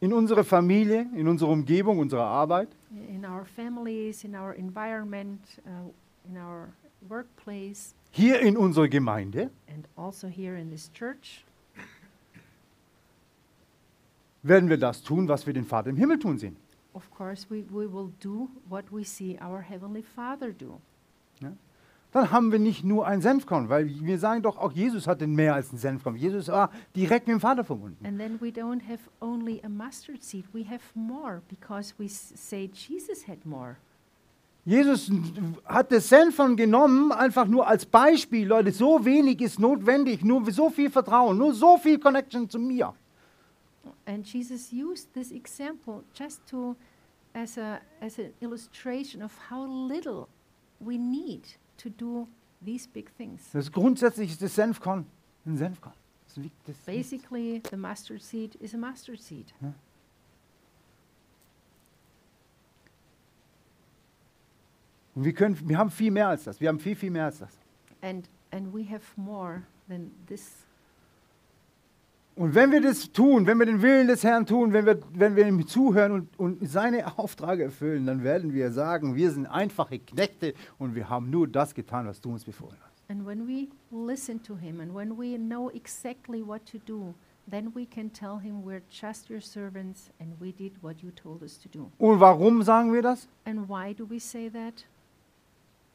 In 0.00 0.12
unserer 0.12 0.44
Familie, 0.44 1.08
in 1.14 1.28
unserer 1.28 1.48
Umgebung, 1.48 1.98
unserer 1.98 2.26
Arbeit, 2.26 2.68
In 3.08 3.24
our 3.24 3.44
families, 3.44 4.24
in 4.24 4.34
our 4.34 4.52
environment, 4.52 5.40
uh, 5.66 5.90
in 6.28 6.36
our 6.36 6.68
workplace, 7.08 7.94
hier 8.10 8.40
in 8.40 8.56
unserer 8.56 8.88
Gemeinde, 8.88 9.50
and 9.68 9.86
also 9.96 10.28
here 10.28 10.56
in 10.56 10.70
this 10.70 10.90
church, 10.92 11.44
werden 14.42 14.68
wir 14.68 14.76
das 14.76 15.02
tun, 15.02 15.26
was 15.28 15.46
wir 15.46 15.52
den 15.52 15.64
Vater 15.64 15.90
im 15.90 15.96
Himmel 15.96 16.18
tun 16.18 16.38
sehen. 16.38 16.56
of 16.94 17.10
course, 17.10 17.46
we, 17.50 17.62
we 17.70 17.86
will 17.86 18.12
do 18.20 18.48
what 18.68 18.90
we 18.90 19.04
see 19.04 19.36
our 19.40 19.62
Heavenly 19.62 20.02
Father 20.02 20.52
do. 20.52 20.80
Dann 22.14 22.30
haben 22.30 22.52
wir 22.52 22.60
nicht 22.60 22.84
nur 22.84 23.08
ein 23.08 23.20
Senfkorn, 23.20 23.68
weil 23.68 23.88
wir 23.88 24.20
sagen 24.20 24.40
doch, 24.40 24.56
auch 24.56 24.70
Jesus 24.70 25.08
hatte 25.08 25.26
mehr 25.26 25.52
als 25.54 25.72
ein 25.72 25.78
Senfkorn. 25.78 26.14
Jesus 26.14 26.46
war 26.46 26.70
direkt 26.94 27.26
mit 27.26 27.34
dem 27.34 27.40
Vater 27.40 27.64
verbunden. 27.64 28.06
And 28.06 28.20
then 28.20 28.40
we 28.40 28.50
don't 28.50 28.88
have 28.88 29.00
only 29.20 29.60
a 29.64 29.68
mustard 29.68 30.22
seed, 30.22 30.44
we 30.52 30.64
have 30.64 30.80
more 30.94 31.42
because 31.48 31.92
we 31.98 32.06
say 32.08 32.70
Jesus 32.72 33.26
had 33.26 33.44
more. 33.44 33.74
Jesus 34.64 35.10
hat 35.64 35.90
das 35.90 36.08
Senfkorn 36.08 36.56
genommen, 36.56 37.10
einfach 37.10 37.48
nur 37.48 37.66
als 37.66 37.84
Beispiel. 37.84 38.46
Leute, 38.46 38.70
so 38.70 39.04
wenig 39.04 39.40
ist 39.40 39.58
notwendig, 39.58 40.24
nur 40.24 40.48
so 40.52 40.70
viel 40.70 40.90
Vertrauen, 40.90 41.36
nur 41.36 41.52
so 41.52 41.78
viel 41.78 41.98
Connection 41.98 42.48
zu 42.48 42.60
mir. 42.60 42.94
And 44.06 44.24
Jesus 44.24 44.72
used 44.72 45.12
this 45.14 45.32
example 45.32 46.04
just 46.16 46.46
to 46.46 46.76
as 47.32 47.58
a 47.58 47.80
as 48.00 48.20
an 48.20 48.32
illustration 48.40 49.20
of 49.20 49.32
how 49.50 49.66
little 49.66 50.28
we 50.78 50.96
need 50.96 51.58
to 51.76 51.88
do 51.90 52.28
these 52.64 52.88
big 52.88 53.14
things. 53.16 53.50
Das 53.52 53.70
grundsätzlich 53.70 54.32
ist 54.32 54.42
das 54.42 54.54
Senfkorn 54.54 55.06
ein 55.46 55.56
Senfkorn. 55.56 55.94
Das 56.34 56.44
das 56.66 56.76
Basically, 56.78 57.62
the 57.70 57.76
mustard 57.76 58.22
seed 58.22 58.54
is 58.56 58.74
a 58.74 58.78
mustard 58.78 59.20
seed. 59.20 59.52
Und 65.14 65.24
wir, 65.24 65.32
können, 65.32 65.56
wir 65.68 65.78
haben 65.78 65.90
viel 65.90 66.10
mehr 66.10 66.28
als 66.28 66.44
das. 66.44 66.60
Wir 66.60 66.68
haben 66.68 66.80
viel, 66.80 66.96
viel 66.96 67.10
mehr 67.10 67.26
als 67.26 67.38
das. 67.38 67.56
And 68.02 68.28
and 68.50 68.74
we 68.74 68.84
have 68.84 69.02
more 69.16 69.62
than 69.88 70.10
this. 70.26 70.66
Und 72.36 72.54
wenn 72.56 72.72
wir 72.72 72.80
das 72.80 73.12
tun, 73.12 73.46
wenn 73.46 73.58
wir 73.58 73.66
den 73.66 73.80
Willen 73.80 74.08
des 74.08 74.24
Herrn 74.24 74.44
tun, 74.44 74.72
wenn 74.72 74.86
wir, 74.86 74.98
wenn 75.12 75.36
wir 75.36 75.46
ihm 75.46 75.64
zuhören 75.68 76.10
und, 76.10 76.38
und 76.38 76.68
seine 76.68 77.16
Aufträge 77.16 77.64
erfüllen, 77.64 78.06
dann 78.06 78.24
werden 78.24 78.52
wir 78.52 78.72
sagen, 78.72 79.14
wir 79.14 79.30
sind 79.30 79.46
einfache 79.46 80.00
Knechte 80.00 80.54
und 80.78 80.96
wir 80.96 81.08
haben 81.08 81.30
nur 81.30 81.46
das 81.46 81.74
getan, 81.74 82.06
was 82.06 82.20
du 82.20 82.32
uns 82.32 82.44
befohlen 82.44 82.76
hast. 82.84 82.94
And 83.08 83.24
when 83.24 83.46
we 83.46 83.68
listen 83.90 84.42
to 84.42 84.56
him 84.56 84.80
and 84.80 84.92
when 84.92 85.16
we 85.16 85.38
know 85.38 85.70
exactly 85.70 86.44
what 86.44 86.64
to 86.66 86.78
do, 86.78 87.14
then 87.48 87.70
we 87.74 87.86
can 87.86 88.12
tell 88.12 88.38
him 88.38 88.64
we're 88.64 88.82
just 88.90 89.30
your 89.30 89.40
servants 89.40 90.10
and 90.18 90.32
we 90.40 90.52
did 90.52 90.72
what 90.82 91.02
you 91.02 91.10
told 91.12 91.42
us 91.42 91.58
to 91.60 91.68
do. 91.68 91.90
Und 91.98 92.18
warum 92.18 92.62
sagen 92.62 92.92
wir 92.92 93.02
das? 93.02 93.28
And 93.44 93.68
why 93.68 93.94
do 93.94 94.08
we 94.08 94.18
say 94.18 94.50
that? 94.50 94.84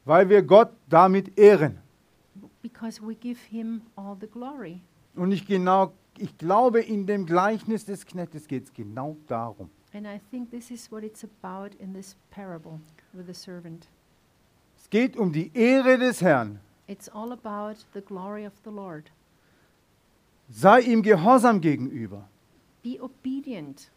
Weil 0.06 0.28
wir 0.28 0.42
Gott 0.42 0.70
damit 0.88 1.36
ehren. 1.36 1.78
Because 2.62 3.02
we 3.02 3.14
give 3.14 3.38
him 3.50 3.82
all 3.96 4.16
the 4.18 4.26
glory. 4.26 4.80
Und 5.16 5.32
ich, 5.32 5.46
genau, 5.46 5.92
ich 6.20 6.36
glaube, 6.38 6.80
in 6.80 7.06
dem 7.06 7.26
Gleichnis 7.26 7.84
des 7.84 8.04
Knechtes 8.06 8.46
geht 8.46 8.64
es 8.64 8.72
genau 8.72 9.16
darum. 9.26 9.70
And 9.92 10.06
I 10.06 10.20
think 10.30 10.50
this 10.50 10.70
is 10.70 10.90
what 10.92 11.02
it's 11.02 11.24
about 11.24 11.74
in 11.78 11.92
this 11.94 12.16
parable 12.30 12.80
with 13.12 13.26
the 13.26 13.34
servant. 13.34 13.88
Es 14.76 14.88
geht 14.88 15.16
um 15.16 15.32
die 15.32 15.50
Ehre 15.54 15.98
des 15.98 16.20
Herrn. 16.20 16.60
It's 16.86 17.08
all 17.08 17.32
about 17.32 17.84
the 17.94 18.00
glory 18.00 18.46
of 18.46 18.52
the 18.64 18.70
Lord. 18.70 19.10
Sei 20.48 20.80
ihm 20.80 21.02
gehorsam 21.02 21.60
gegenüber. 21.60 22.28
Be 22.82 23.00
obedient. 23.00 23.90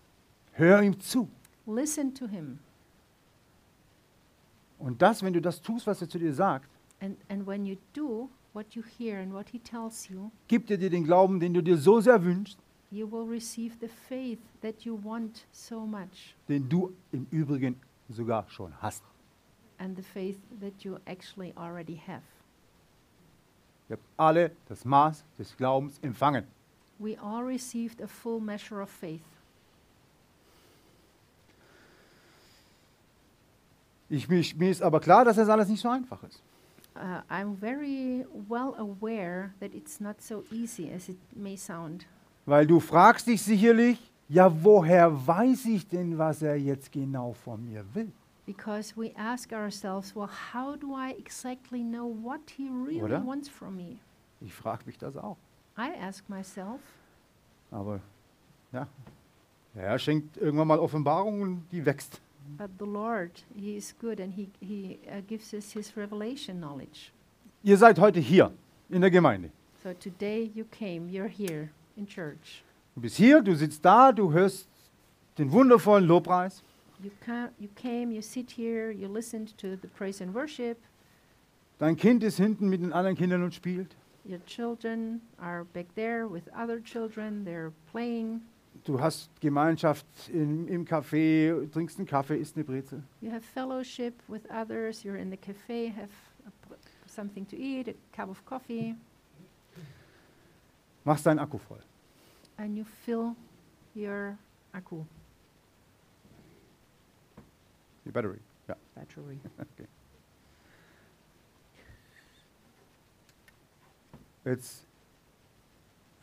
Hör 0.54 0.82
ihm 0.82 1.00
zu. 1.00 1.28
Listen 1.66 2.14
to 2.14 2.28
him. 2.28 2.60
Und 4.78 5.02
das, 5.02 5.24
wenn 5.24 5.34
du 5.34 5.42
das 5.42 5.62
tust, 5.62 5.88
was 5.88 6.02
er 6.02 6.10
zu 6.10 6.20
dir 6.20 6.34
sagt, 6.34 6.70
And, 7.00 7.18
and 7.30 7.46
when 7.46 7.66
you 7.66 7.78
do 7.94 8.30
what 8.54 8.76
you 8.76 8.84
hear 8.98 9.20
and 9.20 9.34
what 9.34 9.50
he 9.50 9.60
tells 9.60 10.08
you, 10.10 10.32
gibt 10.48 10.70
er 10.72 10.78
dir 10.78 10.90
den 10.90 11.04
Glauben, 11.04 11.40
den 11.40 11.54
du 11.54 11.62
dir 11.62 11.78
so 11.78 12.00
sehr 12.00 12.24
wünschst, 12.24 12.58
you 12.92 13.10
will 13.12 13.28
receive 13.28 13.76
the 13.82 13.88
faith 13.88 14.40
that 14.62 14.82
you 14.86 14.98
want 15.04 15.46
so 15.52 15.86
much 15.86 16.36
den 16.48 16.68
du 16.70 16.94
im 17.12 17.26
Übrigen 17.32 17.76
sogar 18.10 18.48
schon 18.50 18.74
hast. 18.82 19.04
and 19.80 19.96
the 19.98 20.04
faith 20.04 20.40
that 20.62 20.84
you 20.86 20.98
actually 21.06 21.52
already 21.58 21.96
have. 22.08 22.22
Ihr 23.90 23.98
habt 23.98 24.06
alle 24.18 24.52
das 24.70 24.86
Maß 24.86 25.26
des 25.38 25.56
Glaubens 25.58 26.00
empfangen. 26.02 26.46
We 27.00 27.18
all 27.20 27.44
received 27.44 28.02
a 28.02 28.08
full 28.08 28.40
measure 28.40 28.82
of 28.82 28.90
faith. 28.90 29.22
Ich, 34.10 34.30
mich, 34.30 34.56
mir 34.56 34.70
ist 34.70 34.82
aber 34.82 35.00
klar, 35.00 35.26
dass 35.26 35.38
das 35.38 35.50
alles 35.50 35.68
nicht 35.68 35.82
so 35.82 35.90
einfach 35.90 36.22
ist. 36.24 36.42
Uh, 36.96 37.22
I'm 37.30 37.56
very 37.56 38.26
well 38.48 38.76
aware 38.78 39.54
that 39.60 39.74
it's 39.74 40.00
not 40.00 40.22
so 40.22 40.44
easy 40.52 40.92
as 40.92 41.10
it 41.10 41.18
may 41.36 41.56
sound. 41.58 42.06
Weil 42.46 42.68
du 42.68 42.80
fragst 42.80 43.28
dich 43.28 43.42
sicherlich, 43.42 44.00
ja, 44.30 44.52
woher 44.64 45.26
weiß 45.28 45.66
ich 45.66 45.88
denn, 45.88 46.18
was 46.18 46.42
er 46.42 46.56
jetzt 46.56 46.92
genau 46.92 47.34
von 47.34 47.64
mir 47.66 47.84
will? 47.94 48.12
Because 48.46 48.94
we 48.98 49.12
ask 49.18 49.52
ourselves, 49.54 50.14
well, 50.16 50.30
how 50.54 50.76
do 50.76 50.94
I 50.96 51.12
exactly 51.18 51.82
know 51.82 52.06
what 52.06 52.42
he 52.58 52.70
really 52.70 53.02
Oder? 53.02 53.26
wants 53.26 53.48
from 53.50 53.76
me? 53.78 53.98
Ich 54.42 54.54
frage 54.54 54.84
mich 54.86 54.98
das 54.98 55.16
auch. 55.16 55.38
I 55.78 55.90
ask 56.00 56.28
myself, 56.30 56.80
Aber 57.72 58.02
ja, 58.72 58.88
Herr 59.74 59.98
schenkt 59.98 60.38
irgendwann 60.38 60.68
mal 60.68 60.80
Offenbarung 60.80 61.42
und 61.42 61.66
die 61.72 61.84
wächst. 61.86 62.22
But 62.58 62.70
the 62.78 62.86
Lord, 62.86 63.32
He 63.56 63.76
is 63.76 63.94
good 64.00 64.20
and 64.20 64.34
He, 64.34 64.50
he 64.60 65.00
uh, 65.10 65.22
gives 65.28 65.54
us 65.54 65.72
His 65.74 65.96
revelation 65.96 66.60
knowledge. 66.60 67.12
Ihr 67.64 67.78
seid 67.78 67.98
heute 68.00 68.20
hier 68.20 68.52
in 68.90 69.02
der 69.02 69.10
Gemeinde. 69.10 69.50
So 69.84 69.94
today 69.94 70.52
you 70.54 70.66
came, 70.66 71.10
you're 71.10 71.28
here 71.28 71.70
in 71.98 72.06
church. 72.08 72.64
Du 72.96 73.02
bist 73.02 73.18
hier, 73.18 73.42
du 73.42 73.56
sitzt 73.56 73.84
da, 73.84 74.12
du 74.12 74.32
hörst 74.32 74.68
den 75.38 75.52
wundervollen 75.52 76.06
Lobpreis. 76.08 76.62
You, 77.04 77.12
ca- 77.26 77.50
you 77.60 77.68
came, 77.76 78.12
you 78.12 78.22
sit 78.22 78.52
here, 78.52 78.92
you 78.92 79.08
listened 79.08 79.58
to 79.58 79.76
the 79.82 79.88
praise 79.88 80.22
and 80.22 80.34
worship, 80.34 80.78
Dein 81.80 81.98
Kind 81.98 82.24
ist 82.24 82.38
hinten 82.38 82.70
mit 82.70 82.82
den 82.82 82.94
anderen 82.94 83.18
Kindern 83.18 83.44
und 83.44 83.54
spielt. 83.54 83.96
Your 84.26 84.40
children 84.46 85.20
are 85.38 85.66
back 85.74 85.88
there 85.96 86.28
with 86.30 86.44
other 86.56 86.80
children, 86.82 87.44
they're 87.46 87.72
playing. 87.92 88.42
Du 88.84 89.00
hast 89.00 89.30
Gemeinschaft 89.40 90.06
im, 90.30 90.68
im 90.68 90.84
Café, 90.86 91.70
trinkst 91.72 91.98
einen 92.00 92.08
Kaffee, 92.08 92.36
isst 92.38 92.56
eine 92.58 92.66
Brezel. 92.66 93.02
You 93.22 93.32
have 93.32 93.42
fellowship 93.42 94.14
with 94.28 94.42
others, 94.52 95.04
you're 95.04 95.18
in 95.18 95.30
the 95.32 95.38
cafe, 95.38 95.88
have 95.90 96.10
a 96.46 96.52
something 97.08 97.46
to 97.48 97.56
eat, 97.56 97.88
a 97.88 97.94
cup 98.16 98.30
of 98.30 98.44
coffee, 98.46 98.96
Machst 101.06 101.26
deinen 101.26 101.40
Akku 101.40 101.60
voll. 101.60 101.80
and 102.58 102.78
you 102.78 102.84
fill 103.06 103.36
your 103.96 104.38
akku 104.74 105.06
Die 108.06 108.12
Battery. 108.12 108.40
Ja. 108.68 108.76
battery. 108.96 109.40
Jetzt, 114.46 114.86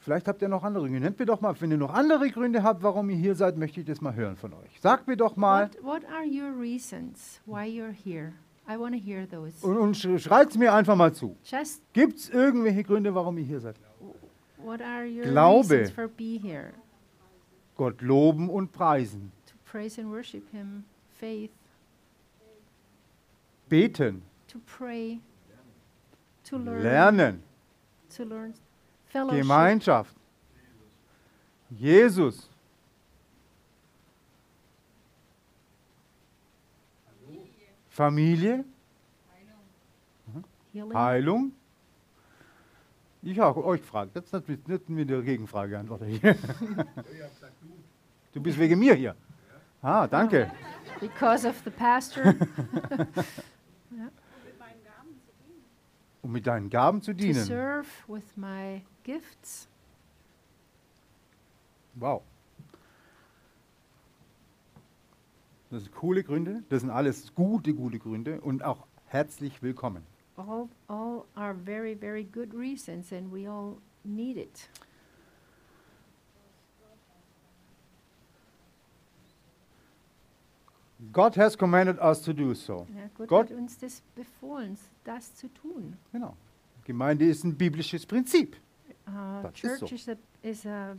vielleicht 0.01 0.27
habt 0.29 0.43
ihr 0.43 0.49
noch 0.49 0.65
andere 0.65 0.85
Gründe. 0.85 1.01
Nennt 1.01 1.19
mir 1.19 1.27
doch 1.27 1.41
mal, 1.41 1.55
wenn 1.61 1.71
ihr 1.71 1.77
noch 1.77 1.93
andere 1.95 2.29
Gründe 2.31 2.63
habt, 2.63 2.83
warum 2.83 3.09
ihr 3.11 3.17
hier 3.17 3.35
seid, 3.35 3.57
möchte 3.57 3.81
ich 3.81 3.87
das 3.87 4.01
mal 4.01 4.15
hören 4.15 4.37
von 4.37 4.53
euch. 4.55 4.81
Sagt 4.81 5.07
mir 5.07 5.17
doch 5.17 5.37
mal 5.37 5.71
What, 5.83 6.03
what 6.03 6.11
are 6.11 6.25
your 6.27 6.59
reasons 6.61 7.41
why 7.47 7.65
you're 7.67 7.93
here? 7.93 8.33
I 8.69 8.79
want 8.79 8.95
to 8.95 9.01
hear 9.01 9.29
those. 9.29 9.67
und, 9.67 9.77
und 9.77 9.97
sch- 9.97 10.19
schreit's 10.19 10.57
mir 10.57 10.73
einfach 10.73 10.95
mal 10.97 11.13
zu. 11.13 11.37
Gibt 11.93 12.19
es 12.19 12.29
irgendwelche 12.31 12.85
Gründe, 12.85 13.15
warum 13.15 13.37
ihr 13.39 13.45
hier 13.45 13.61
seid? 13.61 13.77
what 14.63 14.81
are 14.83 15.07
your 15.07 15.25
Glaube. 15.25 15.71
reasons 15.71 15.91
for 15.91 16.07
be 16.09 16.39
here? 16.41 16.73
Gott 17.77 18.01
loben 18.03 18.49
und 18.51 18.73
preisen. 18.73 19.33
To 19.47 19.55
praise 19.65 19.99
and 20.01 20.11
worship 20.11 20.43
Him, 20.53 20.85
faith, 21.19 21.51
Beten, 23.69 24.23
to 24.49 24.59
pray, 24.67 25.21
to 26.45 26.57
learn, 26.59 26.83
lernen, 26.83 27.43
to 28.17 28.25
learn 28.25 28.53
fellowship, 29.11 29.43
Gemeinschaft. 29.43 30.15
Jesus, 31.71 32.49
Familie, 37.89 38.65
healing. 40.73 40.95
Heilung. 40.95 41.53
Ich 43.23 43.39
habe 43.39 43.63
euch 43.65 43.81
gefragt. 43.83 44.13
Das 44.15 44.25
ist 44.33 44.49
nicht, 44.49 44.67
nicht 44.67 44.89
mit 44.89 45.11
der 45.11 45.21
Gegenfrage 45.23 45.79
antworte 45.79 46.07
ich. 46.07 46.21
Du 48.33 48.41
bist 48.41 48.59
wegen 48.59 48.79
mir 48.79 48.95
hier. 48.95 49.15
Ah, 49.83 50.07
danke. 50.07 50.51
Because 51.01 51.47
of 51.47 51.61
the 51.65 51.71
pastor, 51.71 52.35
Um 56.23 56.33
mit 56.33 56.47
deinen 56.47 56.69
Gaben 56.69 57.01
zu 57.01 57.13
to 57.13 57.19
dienen. 57.19 57.43
serve 57.43 57.87
with 58.07 58.37
my 58.37 58.83
gifts. 59.15 59.67
Wow. 61.95 62.23
Das 65.71 65.83
sind 65.83 65.95
coole 65.95 66.23
Gründe. 66.23 66.63
Das 66.69 66.81
sind 66.83 66.91
alles 66.91 67.35
gute, 67.35 67.75
gute 67.75 67.99
Gründe 67.99 68.41
und 68.41 68.63
auch 68.63 68.87
herzlich 69.07 69.63
willkommen. 69.63 70.05
All, 70.37 70.69
all 70.89 71.25
are 71.35 71.55
very, 71.55 71.95
very 71.97 72.25
good 72.25 72.55
reasons, 72.55 73.13
and 73.13 73.33
we 73.33 73.49
all 73.49 73.77
need 74.05 74.37
it. 74.37 74.69
God 81.13 81.35
has 81.37 81.57
commanded 81.57 81.99
us 81.99 82.21
to 82.23 82.33
do 82.33 82.55
so. 82.55 82.87
Ja, 82.95 83.09
Gott, 83.17 83.29
Gott- 83.29 83.51
hat 83.51 83.57
uns 83.57 83.79
das 83.79 84.03
befohlen, 84.15 84.77
das 85.05 85.35
zu 85.35 85.49
tun. 85.49 85.97
Genau. 86.13 86.37
Gemeinde 86.85 87.25
ist 87.27 87.45
ein 87.45 87.57
biblisches 87.57 88.05
Prinzip. 88.05 88.57
Uh, 89.11 89.43
Das 89.43 89.65
ist 89.65 89.81
so. 89.81 89.87
is 89.87 90.09
a, 90.09 90.17
is 90.43 90.67
a, 90.67 90.97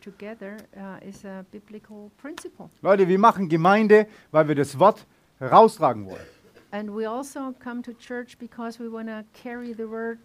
together 0.00 0.56
uh, 0.76 1.06
is 1.06 1.24
a 1.24 1.44
biblical 1.52 2.10
principle. 2.20 2.68
Leute, 2.82 3.06
wir 3.06 3.18
machen 3.18 3.48
Gemeinde, 3.48 4.06
weil 4.32 4.48
wir 4.48 4.54
das 4.54 4.78
Wort 4.78 5.06
heraustragen 5.38 6.06
wollen. 6.06 6.26
And 6.72 6.90
we 6.90 7.08
also 7.08 7.54
come 7.62 7.82
to 7.82 7.92
church 7.92 8.36
because 8.38 8.78
we 8.78 8.90
want 8.90 9.08
to 9.08 9.22
carry 9.32 9.72
the 9.72 9.88
word 9.88 10.18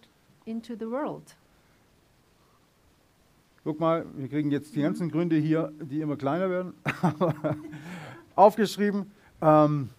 into 0.44 0.74
the 0.74 0.90
world. 0.90 1.36
Guck 3.64 3.78
mal, 3.78 4.04
wir 4.14 4.28
kriegen 4.28 4.50
jetzt 4.50 4.74
die 4.74 4.82
ganzen 4.82 5.08
Gründe 5.08 5.36
hier, 5.36 5.72
die 5.80 6.00
immer 6.00 6.16
kleiner 6.16 6.50
werden, 6.50 6.74
aufgeschrieben. 8.34 9.12
Ähm, 9.40 9.90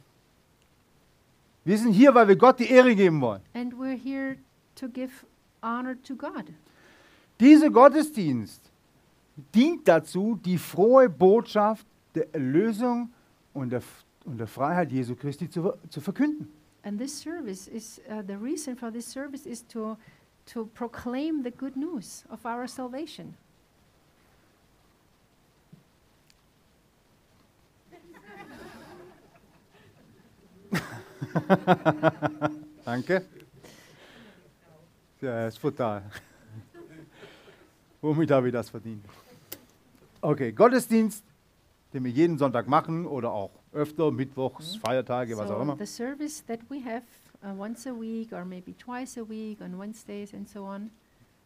wir 1.64 1.78
sind 1.78 1.94
hier, 1.94 2.14
weil 2.14 2.28
wir 2.28 2.36
Gott 2.36 2.60
die 2.60 2.70
Ehre 2.70 2.94
geben 2.94 3.22
wollen. 3.22 3.42
And 3.54 3.74
we're 3.74 3.96
here 3.98 4.36
to 4.76 4.90
give 4.90 5.12
honor 5.62 5.96
to 6.04 6.14
God. 6.14 6.46
Dieser 7.40 7.70
Gottesdienst 7.70 8.62
dient 9.54 9.88
dazu, 9.88 10.40
die 10.44 10.58
frohe 10.58 11.10
Botschaft 11.10 11.86
der 12.16 12.34
Erlösung 12.34 13.12
und 13.54 13.72
der, 13.72 13.82
und 14.26 14.38
der 14.38 14.48
Freiheit 14.48 14.92
Jesu 14.92 15.16
Christi 15.16 15.50
zu, 15.50 15.74
zu 15.90 16.02
verkünden. 16.02 16.48
And 16.84 17.00
this 17.00 17.18
service 17.18 17.68
is 17.68 18.02
uh, 18.10 18.22
the 18.28 18.36
reason 18.36 18.76
for 18.76 18.92
this 18.92 19.10
service 19.10 19.46
is 19.46 19.66
to 19.68 19.98
to 20.46 20.66
proclaim 20.74 21.44
the 21.44 21.52
good 21.52 21.78
news 21.78 22.26
of 22.30 22.46
our 22.46 22.68
salvation. 22.68 23.36
Danke. 32.86 33.26
Ja, 35.22 35.48
ist 35.48 35.62
brutal. 35.62 36.04
Womit 38.04 38.32
habe 38.32 38.47
ich 38.47 38.54
das 38.54 38.70
verdient? 38.70 39.06
Okay, 40.20 40.51
Gottesdienst, 40.51 41.24
den 41.93 42.04
wir 42.04 42.12
jeden 42.12 42.38
Sonntag 42.38 42.68
machen 42.68 43.06
oder 43.06 43.32
auch 43.32 43.51
öfter, 43.72 44.12
Mittwochs, 44.12 44.76
Feiertage, 44.76 45.38
was 45.38 45.49
auch 45.49 45.56
so 45.56 45.62
immer. 45.62 45.78
the 45.78 45.86
service 45.86 46.45
that 46.45 46.60
we 46.70 46.84
have 46.84 47.04
uh, 47.45 47.58
once 47.58 47.88
a 47.88 47.93
week 47.93 48.34
or 48.34 48.43
maybe 48.43 48.76
twice 48.78 49.18
a 49.18 49.22
week 49.30 49.62
on 49.62 49.80
Wednesdays 49.80 50.34
and 50.34 50.49
so 50.49 50.66
on. 50.66 50.91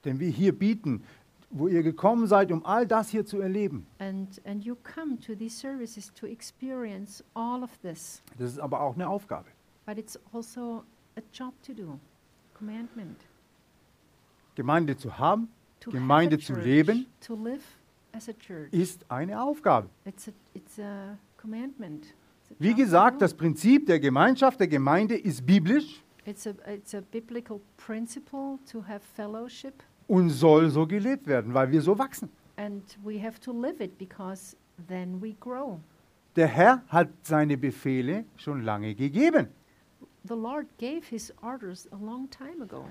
Den 0.04 0.20
wir 0.20 0.30
hier 0.32 0.52
bieten, 0.52 1.04
wo 1.52 1.68
ihr 1.68 1.84
gekommen 1.84 2.26
seid, 2.26 2.52
um 2.52 2.66
all 2.66 2.88
das 2.88 3.10
hier 3.10 3.24
zu 3.24 3.40
erleben. 3.40 3.86
And 4.00 4.42
and 4.44 4.66
you 4.66 4.76
come 4.96 5.20
to 5.28 5.36
these 5.36 5.56
services 5.56 6.12
to 6.16 6.26
experience 6.26 7.24
all 7.36 7.62
of 7.62 7.70
this. 7.84 8.24
Das 8.40 8.50
ist 8.50 8.60
aber 8.60 8.82
auch 8.82 8.96
eine 8.96 9.08
Aufgabe. 9.08 9.46
But 9.86 10.00
it's 10.00 10.20
also 10.34 10.84
a 11.18 11.22
job 11.32 11.54
to 11.68 11.74
do. 11.74 12.00
Commandment. 12.56 13.20
Gemeinde 14.56 14.98
zu 14.98 15.20
haben, 15.20 15.50
Gemeinde 15.86 16.38
zu 16.40 16.54
leben. 16.56 17.08
Ist 18.72 19.06
eine 19.10 19.42
Aufgabe. 19.42 19.90
Wie 22.60 22.74
gesagt, 22.74 23.22
das 23.22 23.34
Prinzip 23.34 23.86
der 23.86 24.00
Gemeinschaft, 24.00 24.60
der 24.60 24.68
Gemeinde 24.68 25.18
ist 25.18 25.46
biblisch 25.46 26.02
und 30.08 30.30
soll 30.30 30.70
so 30.70 30.88
gelebt 30.88 31.28
werden, 31.28 31.54
weil 31.54 31.72
wir 31.72 31.82
so 31.82 31.98
wachsen. 31.98 32.30
Der 36.36 36.48
Herr 36.48 36.84
hat 36.88 37.10
seine 37.24 37.58
Befehle 37.58 38.26
schon 38.36 38.62
lange 38.62 38.96
gegeben. 38.96 39.48
The 40.28 40.34
Lord 40.34 40.68
gave 40.78 41.04
his 41.10 41.34
orders 41.42 41.88
a 41.92 41.98
long 41.98 42.30
time 42.30 42.62
ago. 42.62 42.86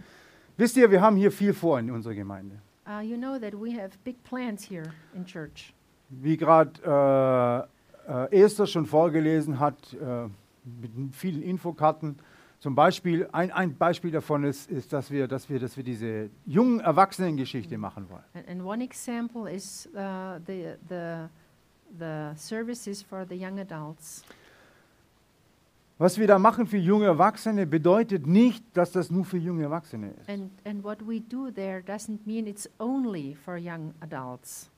Wisst 0.57 0.77
ihr, 0.77 0.91
wir 0.91 1.03
haben 1.03 1.17
hier 1.17 1.31
viel 1.31 1.53
vor 1.53 1.79
in 1.79 1.91
unserer 1.91 2.15
Gemeinde. 2.15 2.63
Uh, 2.87 3.01
you 3.01 3.17
know 3.17 3.39
that 3.39 3.53
we 3.53 3.73
have 3.73 3.91
big 4.05 4.23
plans 4.23 4.65
here 4.65 4.93
in 5.15 5.25
church. 5.25 5.73
Wie 6.09 6.37
gerade 6.37 7.69
äh, 8.07 8.13
äh, 8.13 8.45
Esther 8.45 8.67
schon 8.67 8.87
vorgelesen 8.87 9.59
hat, 9.59 9.93
äh, 9.95 10.29
mit 10.65 11.15
vielen 11.15 11.43
Infokarten. 11.43 12.17
Zum 12.61 12.75
Beispiel, 12.75 13.29
ein, 13.33 13.51
ein 13.51 13.77
Beispiel 13.77 14.11
davon 14.11 14.45
ist, 14.45 14.71
ist 14.71 14.93
dass, 14.93 15.11
wir, 15.11 15.29
dass, 15.29 15.51
wir, 15.51 15.59
dass 15.59 15.77
wir 15.77 15.85
diese 15.85 16.31
jungen 16.47 16.81
Erwachsenengeschichte 16.81 17.77
machen 17.77 18.09
wollen. 18.09 18.25
And, 18.35 18.49
and 18.49 18.63
one 18.63 18.83
example 18.83 19.53
is 19.53 19.89
uh, 19.95 20.39
the, 20.47 20.77
the, 20.89 21.29
the 21.99 22.33
services 22.37 23.03
for 23.03 23.27
the 23.29 23.35
young 23.37 23.59
adults. 23.59 24.25
Was 25.99 26.19
wir 26.19 26.27
da 26.27 26.39
machen 26.39 26.67
für 26.67 26.77
junge 26.77 27.07
Erwachsene 27.07 27.67
bedeutet 27.67 28.27
nicht, 28.27 28.65
dass 28.75 28.93
das 28.93 29.11
nur 29.11 29.25
für 29.25 29.39
junge 29.39 29.63
Erwachsene 29.63 30.11
ist. 30.11 30.29
And, 30.29 30.51
and 30.65 30.85
what 30.85 30.99
we 31.07 31.21
do 31.21 31.51
there 31.51 31.81
doesn't 31.81 32.21
mean 32.27 32.47
it's 32.47 32.69
only 32.79 33.35
for 33.35 33.57
young 33.57 33.95
adults. 34.01 34.71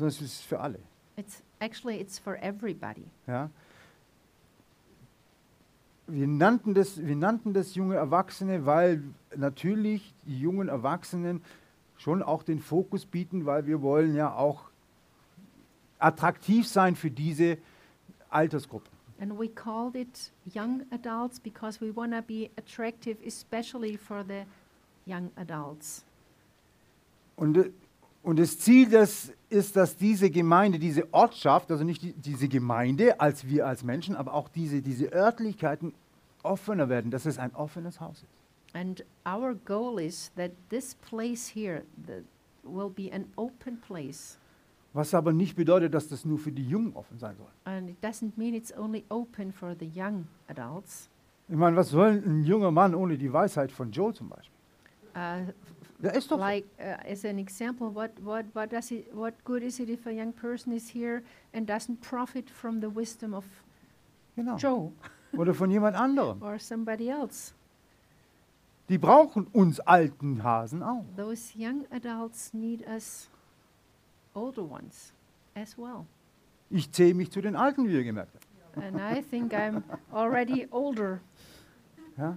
sondern 0.00 0.08
es 0.08 0.20
ist 0.20 0.42
für 0.42 0.60
alle. 0.60 0.78
It's 1.16 1.42
actually 1.58 2.00
it's 2.00 2.18
for 2.18 2.36
everybody. 2.42 3.04
Ja? 3.26 3.50
Wir, 6.06 6.26
nannten 6.26 6.74
das, 6.74 7.04
wir 7.04 7.16
nannten 7.16 7.52
das 7.52 7.74
junge 7.74 7.96
Erwachsene, 7.96 8.66
weil 8.66 9.02
natürlich 9.36 10.14
die 10.26 10.40
jungen 10.40 10.68
Erwachsenen 10.68 11.42
schon 11.98 12.22
auch 12.22 12.42
den 12.42 12.60
Fokus 12.60 13.04
bieten, 13.04 13.44
weil 13.46 13.66
wir 13.66 13.82
wollen 13.82 14.14
ja 14.14 14.34
auch 14.34 14.70
attraktiv 15.98 16.66
sein 16.66 16.96
für 16.96 17.10
diese 17.10 17.58
Altersgruppe. 18.30 18.88
And 19.20 19.38
we 19.38 19.48
called 19.48 19.96
it 19.96 20.30
young 20.54 20.86
adults 20.92 21.38
because 21.38 21.80
we 21.80 21.94
want 21.94 22.12
to 22.12 22.22
be 22.22 22.50
attractive, 22.56 23.18
especially 23.26 23.96
for 23.98 24.24
the 24.26 24.44
young 25.06 25.30
adults. 25.36 26.04
Und, 27.36 27.72
und 28.22 28.38
das 28.38 28.58
Ziel 28.58 28.88
des, 28.88 29.32
ist, 29.50 29.76
dass 29.76 29.96
diese 29.96 30.30
Gemeinde, 30.30 30.78
diese 30.78 31.12
Ortschaft, 31.12 31.70
also 31.70 31.84
nicht 31.84 32.02
die, 32.02 32.12
diese 32.12 32.48
Gemeinde 32.48 33.20
als 33.20 33.46
wir 33.46 33.66
als 33.66 33.82
Menschen, 33.82 34.16
aber 34.16 34.32
auch 34.32 34.48
diese, 34.48 34.80
diese 34.80 35.12
Örtlichkeiten 35.12 35.92
offener 36.42 36.88
werden, 36.88 37.10
dass 37.10 37.26
es 37.26 37.38
ein 37.38 37.54
offenes 37.54 38.00
Haus 38.00 38.22
ist. 38.22 38.40
And 38.72 39.04
our 39.26 39.54
goal 39.54 39.98
is 40.00 40.30
that 40.36 40.52
this 40.70 40.94
place 40.94 41.48
here 41.48 41.82
the, 42.06 42.22
will 42.62 42.88
be 42.88 43.12
an 43.12 43.26
open 43.36 43.80
place. 43.80 44.38
Was 44.92 45.14
aber 45.14 45.32
nicht 45.32 45.54
bedeutet, 45.56 45.94
dass 45.94 46.08
das 46.08 46.24
nur 46.24 46.38
für 46.38 46.50
die 46.50 46.66
Jungen 46.66 46.94
offen 46.96 47.18
sein 47.18 47.36
soll. 47.36 47.46
And 47.64 47.90
it 47.90 48.02
doesn't 48.02 48.32
mean 48.36 48.54
it's 48.54 48.76
only 48.76 49.04
open 49.08 49.52
for 49.52 49.74
the 49.78 49.86
young 49.86 50.26
adults. 50.48 51.08
Ich 51.48 51.56
meine, 51.56 51.76
was 51.76 51.90
soll 51.90 52.22
ein 52.24 52.44
junger 52.44 52.70
Mann 52.72 52.94
ohne 52.94 53.16
die 53.16 53.32
Weisheit 53.32 53.70
von 53.70 53.90
Joe 53.92 54.12
zum 54.12 54.28
Beispiel? 54.28 54.54
Uh, 55.14 55.52
Der 56.02 56.14
ist 56.14 56.30
doch 56.30 56.38
like 56.38 56.64
uh, 56.78 57.08
as 57.10 57.24
an 57.24 57.38
example, 57.38 57.94
what, 57.94 58.10
what, 58.24 58.44
what, 58.54 58.72
does 58.72 58.90
it, 58.90 59.06
what 59.14 59.34
good 59.44 59.62
is 59.62 59.78
it 59.78 59.88
if 59.88 60.06
a 60.06 60.10
young 60.10 60.32
person 60.32 60.72
is 60.72 60.88
here 60.92 61.22
and 61.52 61.68
doesn't 61.68 62.00
profit 62.00 62.50
from 62.50 62.80
the 62.80 62.88
wisdom 62.92 63.32
of 63.34 63.44
Genau. 64.36 64.56
Joe 64.56 64.92
Oder 65.36 65.54
von 65.54 65.70
jemand 65.70 65.96
anderem. 65.96 66.42
or 66.42 66.58
somebody 66.58 67.08
else? 67.08 67.52
Die 68.88 68.98
brauchen 68.98 69.46
uns 69.52 69.78
alten 69.78 70.42
Hasen 70.42 70.82
auch. 70.82 71.04
Those 71.16 71.52
young 71.56 71.84
adults 71.92 72.52
need 72.52 72.84
us 72.88 73.29
older 74.34 74.62
ones 74.62 75.12
as 75.54 75.76
well. 75.78 76.06
Ich 76.70 76.90
zähle 76.92 77.14
mich 77.14 77.30
zu 77.30 77.40
den 77.40 77.56
Alten, 77.56 77.88
wie 77.88 77.94
ihr 77.94 78.04
gemerkt 78.04 78.34
habt. 78.34 78.46
And 78.76 78.96
I 78.96 79.20
think 79.20 79.52
I'm 79.52 79.82
already 80.12 80.68
older. 80.70 81.20
Ja? 82.16 82.36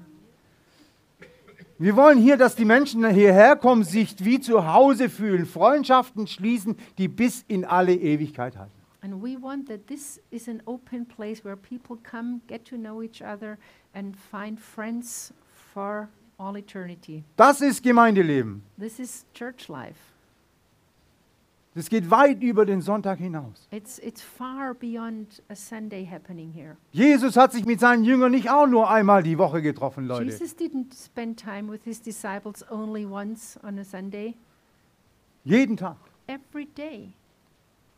Wir 1.77 1.95
wollen 1.95 2.17
hier, 2.17 2.37
dass 2.37 2.55
die 2.55 2.65
Menschen 2.65 3.05
hierher 3.09 3.55
kommen, 3.55 3.83
sich 3.83 4.15
wie 4.23 4.39
zu 4.39 4.65
Hause 4.65 5.09
fühlen, 5.09 5.45
Freundschaften 5.45 6.27
schließen, 6.27 6.77
die 6.97 7.07
bis 7.07 7.43
in 7.47 7.65
alle 7.65 7.93
Ewigkeit 7.93 8.57
halten. 8.57 8.71
And 9.01 9.21
we 9.21 9.35
want 9.39 9.67
that 9.67 9.85
this 9.87 10.21
is 10.31 10.47
an 10.47 10.61
open 10.65 11.05
place 11.05 11.43
where 11.43 11.57
people 11.57 11.97
come, 12.09 12.39
get 12.47 12.63
to 12.65 12.77
know 12.77 13.01
each 13.03 13.21
other, 13.21 13.57
and 13.93 14.15
find 14.15 14.57
friends 14.57 15.33
for 15.73 16.07
all 16.37 16.55
eternity. 16.55 17.23
Das 17.35 17.59
ist 17.59 17.83
Gemeindeleben. 17.83 18.63
This 18.79 18.99
is 18.99 19.25
church 19.33 19.67
life. 19.67 20.12
Das 21.75 21.89
geht 21.89 22.11
weit 22.11 22.43
über 22.43 22.65
den 22.65 22.81
Sonntag 22.81 23.17
hinaus. 23.17 23.67
It's, 23.71 23.97
it's 23.97 24.21
far 24.21 24.75
beyond 24.75 25.41
a 25.49 25.55
Sunday 25.55 26.05
happening 26.05 26.51
here. 26.51 26.77
Jesus 26.91 27.35
hat 27.35 27.51
sich 27.51 27.65
mit 27.65 27.79
seinen 27.79 28.03
Jüngern 28.03 28.31
nicht 28.31 28.49
auch 28.51 28.67
nur 28.67 28.91
einmal 28.91 29.23
die 29.23 29.39
Woche 29.39 29.61
getroffen, 29.63 30.05
Leute. 30.05 30.25
Jesus 30.25 30.55
didn't 30.55 30.93
spend 30.93 31.39
time 31.39 31.71
with 31.71 31.81
his 31.83 31.99
disciples 31.99 32.63
only 32.69 33.05
once 33.07 33.59
on 33.63 33.79
a 33.79 33.83
Sunday, 33.83 34.35
Jeden 35.43 35.75
Tag. 35.75 35.97
every 36.27 36.67
day. 36.67 37.13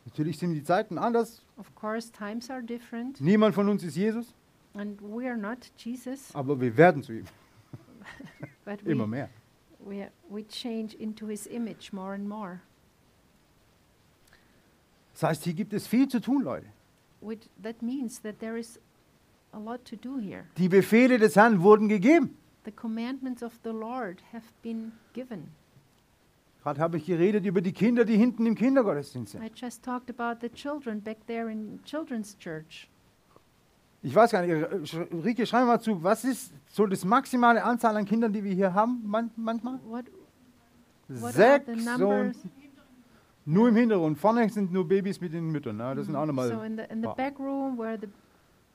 Natürlich 0.05 0.37
sind 0.37 0.53
die 0.53 0.63
Zeiten 0.63 0.97
anders. 0.97 1.41
Of 1.57 1.73
course, 1.75 2.09
times 2.11 2.49
are 2.49 2.63
different, 2.63 3.19
Niemand 3.19 3.55
von 3.55 3.67
uns 3.67 3.83
ist 3.83 3.97
Jesus, 3.97 4.33
and 4.73 5.01
we 5.01 5.27
are 5.27 5.37
not 5.37 5.69
Jesus, 5.77 6.33
aber 6.33 6.61
wir 6.61 6.77
werden 6.77 7.03
zu 7.03 7.11
ihm. 7.11 7.25
but 8.65 8.81
Immer 8.83 9.03
we, 9.03 9.07
mehr. 9.07 9.29
we, 9.79 10.07
we 10.29 10.47
change 10.47 10.95
into 10.95 11.27
his 11.27 11.45
image 11.47 11.91
more 11.91 12.13
and 12.13 12.25
more. 12.25 12.61
Das 15.15 15.23
heißt, 15.23 15.43
hier 15.45 15.53
gibt 15.53 15.71
es 15.71 15.87
viel 15.87 16.09
zu 16.09 16.19
tun, 16.19 16.43
Leute. 16.43 16.67
Which, 17.21 17.49
that 17.63 17.81
means 17.81 18.21
that 18.21 18.39
there 18.39 18.59
is 18.59 18.79
a 19.53 19.57
lot 19.57 19.85
to 19.85 19.95
do 19.95 20.19
here. 20.19 20.43
Die 20.57 20.67
Befehle 20.67 21.17
des 21.17 21.37
Herrn 21.37 21.61
wurden 21.61 21.87
gegeben. 21.87 22.37
The 22.65 22.71
commandments 22.71 23.41
of 23.41 23.53
the 23.63 23.69
Lord 23.69 24.21
have 24.33 24.45
been 24.61 24.91
given. 25.13 25.51
Gerade 26.61 26.81
habe 26.81 26.97
ich 26.97 27.05
geredet 27.05 27.45
über 27.45 27.61
die 27.61 27.71
Kinder, 27.71 28.03
die 28.03 28.17
hinten 28.17 28.45
im 28.45 28.55
Kindergottesdienst 28.55 29.31
sind. 29.31 29.43
I 29.43 29.51
just 29.55 29.83
talked 29.83 30.09
about 30.09 30.41
the 30.41 30.49
children 30.49 31.01
back 31.01 31.25
there 31.27 31.49
in 31.49 31.79
children's 31.85 32.37
church. 32.37 32.89
Ich 34.01 34.13
weiß 34.13 34.31
gar 34.31 34.41
nicht, 34.41 34.93
Rike, 35.23 35.45
schreib 35.45 35.65
mal 35.65 35.79
zu, 35.79 36.03
was 36.03 36.25
ist 36.25 36.53
so 36.67 36.85
das 36.85 37.05
maximale 37.05 37.63
Anzahl 37.63 37.95
an 37.95 38.05
Kindern, 38.05 38.33
die 38.33 38.43
wir 38.43 38.53
hier 38.53 38.73
haben 38.73 39.01
man, 39.05 39.31
manchmal? 39.35 39.79
What, 39.87 40.05
what 41.07 41.33
Sechs 41.33 41.67
und 41.67 42.35
nur 43.45 43.69
im 43.69 43.75
Hintergrund. 43.75 44.17
Vorne 44.17 44.49
sind 44.49 44.71
nur 44.71 44.87
Babys 44.87 45.21
mit 45.21 45.33
den 45.33 45.49
Müttern. 45.51 45.77
Ne? 45.77 45.93
Das 45.95 46.05
sind 46.07 46.15
auch 46.15 46.21
So 46.21 46.25
nochmal. 46.27 46.65
in 46.65 46.77
the, 46.77 46.83
in 46.89 47.01
the 47.01 47.09
back 47.15 47.39
room 47.39 47.77
where 47.77 47.97
the 47.99 48.07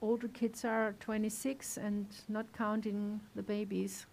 older 0.00 0.28
kids 0.28 0.64
are 0.64 0.94
26 1.04 1.78
and 1.84 2.06
not 2.28 2.46
counting 2.56 3.20
the 3.34 3.42
babies. 3.42 4.06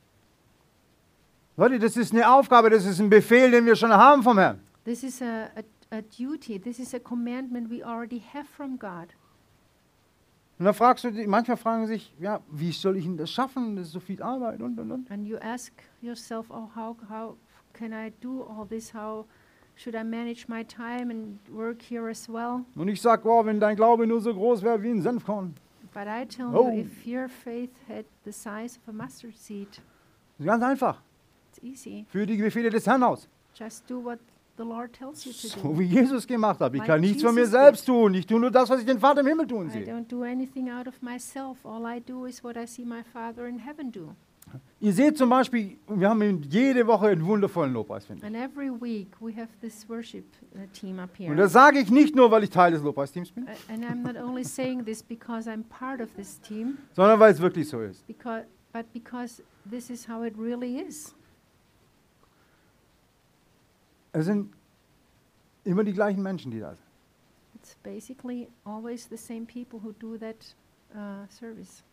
Leute, 1.55 1.80
das 1.80 1.97
ist 1.97 2.14
eine 2.14 2.30
Aufgabe, 2.30 2.70
das 2.70 2.86
ist 2.86 2.99
ein 2.99 3.10
Befehl, 3.10 3.49
den 3.51 3.66
wir 3.66 3.76
schon 3.76 3.91
haben 3.91 4.22
vom 4.22 4.38
Herrn. 4.38 4.60
This 4.86 5.03
is 5.03 5.22
a, 5.22 5.49
a, 5.55 5.97
a 5.97 6.01
duty. 6.01 6.60
This 6.60 6.80
is 6.80 6.93
a 6.93 6.99
commandment 6.99 7.70
we 7.70 7.84
already 7.84 8.22
have 8.34 8.45
from 8.45 8.78
God. 8.78 9.08
Und 10.60 10.66
dann 10.66 10.74
fragst 10.74 11.03
du, 11.03 11.12
manchmal 11.28 11.58
fragen 11.58 11.86
sich, 11.88 12.14
ja, 12.20 12.41
wie 12.51 12.72
soll 12.72 12.97
ich 12.97 13.03
denn 13.05 13.18
das 13.18 13.30
schaffen? 13.32 13.76
Das 13.76 13.88
ist 13.88 13.93
so 13.93 13.99
viel 13.99 14.22
Arbeit 14.24 14.62
und 14.62 14.80
und 14.80 14.91
und. 14.91 15.12
And 15.12 15.26
you 15.28 15.38
ask 15.38 15.72
yourself, 16.01 16.47
oh, 16.49 16.68
how, 16.76 16.95
how 17.10 17.36
can 17.74 17.91
I 17.91 18.12
do 18.22 18.43
all 18.43 18.68
this? 18.68 18.91
How 18.93 19.26
should 19.78 19.95
I 19.95 20.03
manage 20.03 20.47
my 20.49 20.63
time 20.65 21.09
and 21.11 21.38
work 21.49 21.82
here 21.82 22.09
as 22.09 22.28
well? 22.28 22.65
Und 22.75 22.88
ich 22.89 23.01
sag, 23.01 23.23
wow, 23.23 23.45
wenn 23.45 23.59
dein 23.59 23.75
Glaube 23.75 24.05
nur 24.07 24.19
so 24.21 24.34
groß 24.34 24.61
wäre 24.63 24.82
wie 24.84 24.89
ein 24.89 25.01
Senfkorn. 25.01 25.53
But 25.93 26.07
I 26.07 26.25
tell 26.25 26.47
Oh. 26.53 26.69
you, 26.69 26.82
if 26.82 27.05
your 27.07 27.30
faith 27.30 27.71
had 27.88 28.05
the 28.25 28.32
size 28.32 28.78
of 28.78 28.88
a 28.88 28.91
mustard 28.91 29.36
seed, 29.38 29.67
ganz 30.43 30.61
einfach. 30.63 31.01
it's 31.51 31.63
easy. 31.63 32.05
Für 32.09 32.25
die 32.25 32.38
Befehle 32.38 32.69
des 32.69 32.86
Herrn 32.86 33.03
aus. 33.03 33.28
Just 33.55 33.89
do 33.89 34.03
what 34.03 34.19
the 34.57 34.63
Lord 34.63 34.93
tells 34.93 35.25
you 35.25 35.32
to 35.32 35.47
So 35.47 35.59
do. 35.73 35.80
wie 35.80 35.86
Jesus 35.86 36.28
gemacht 36.28 36.59
hat. 36.59 36.73
Ich 36.73 36.80
Like 36.80 36.88
kann 36.88 37.01
nichts 37.01 37.23
von 37.23 37.34
mir 37.34 37.41
Jesus 37.41 37.51
selbst 37.51 37.86
tun. 37.86 38.13
Ich 38.13 38.28
tue 38.28 38.39
nur 38.39 38.51
das, 38.51 38.69
was 38.69 38.80
ich 38.80 38.86
den 38.86 38.99
Vater 38.99 39.21
im 39.21 39.28
Himmel 39.28 39.47
tun 39.47 39.67
I 39.67 39.71
sehe. 39.71 39.86
don't 39.86 40.07
do 40.07 40.23
anything 40.23 40.69
out 40.69 40.88
of 40.88 41.01
myself. 41.01 41.65
All 41.65 41.84
I 41.86 41.99
do 41.99 42.25
is 42.25 42.43
what 42.43 42.55
I 42.57 42.67
see 42.67 42.86
my 42.86 43.01
Father 43.13 43.47
in 43.47 43.57
heaven 43.59 43.91
do. 43.91 44.13
Ihr 44.79 44.93
seht 44.93 45.17
zum 45.17 45.29
Beispiel, 45.29 45.77
wir 45.87 46.07
haben 46.09 46.43
jede 46.43 46.85
Woche 46.85 47.07
einen 47.07 47.25
wundervollen 47.25 47.73
Lobpreis, 47.73 48.05
finde. 48.05 48.25
And 48.25 48.35
every 48.35 48.69
week 48.69 49.09
we 49.19 49.35
have 49.35 49.49
this 49.59 49.89
worship 49.89 50.25
uh, 50.53 50.59
team 50.71 50.99
up 50.99 51.09
here. 51.17 51.31
Und 51.31 51.37
das 51.37 51.51
sage 51.51 51.79
ich 51.79 51.89
nicht 51.89 52.15
nur, 52.15 52.29
weil 52.29 52.43
ich 52.43 52.51
Teil 52.51 52.71
des 52.71 52.83
Lobpreisteams 52.83 53.31
bin, 53.31 53.47
and 53.69 53.83
I'm 53.83 54.03
not 54.03 54.15
only 54.15 54.43
saying 54.43 54.85
this 54.85 55.01
because 55.01 55.49
I'm 55.49 55.63
part 55.63 55.99
of 55.99 56.13
this 56.15 56.39
team, 56.41 56.77
sondern 56.93 57.19
weil 57.19 57.33
es 57.33 57.41
wirklich 57.41 57.67
so 57.67 57.81
ist. 57.81 58.05
because, 58.05 58.45
but 58.71 58.85
because 58.93 59.41
this 59.69 59.89
is 59.89 60.07
how 60.07 60.23
it 60.23 60.35
really 60.37 60.79
is. 60.79 61.15
Es 64.13 64.25
sind 64.25 64.53
immer 65.63 65.83
die 65.83 65.93
gleichen 65.93 66.21
Menschen, 66.21 66.51
die 66.51 66.59
da 66.59 66.75
sind. 66.75 66.85
It's 67.55 67.75
basically 67.83 68.47
always 68.63 69.07
the 69.09 69.17
same 69.17 69.45
people 69.45 69.79
who 69.83 69.91
do 69.93 70.17
that 70.17 70.55
uh, 70.95 71.27
service. 71.29 71.83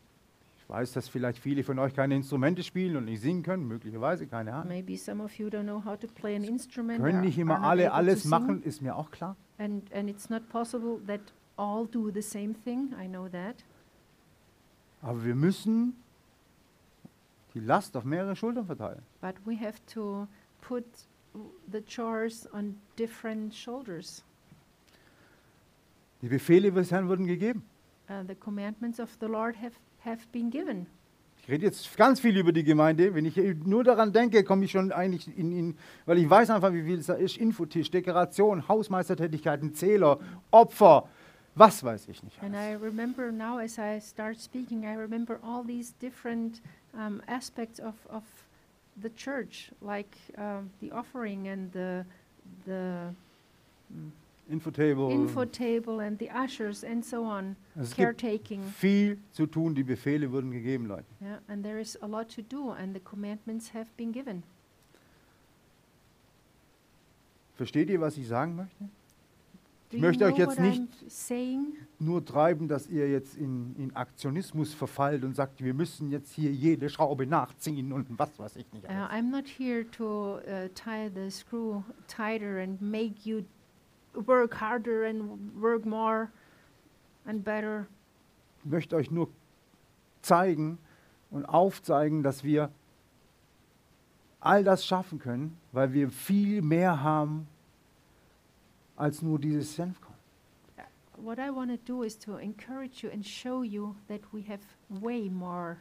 Ich 0.65 0.71
weiß, 0.71 0.93
dass 0.93 1.09
vielleicht 1.09 1.39
viele 1.39 1.62
von 1.62 1.79
euch 1.79 1.95
keine 1.95 2.17
Instrumente 2.17 2.62
spielen 2.62 2.97
und 2.97 3.05
nicht 3.05 3.21
singen 3.21 3.43
können, 3.43 3.69
möglicherweise, 3.69 4.27
keine 4.27 4.55
Ahnung. 4.55 4.69
Maybe 4.69 4.97
some 4.97 5.23
of 5.23 5.39
you 5.39 5.49
don't 5.49 5.65
know 5.65 5.85
how 5.85 5.99
to 5.99 6.07
play 6.07 6.35
an 6.35 6.43
instrument. 6.43 7.03
Können 7.03 7.21
nicht 7.21 7.39
immer 7.39 7.62
alle 7.62 7.93
alles 7.93 8.25
machen, 8.25 8.62
ist 8.62 8.81
mir 8.81 8.97
auch 8.97 9.11
klar. 9.11 9.37
And, 9.59 9.93
and 9.93 10.09
it's 10.09 10.31
not 10.31 10.49
possible 10.49 11.01
that 11.07 11.21
all 11.57 11.87
do 11.87 12.11
the 12.11 12.23
same 12.23 12.55
thing. 12.65 12.95
I 12.99 13.07
know 13.07 13.29
that. 13.29 13.57
Aber 15.03 15.23
wir 15.23 15.35
müssen 15.35 15.95
die 17.53 17.61
Last 17.61 17.95
auf 17.95 18.05
mehrere 18.05 18.35
Schultern 18.35 18.65
verteilen. 18.65 19.03
But 19.21 19.35
we 19.45 19.59
have 19.61 19.79
to 19.93 20.27
put 20.62 20.85
the 21.71 21.83
chores 21.83 22.49
on 22.55 22.77
different 22.99 23.55
shoulders. 23.55 24.25
Die 26.23 26.29
Befehle 26.29 26.73
des 26.73 26.91
Herrn 26.91 27.09
wurden 27.09 27.27
gegeben. 27.27 27.65
Uh, 28.09 28.27
the 28.27 28.35
commandments 28.35 28.99
of 28.99 29.11
the 29.21 29.27
Lord 29.27 29.57
have, 29.61 29.75
have 30.05 30.20
been 30.32 30.50
given. 30.50 30.86
Ich 31.42 31.50
rede 31.50 31.66
jetzt 31.66 31.94
ganz 31.98 32.20
viel 32.20 32.38
über 32.38 32.52
die 32.52 32.64
Gemeinde. 32.64 33.14
Wenn 33.14 33.26
ich 33.26 33.36
nur 33.64 33.84
daran 33.84 34.14
denke, 34.14 34.44
komme 34.44 34.64
ich 34.64 34.70
schon 34.70 34.92
eigentlich 34.92 35.36
in, 35.36 35.52
in 35.52 35.76
weil 36.07 36.16
ich 36.16 36.30
weiß 36.30 36.48
einfach, 36.48 36.72
wie 36.72 36.82
viel 36.82 36.98
es 36.98 37.07
da 37.07 37.14
ist. 37.14 37.36
Infotisch, 37.36 37.90
Dekoration, 37.90 38.66
Hausmeistertätigkeiten, 38.66 39.74
Zähler, 39.74 40.18
Opfer, 40.50 41.07
was 41.55 41.84
weiß 41.84 42.09
ich 42.09 42.22
nicht. 42.22 42.42
And 42.42 42.55
alles. 42.55 42.80
I 42.80 42.82
remember 42.82 43.30
now, 43.30 43.59
as 43.59 43.78
I 43.78 44.00
start 44.00 44.40
speaking, 44.40 44.84
I 44.84 44.96
remember 44.96 45.38
all 45.42 45.62
these 45.62 45.92
different 46.00 46.62
um, 46.94 47.20
aspects 47.26 47.78
of, 47.78 47.94
of 48.09 48.22
the 49.02 49.11
church, 49.11 49.70
like 49.82 50.16
um, 50.38 50.70
the 50.80 50.92
offering 50.92 51.48
and 51.48 51.70
the, 51.72 52.07
the 52.64 53.12
mm, 53.92 54.11
Infotable. 54.49 55.11
info 55.11 55.45
table 55.45 56.01
and 56.01 56.18
the 56.18 56.28
ushers 56.30 56.84
and 56.84 57.05
so 57.05 57.24
on, 57.24 57.57
es 57.80 57.95
gibt 57.97 58.18
caretaking. 58.18 58.62
viel 58.62 59.18
zu 59.32 59.47
tun. 59.47 59.74
Die 59.74 59.82
Befehle 59.82 60.30
wurden 60.30 60.51
gegeben, 60.51 60.86
Leute. 60.86 61.07
Yeah, 61.22 61.38
and 61.49 61.64
there 61.64 61.80
is 61.80 61.97
a 62.03 62.07
lot 62.07 62.28
to 62.34 62.42
do, 62.42 62.70
and 62.70 62.95
the 62.95 63.01
commandments 63.01 63.72
have 63.72 63.88
been 63.97 64.12
given. 64.12 64.42
Versteht 67.57 67.88
ihr, 67.88 68.01
was 68.01 68.18
ich 68.18 68.26
sagen 68.26 68.57
möchte? 68.57 68.84
Do 69.90 69.99
you 69.99 70.03
möchte 70.03 70.24
euch 70.24 70.36
jetzt 70.36 70.59
nicht-? 70.59 70.82
Nur 72.01 72.24
treiben, 72.24 72.66
dass 72.66 72.88
ihr 72.88 73.09
jetzt 73.09 73.36
in, 73.36 73.76
in 73.78 73.95
Aktionismus 73.95 74.74
verfallt 74.74 75.22
und 75.24 75.36
sagt, 75.36 75.62
wir 75.62 75.72
müssen 75.72 76.11
jetzt 76.11 76.32
hier 76.32 76.51
jede 76.51 76.88
Schraube 76.88 77.26
nachziehen 77.26 77.92
und 77.92 78.09
was 78.18 78.36
weiß 78.38 78.57
ich 78.57 78.70
nicht. 78.72 78.84
Uh, 78.84 78.88
alles. 78.88 79.12
I'm 79.12 79.30
not 79.30 79.47
here 79.47 79.88
to 79.92 80.38
uh, 80.38 80.68
tie 80.74 81.09
the 81.14 81.30
screw 81.30 81.84
tighter 82.09 82.59
and 82.59 82.80
make 82.82 83.24
you 83.24 83.45
work 84.15 84.61
harder 84.61 85.05
and 85.05 85.61
work 85.61 85.85
more 85.85 86.31
and 87.27 87.45
better. 87.45 87.87
Ich 88.65 88.71
möchte 88.71 88.97
euch 88.97 89.11
nur 89.11 89.29
zeigen 90.23 90.79
und 91.31 91.45
aufzeigen, 91.45 92.23
dass 92.23 92.45
wir 92.45 92.71
all 94.41 94.65
das 94.65 94.85
schaffen 94.87 95.19
können, 95.19 95.57
weil 95.73 95.93
wir 95.93 96.11
viel 96.11 96.62
mehr 96.62 97.03
haben 97.03 97.47
als 98.97 99.23
nur 99.23 99.39
dieses 99.39 99.75
Senfkorn. 99.75 100.15
What 101.17 101.39
I 101.39 101.49
want 101.49 101.71
to 101.71 101.77
do 101.77 102.03
is 102.03 102.19
to 102.21 102.37
encourage 102.39 103.03
you 103.03 103.11
and 103.11 103.25
show 103.25 103.62
you 103.62 103.95
that 104.09 104.21
we 104.33 104.43
have 104.43 104.61
way 104.89 105.31
more 105.31 105.79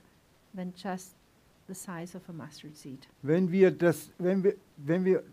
than 0.55 0.73
just 0.75 1.15
the 1.67 1.73
size 1.73 2.15
of 2.15 2.21
a 2.29 2.33
mustard 2.33 2.77
seed. 2.77 3.07
Wenn 3.21 3.51
wir, 3.51 3.71
das, 3.71 4.11
wenn, 4.19 4.43
wir, 4.43 4.55
wenn 4.77 5.03
wir 5.03 5.23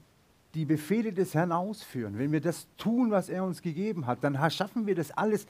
die 0.55 0.65
Befehle 0.65 1.13
des 1.13 1.35
Herrn 1.35 1.53
ausführen, 1.53 2.19
wenn 2.19 2.33
wir 2.33 2.41
das 2.41 2.67
tun, 2.77 3.11
was 3.11 3.29
er 3.29 3.45
uns 3.45 3.63
gegeben 3.63 4.07
hat, 4.07 4.23
dann 4.25 4.41
ha- 4.41 4.51
schaffen 4.51 4.87
wir 4.87 4.95
das 4.95 5.11
alles 5.13 5.47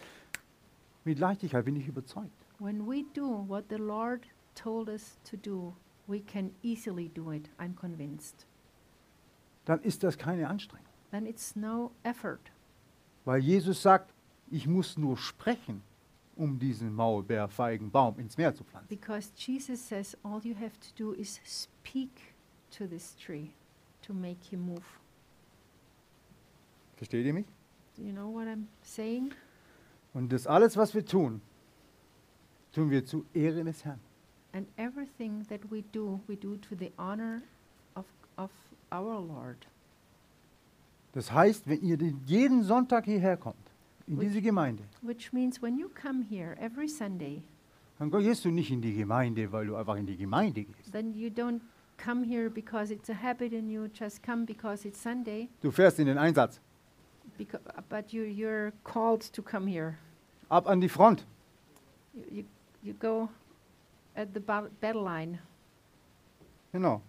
mit 1.04 1.18
Leichtigkeit, 1.18 1.64
bin 1.64 1.76
ich 1.76 1.88
überzeugt. 1.88 2.30
When 2.58 2.86
we 2.86 3.04
do 3.14 3.44
what 3.48 3.64
the 3.70 3.76
Lord 3.76 4.26
told 4.54 4.88
us 4.88 5.16
to 5.30 5.36
do, 5.36 5.74
we 6.06 6.20
can 6.20 6.50
easily 6.62 7.08
do 7.08 7.32
it, 7.32 7.48
I'm 7.58 7.74
convinced. 7.74 8.46
Dann 9.64 9.80
ist 9.82 10.02
das 10.02 10.18
keine 10.18 10.48
Anstrengung. 10.48 10.86
Then 11.10 11.26
it's 11.26 11.56
no 11.56 11.92
effort. 12.02 12.40
Weil 13.24 13.40
Jesus 13.40 13.80
sagt, 13.82 14.12
ich 14.50 14.66
muss 14.66 14.98
nur 14.98 15.16
sprechen, 15.16 15.82
um 16.36 16.58
diesen 16.58 16.94
Maulbeerfeigenbaum 16.94 18.18
ins 18.18 18.36
Meer 18.36 18.54
zu 18.54 18.64
pflanzen. 18.64 18.88
Because 18.88 19.30
Jesus 19.36 19.80
says 19.86 20.16
all 20.22 20.40
you 20.44 20.54
have 20.54 20.72
to 20.80 20.88
do 20.96 21.12
is 21.12 21.40
speak 21.44 22.10
to 22.70 22.86
this 22.86 23.16
tree 23.16 23.50
to 24.10 24.14
make 24.14 24.44
him 24.50 24.66
move. 24.66 24.82
Versteht 26.96 27.24
ihr 27.24 27.32
mich? 27.32 27.46
Do 27.96 28.02
you 28.02 28.12
know 28.12 28.28
what 28.34 28.46
I'm 28.48 28.66
saying? 28.82 29.30
Und 30.12 30.32
das 30.32 30.46
alles, 30.46 30.76
was 30.76 30.94
wir 30.94 31.04
tun, 31.04 31.40
tun 32.72 32.90
wir 32.90 33.04
zu 33.04 33.24
Ehre 33.32 33.62
des 33.64 33.84
Herrn. 33.84 34.00
And 34.52 34.66
everything 34.76 35.46
that 35.48 35.60
we 35.70 35.82
do, 35.92 36.20
we 36.26 36.36
do 36.36 36.56
to 36.56 36.74
the 36.76 36.90
honor 36.98 37.40
of, 37.94 38.04
of 38.36 38.50
our 38.92 39.20
Lord. 39.20 39.68
Das 41.12 41.30
heißt, 41.32 41.68
wenn 41.68 41.80
ihr 41.82 41.96
den- 41.96 42.20
jeden 42.26 42.62
Sonntag 42.64 43.04
hierher 43.04 43.36
kommt, 43.36 43.56
in 44.06 44.16
Which- 44.18 44.28
diese 44.28 44.42
Gemeinde, 44.42 44.82
Which 45.02 45.32
means 45.32 45.62
when 45.62 45.78
you 45.78 45.88
come 45.88 46.24
here 46.24 46.56
every 46.58 46.88
Sunday, 46.88 47.42
dann 47.98 48.10
gehst 48.10 48.44
du 48.44 48.50
nicht 48.50 48.70
in 48.72 48.80
die 48.82 48.94
Gemeinde, 48.94 49.52
weil 49.52 49.66
du 49.66 49.76
einfach 49.76 49.96
in 49.96 50.06
die 50.06 50.16
Gemeinde 50.16 50.64
gehst. 50.64 50.90
then 50.92 51.14
you 51.14 51.28
don't 51.28 51.60
come 52.02 52.24
here 52.24 52.48
because 52.50 52.90
it's 52.90 53.08
a 53.10 53.14
habit 53.14 53.52
and 53.52 53.70
you 53.70 53.88
just 53.88 54.22
come 54.22 54.44
because 54.46 54.84
it's 54.86 54.98
Sunday, 54.98 55.48
Du 55.62 55.70
fährst 55.70 55.98
in 55.98 56.06
den 56.06 56.18
Einsatz, 56.18 56.60
becau- 57.38 57.60
but 57.88 58.12
you, 58.12 58.22
you're 58.24 58.72
called 58.84 59.20
to 59.32 59.42
come 59.42 59.66
here. 59.66 59.98
ab 60.50 60.66
an 60.66 60.80
die 60.80 60.88
Front. 60.88 61.24
You, 62.14 62.24
you, 62.32 62.44
you 62.82 62.92
go 62.94 63.28
at 64.16 64.32
the 64.34 64.40
ba- 64.40 64.70
battle 64.80 65.02
line. 65.02 65.38
Genau. 66.72 67.00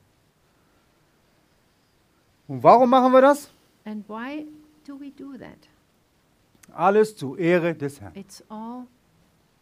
Und 2.48 2.62
warum 2.64 2.90
machen 2.90 3.12
wir 3.14 3.22
das? 3.22 3.50
And 3.86 4.04
why 4.08 4.46
do 4.86 4.96
we 5.00 5.10
do 5.12 5.38
that? 5.38 5.68
Alles 6.74 7.16
zu 7.16 7.36
Ehre 7.36 7.74
des 7.76 8.00
Herrn. 8.02 8.12
It's 8.16 8.44
all 8.50 8.88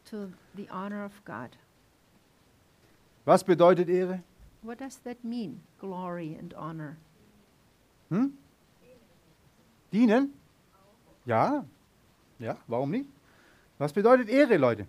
to 0.10 0.32
the 0.56 0.68
honor 0.70 1.06
of 1.06 1.12
God. 1.26 1.50
Was 3.26 3.44
bedeutet 3.44 3.90
Ehre? 3.90 4.22
What 4.62 4.80
does 4.80 4.97
that 5.03 5.24
mean? 5.24 5.62
Glory 5.80 6.36
and 6.39 6.53
honor. 6.55 6.97
Hm? 8.10 8.34
Dienen? 9.91 10.34
Ja. 11.26 11.64
Ja, 12.39 12.57
warum 12.68 12.91
nicht? 12.91 13.10
Was 13.78 13.93
bedeutet 13.93 14.30
Ehre, 14.30 14.57
Leute? 14.57 14.86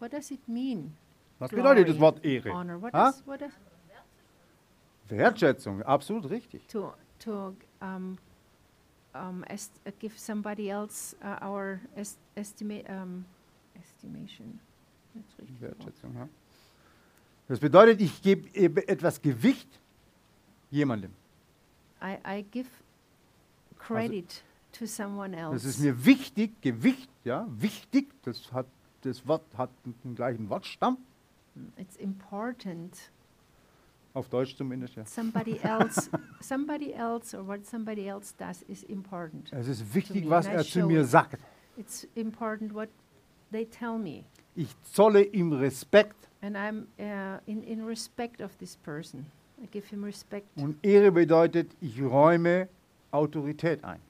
What 0.00 0.12
does 0.12 0.30
it 0.30 0.46
mean? 0.48 0.92
Was 1.38 1.50
bedeutet 1.50 1.88
das 1.88 1.96
Glory 1.96 2.00
Wort 2.00 2.24
Ehre? 2.24 2.50
Honor. 2.52 2.78
What 2.80 2.92
Ha? 2.94 3.10
does, 3.12 3.22
what 3.26 3.40
does 3.40 3.52
Wertschätzung, 5.08 5.82
absolut 5.82 6.24
richtig. 6.30 6.66
to 6.68 6.92
to 7.20 7.54
um, 7.82 8.16
um, 9.14 9.44
est- 9.48 9.78
uh, 9.86 9.90
give 10.00 10.18
somebody 10.18 10.70
else 10.70 11.14
uh, 11.22 11.36
our 11.42 11.80
est- 11.96 12.18
estimate 12.36 12.88
um, 12.88 13.24
estimation. 13.78 14.58
Wertschätzung, 15.60 16.14
ja. 16.16 16.28
Das 17.48 17.60
bedeutet, 17.60 18.00
ich 18.00 18.22
gebe 18.22 18.86
etwas 18.88 19.20
Gewicht 19.20 19.68
jemandem. 20.70 21.10
I, 22.02 22.16
I 22.26 22.44
give 22.50 22.68
credit 23.78 24.42
to 24.72 24.86
someone 24.86 25.36
else. 25.36 25.54
Das 25.54 25.64
ist 25.64 25.80
mir 25.80 26.04
wichtig, 26.04 26.60
Gewicht, 26.62 27.08
ja, 27.24 27.46
wichtig, 27.50 28.10
das, 28.22 28.52
hat, 28.52 28.66
das 29.02 29.26
Wort 29.26 29.44
hat 29.56 29.70
den 30.04 30.14
gleichen 30.14 30.48
Wortstamm, 30.48 30.98
It's 31.76 31.96
important. 31.96 33.10
auf 34.12 34.28
Deutsch 34.28 34.56
zumindest, 34.56 34.96
ja. 34.96 35.04
Somebody 35.04 35.58
else, 35.62 36.10
somebody 36.40 36.92
else, 36.92 37.36
or 37.36 37.46
what 37.46 37.64
somebody 37.66 38.08
else 38.08 38.34
does 38.36 38.62
is 38.62 38.82
important. 38.84 39.52
Es 39.52 39.68
ist 39.68 39.94
wichtig, 39.94 40.28
was 40.28 40.46
er 40.46 40.64
zu 40.64 40.86
mir 40.86 41.04
sagt. 41.04 41.38
It's 41.76 42.06
important 42.14 42.74
what 42.74 42.88
they 43.50 43.66
tell 43.66 43.98
me, 43.98 44.24
Ich 44.56 44.68
zolle 44.92 45.22
ihm 45.22 45.52
Respekt 45.52 46.28
and 46.42 46.56
I'm 46.56 46.86
uh, 46.98 47.38
in 47.46 47.62
in 47.64 47.84
respect 47.84 48.40
of 48.40 48.56
this 48.58 48.76
person. 48.76 49.26
I 49.62 49.66
give 49.70 49.86
him 49.88 50.04
respect, 50.04 50.46
und 50.56 50.76
Ehre 50.84 51.10
bedeutet, 51.10 51.70
ich 51.80 52.00
räume 52.02 52.68
Autorität 53.12 53.82
ein. 53.84 54.00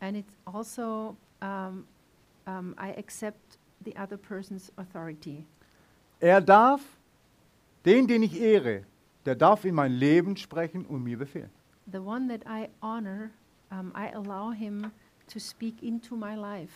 and 0.00 0.16
it's 0.16 0.34
also 0.46 1.16
um, 1.42 1.84
um, 2.46 2.74
I 2.78 2.90
accept 2.98 3.58
the 3.84 3.94
other 3.96 4.16
person's 4.16 4.70
authority. 4.76 5.44
Er 6.20 6.40
darf, 6.40 6.80
den, 7.84 8.06
den 8.06 8.22
ich 8.24 8.40
ehre, 8.40 8.84
der 9.24 9.34
darf 9.36 9.64
in 9.64 9.74
mein 9.74 9.92
Leben 9.92 10.36
sprechen 10.36 10.84
und 10.86 11.02
mir 11.04 11.16
befehlen. 11.18 11.50
The 11.90 11.98
one 12.00 12.28
that 12.28 12.42
I 12.46 12.68
honor, 12.82 13.30
um, 13.70 13.92
I 13.94 14.12
allow 14.14 14.50
him 14.52 14.90
to 15.32 15.38
speak 15.38 15.82
into 15.82 16.16
my 16.16 16.34
life. 16.34 16.72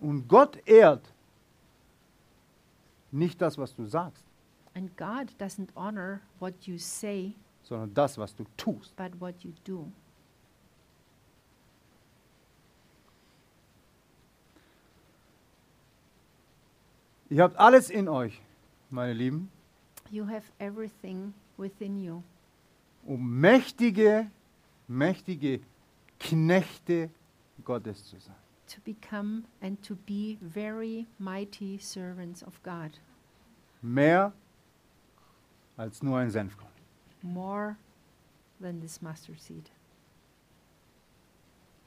Und 0.00 0.28
Gott 0.28 0.58
ehrt 0.66 1.12
nicht 3.12 3.40
das, 3.40 3.56
was 3.58 3.74
du 3.74 3.84
sagst, 3.86 4.24
And 4.74 4.94
God 4.96 5.30
doesn't 5.38 5.68
honor 5.74 6.20
what 6.38 6.66
you 6.66 6.76
say, 6.78 7.34
sondern 7.62 7.94
das, 7.94 8.18
was 8.18 8.34
du 8.34 8.44
tust. 8.56 8.94
but 8.96 9.18
what 9.20 9.42
you 9.42 9.52
do. 9.64 9.90
Ihr 17.28 17.42
habt 17.42 17.56
alles 17.58 17.90
in 17.90 18.08
euch, 18.08 18.40
meine 18.90 19.12
Lieben, 19.12 19.50
You 20.10 20.24
have 20.28 20.44
everything 20.60 21.34
within 21.56 22.00
you 22.00 22.22
um 23.04 23.40
mächtige, 23.40 24.30
mächtige 24.88 25.60
Knechte 26.20 27.10
Gottes 27.64 28.04
zu 28.04 28.18
sein. 28.20 28.34
To 28.68 28.80
become 28.80 29.44
and 29.60 29.80
to 29.82 29.94
be 29.94 30.38
very 30.40 31.06
mighty 31.18 31.78
servants 31.78 32.42
of 32.42 32.62
God, 32.62 32.98
Mehr 33.82 34.32
als 35.78 36.02
nur 36.02 36.18
ein 36.18 36.30
Senfkorn. 36.30 36.70
more 37.22 37.76
than 38.60 38.80
this 38.80 39.00
mustard 39.02 39.40
seed. 39.40 39.70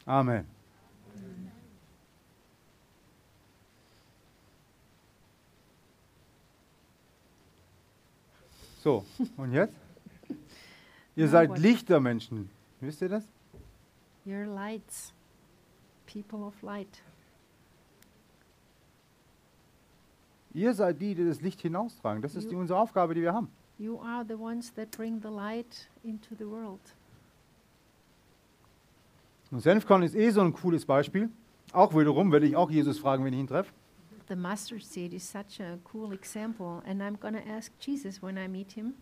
Amen. 0.07 0.45
So, 8.83 9.05
und 9.37 9.53
jetzt? 9.53 9.75
Ihr 11.15 11.27
seid? 11.27 11.57
Lichtermenschen. 11.57 12.49
Wisst 12.79 13.01
ihr 13.01 13.09
das? 13.09 13.23
You're 14.25 14.45
lights, 14.45 15.13
people 16.11 16.45
of 16.45 16.61
light. 16.63 17.01
Ihr 20.53 20.73
seid 20.73 20.99
die, 20.99 21.13
die 21.13 21.25
das 21.25 21.41
Licht 21.41 21.61
hinaustragen. 21.61 22.21
Das 22.21 22.35
ist 22.35 22.49
die, 22.49 22.55
unsere 22.55 22.79
Aufgabe, 22.79 23.13
die 23.13 23.21
wir 23.21 23.33
haben. 23.33 23.49
You 23.77 23.99
are 24.01 24.25
the 24.27 24.33
ones 24.33 24.73
that 24.73 24.91
bring 24.91 25.21
the 25.21 25.29
light 25.29 25.87
into 26.03 26.35
the 26.37 26.45
world. 26.45 26.81
Und 29.51 29.61
Senfkorn 29.61 30.03
ist 30.03 30.15
eh 30.15 30.31
so 30.31 30.41
ein 30.41 30.53
cooles 30.53 30.85
Beispiel. 30.85 31.29
Auch 31.71 31.95
wiederum 31.95 32.31
werde 32.31 32.47
ich 32.47 32.55
auch 32.55 32.69
Jesus 32.69 32.99
fragen, 32.99 33.23
wenn 33.23 33.33
ich 33.33 33.39
ihn 33.39 33.47
treffe. 33.47 33.71
The 34.27 34.35
mustard 34.35 34.83
seed 34.83 35.13
is 35.13 35.27
such 35.27 35.59
a 35.59 35.79
cool 35.91 36.13
example, 36.13 36.83
and 36.85 37.01
I'm 37.01 37.17
going 37.19 37.33
to 37.33 37.49
ask 37.49 37.71
Jesus 37.79 38.21
when 38.21 38.37
I 38.37 38.47
meet 38.47 38.73
him. 38.73 38.93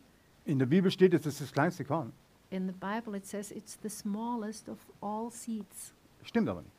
In 0.45 0.59
der 0.59 0.67
Bibel 0.67 0.89
steht, 0.89 1.13
es 1.13 1.25
ist 1.25 1.41
das 1.41 1.51
kleinste 1.51 1.83
Korn. 1.83 2.13
In 2.49 2.67
the 2.67 2.73
Bible, 2.73 3.17
it 3.17 3.25
says 3.25 3.51
it's 3.51 3.77
the 3.81 3.89
smallest 3.89 4.69
of 4.69 4.77
all 5.01 5.29
seeds. 5.29 5.93
Stimmt 6.23 6.47
aber 6.47 6.61
nicht. 6.61 6.76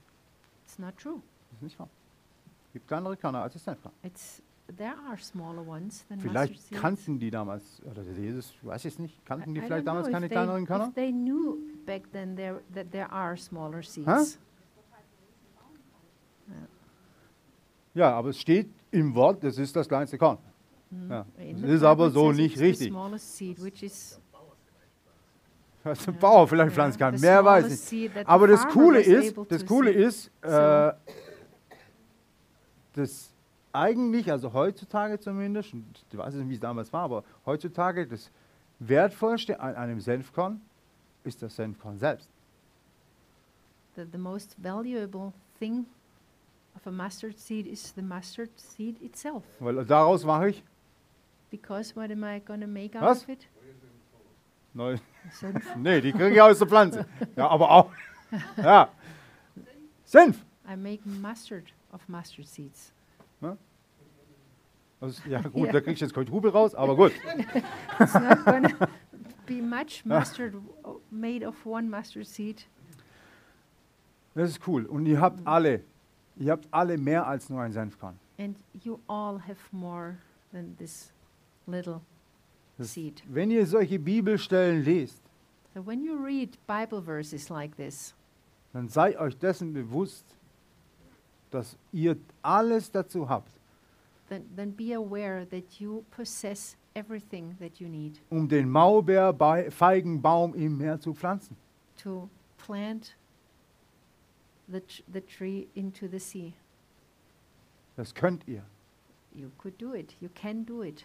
It's 0.69 0.79
not 0.79 0.99
true. 0.99 1.23
Das 1.51 1.57
ist 1.57 1.63
nicht 1.63 1.79
wahr. 1.79 1.89
Es 2.67 2.73
gibt 2.75 2.87
kleinere 2.89 3.17
Körner 3.17 3.41
als 3.43 3.55
das 3.55 3.65
Senfkorn. 3.65 3.95
It's 4.03 4.43
there 4.77 4.93
are 5.09 5.17
smaller 5.17 5.67
ones 5.67 6.07
than 6.09 6.19
mustard 6.19 6.31
Vielleicht 6.31 6.61
seeds. 6.69 6.79
kannten 6.83 7.19
die 7.19 7.31
damals, 7.31 7.81
oder 7.91 8.03
Jesus, 8.03 8.51
ich 8.51 8.67
weiß 8.67 8.85
es 8.85 8.99
nicht, 8.99 9.25
kannten 9.25 9.55
die 9.55 9.61
I- 9.61 9.65
vielleicht 9.65 9.87
damals 9.87 10.09
know 10.09 10.13
keine 10.13 10.27
if 10.27 10.31
they, 10.31 10.37
kleineren 10.37 10.67
Körner? 10.67 10.89
if 10.89 10.95
they 10.95 11.11
knew 11.11 11.57
back 11.87 12.03
then 12.13 12.37
there 12.37 12.61
that 12.75 12.91
there 12.91 13.11
are 13.11 13.35
smaller 13.39 13.83
seeds. 13.83 14.39
Ja, 17.95 18.13
aber 18.13 18.29
es 18.29 18.39
steht 18.39 18.69
im 18.91 19.15
Wort, 19.15 19.43
das 19.43 19.59
ist 19.59 19.75
das 19.75 19.89
kleinste 19.89 20.19
Korn. 20.19 20.39
Mm. 20.91 21.11
Ja. 21.11 21.27
In 21.39 21.61
Das 21.63 21.71
the 21.71 21.77
ist 21.77 21.83
aber 21.83 22.11
so 22.11 22.31
nicht 22.33 22.57
the 22.59 22.65
richtig. 22.65 22.89
smallest 22.91 23.37
seed, 23.37 23.63
which 23.63 23.83
is 23.83 24.21
Was 25.85 26.05
Ja. 26.07 26.13
Bauer 26.13 26.47
vielleicht 26.49 26.73
pflanzen 26.75 26.99
kann, 26.99 27.17
the 27.17 27.25
mehr 27.25 27.45
weiß 27.45 27.91
ich. 27.93 28.11
Aber 28.27 28.47
das 28.49 28.67
Coole 28.69 29.01
ist, 29.01 29.37
das 29.49 29.65
Coole 29.65 29.91
ist, 29.91 30.31
äh, 30.43 30.93
das 32.95 33.33
eigentlich, 33.73 34.31
also 34.31 34.53
heutzutage 34.53 35.19
zumindest, 35.21 35.73
und 35.75 35.85
ich 36.11 36.19
weiß 36.19 36.35
nicht, 36.35 36.49
wie 36.49 36.55
es 36.55 36.61
damals 36.61 36.93
war, 36.93 37.03
aber 37.05 37.25
heutzutage 37.47 38.07
das 38.07 38.31
Wertvollste 38.81 39.61
an 39.61 39.75
einem 39.77 40.01
Senfkorn 40.01 40.61
ist 41.25 41.43
das 41.43 41.55
Senfkorn 41.57 41.99
selbst. 41.99 42.29
the, 43.97 44.05
the 44.13 44.19
most 44.19 44.55
valuable 44.63 45.33
thing 45.59 45.85
of 46.77 46.87
a 46.87 46.91
mustard 46.91 47.37
seed 47.39 47.67
is 47.67 47.93
the 47.97 48.03
mustard 48.03 48.51
seed 48.57 49.01
itself. 49.03 49.43
Weil 49.61 49.85
daraus 49.85 50.25
mache 50.25 50.51
ich 50.51 50.63
Because 51.51 51.97
what 51.97 52.11
am 52.11 52.23
I 52.25 52.41
going 52.41 52.61
to 52.61 52.67
make 52.67 52.95
out 52.97 53.03
Was? 53.03 53.23
of 53.23 53.29
it? 53.31 53.49
neu. 54.75 54.97
Senf. 55.31 55.77
Nee, 55.77 56.01
die 56.01 56.13
kriege 56.13 56.31
ich 56.31 56.41
aus 56.43 56.59
der 56.59 56.69
Pflanze. 56.69 57.07
Ja, 57.37 57.49
aber 57.49 57.71
auch. 57.71 57.91
Ja. 58.57 58.89
Senf. 60.05 60.45
I 60.71 60.77
make 60.77 61.01
mustard 61.09 61.65
of 61.93 62.07
mustard 62.09 62.47
seeds. 62.47 62.93
Das, 65.01 65.23
ja, 65.27 65.41
gut, 65.43 65.67
Ja. 65.67 65.73
da 65.75 65.81
kriegst 65.81 66.01
du 66.01 66.07
jetzt 66.07 66.15
Quadruple 66.15 66.51
raus, 66.51 66.75
aber 66.75 66.97
gut. 66.97 67.13
It's 68.01 68.15
not 68.15 68.45
going 68.45 68.65
to 68.65 68.87
be 69.47 69.63
much 69.63 70.05
mustard 70.05 70.55
made 71.11 71.47
of 71.47 71.65
one 71.65 71.89
mustard 71.89 72.27
seed. 72.27 72.67
Das 74.35 74.51
ist 74.51 74.67
cool. 74.67 74.87
Und 74.87 75.07
ihr 75.07 75.21
habt 75.21 75.47
alle, 75.47 75.85
ihr 76.37 76.51
habt 76.51 76.67
alle 76.73 76.99
mehr 76.99 77.27
als 77.29 77.49
nur 77.49 77.61
ein 77.63 77.73
Senfkorn. 77.73 78.19
And 78.41 78.57
you 78.83 78.99
all 79.07 79.39
have 79.41 79.59
more 79.71 80.17
than 80.53 80.77
this 80.79 81.13
little 81.67 82.01
Seed. 82.85 83.23
Wenn 83.29 83.51
ihr 83.51 83.67
solche 83.67 83.99
Bibelstellen 83.99 84.85
lest, 84.85 85.23
So 85.75 85.85
when 85.87 86.03
you 86.03 86.17
read 86.17 86.57
Bible 86.67 87.03
verses 87.03 87.49
like 87.51 87.77
this, 87.77 88.15
dann 88.73 88.89
seid 88.89 89.17
euch 89.19 89.37
dessen 89.39 89.73
bewusst, 89.73 90.25
dass 91.51 91.77
ihr 91.93 92.17
alles 92.43 92.91
dazu 92.91 93.29
habt, 93.29 93.51
then, 94.29 94.45
then 94.57 94.73
be 94.73 94.93
aware 94.95 95.47
that 95.51 95.81
you 95.81 96.05
possess 96.11 96.77
everything 96.95 97.57
that 97.61 97.79
you 97.81 97.89
need 97.89 98.21
um 98.31 98.49
den 98.49 98.69
Maulbeerfeigenbaum 98.71 100.55
im 100.55 100.79
Meer 100.79 100.99
zu 101.01 101.15
pflanzen. 101.15 101.57
to 101.97 102.29
plant 102.59 103.15
the, 104.69 104.83
the 105.13 105.21
tree 105.21 105.69
into 105.75 106.09
the 106.09 106.19
sea. 106.19 106.55
Das 107.97 108.15
könnt 108.15 108.47
ihr. 108.49 108.63
You 109.35 109.51
could 109.59 109.79
do 109.79 109.93
it. 109.95 110.15
You 110.21 110.29
can 110.35 110.65
do 110.65 110.83
it. 110.83 111.05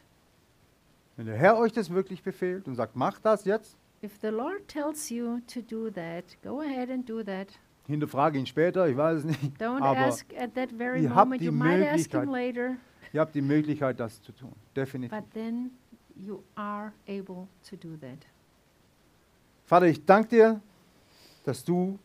Wenn 1.15 1.25
der 1.27 1.35
Herr 1.37 1.57
euch 1.57 1.71
das 1.71 1.89
wirklich 1.89 2.23
befehlt 2.23 2.67
und 2.67 2.75
sagt, 2.75 2.95
macht 2.95 3.25
das 3.25 3.45
jetzt, 3.45 3.77
If 4.03 4.17
the 4.21 4.27
Lord 4.27 4.67
tells 4.67 5.09
you 5.09 5.39
to 5.53 5.61
do 5.61 5.89
that, 5.91 6.25
go 6.43 6.59
ahead 6.59 6.89
and 6.89 7.07
do 7.09 7.23
that. 7.23 7.47
hinterfrage 7.87 8.37
ihn 8.37 8.45
später, 8.45 8.87
ich 8.87 8.97
weiß 8.97 9.19
es 9.19 9.23
nicht. 9.25 9.61
Don't 9.61 9.81
Aber 9.81 9.97
ask 9.99 10.25
at 10.37 10.53
that 10.55 10.71
very 10.71 11.03
ihr 11.03 11.13
habt 11.15 11.27
moment. 11.29 11.41
die 11.41 11.45
You 11.45 11.51
might 11.53 11.87
ask 11.87 12.11
him 12.11 12.25
Möglichkeit. 12.25 12.27
later, 12.27 12.75
Ihr 13.13 13.21
habt 13.21 13.35
die 13.35 13.41
Möglichkeit, 13.41 13.99
das 13.99 14.21
zu 14.21 14.31
tun. 14.31 14.51
Definitiv. 14.75 15.17
but 15.17 15.31
then 15.33 15.71
you 16.15 16.41
are 16.55 16.91
able 17.07 17.47
to 17.69 17.75
do 17.77 17.95
that. 17.97 18.17
Vater, 19.65 19.85
ich 19.87 20.03
danke 20.03 20.29
dir, 20.29 20.61
dass 21.45 21.63
du 21.63 21.97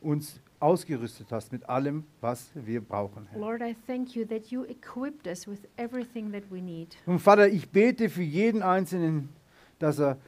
uns 0.00 0.40
ausgerüstet 0.60 1.32
hast 1.32 1.52
mit 1.52 1.68
allem, 1.68 2.04
was 2.20 2.50
wir 2.54 2.80
brauchen. 2.80 3.26
Herr. 3.30 3.40
Lord, 3.40 3.62
I 3.62 3.74
thank 3.86 4.14
you 4.14 4.24
that 4.26 4.46
you 4.46 4.64
equipped 4.64 5.26
us 5.26 5.48
with 5.48 5.60
everything 5.76 6.30
that 6.32 6.44
we 6.50 6.60
need. 6.60 6.96
Und 7.06 7.18
Vater, 7.18 7.48
ich 7.48 7.70
bete 7.70 8.08
für 8.08 8.22
jeden 8.22 8.62
Einzelnen, 8.62 9.30
dass 9.78 9.98
er 9.98 10.18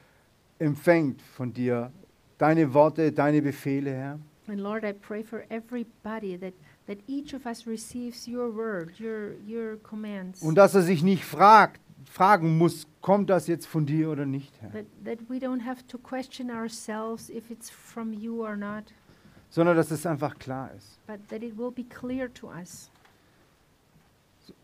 empfängt 0.59 1.21
von 1.21 1.53
dir 1.53 1.93
deine 2.39 2.73
Worte, 2.75 3.13
deine 3.13 3.43
Befehle, 3.43 3.93
Herr. 3.93 4.19
And 4.49 4.59
Lord, 4.59 4.85
I 4.85 4.93
pray 4.93 5.23
for 5.23 5.45
everybody 5.51 6.37
that, 6.37 6.55
that 6.87 6.99
each 7.07 7.33
of 7.33 7.47
us 7.47 7.67
receives 7.67 8.27
your 8.27 8.55
word, 8.55 8.99
your, 8.99 9.35
your 9.47 9.77
commands. 9.83 10.43
Und 10.43 10.57
dass 10.57 10.75
er 10.75 10.83
sich 10.83 11.03
nicht 11.03 11.25
fragt, 11.25 11.81
fragen 12.05 12.59
muss, 12.59 12.87
kommt 13.01 13.31
das 13.31 13.47
jetzt 13.47 13.67
von 13.67 13.87
dir 13.87 14.11
oder 14.11 14.27
nicht, 14.27 14.53
Herr. 14.61 14.73
That, 14.73 14.87
that 15.05 15.19
we 15.29 15.37
don't 15.37 15.65
have 15.65 15.87
to 15.87 15.99
question 15.99 16.51
ourselves 16.51 17.31
if 17.31 17.51
it's 17.51 17.71
from 17.71 18.13
you 18.13 18.45
or 18.45 18.57
not, 18.57 18.93
Sondern 19.53 19.77
dass 19.77 19.91
es 19.91 20.05
einfach 20.07 20.37
klar 20.39 20.73
ist. 20.73 20.99
but 21.07 21.21
that 21.29 21.43
it 21.43 21.57
will 21.57 21.71
be 21.71 21.85
clear 21.85 22.33
to 22.35 22.49
us. 22.49 22.91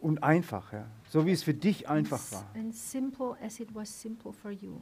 Und 0.01 0.23
einfach, 0.25 0.73
Herr. 0.73 0.87
So 1.09 1.25
wie 1.25 1.31
es 1.33 1.43
für 1.45 1.55
dich 1.55 1.89
einfach 1.89 2.21
war. 2.33 2.45
And 2.57 2.75
simple 2.75 3.37
as 3.41 3.61
it 3.61 3.73
was 3.75 3.89
simple 4.03 4.33
for 4.33 4.51
you. 4.51 4.81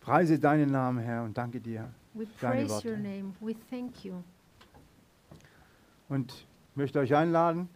Preise 0.00 0.38
deinen 0.38 0.70
Namen, 0.70 0.98
Herr, 0.98 1.24
und 1.24 1.36
danke 1.36 1.60
dir. 1.60 1.88
We 2.14 2.26
Deine 2.40 2.66
praise 2.66 2.84
your 2.88 2.96
Worte. 2.96 3.02
name. 3.02 3.34
We 3.40 3.54
thank 3.70 4.04
you. 4.04 4.14
Und 6.08 6.32
ich 6.32 6.76
möchte 6.76 6.98
euch 6.98 7.14
einladen, 7.14 7.68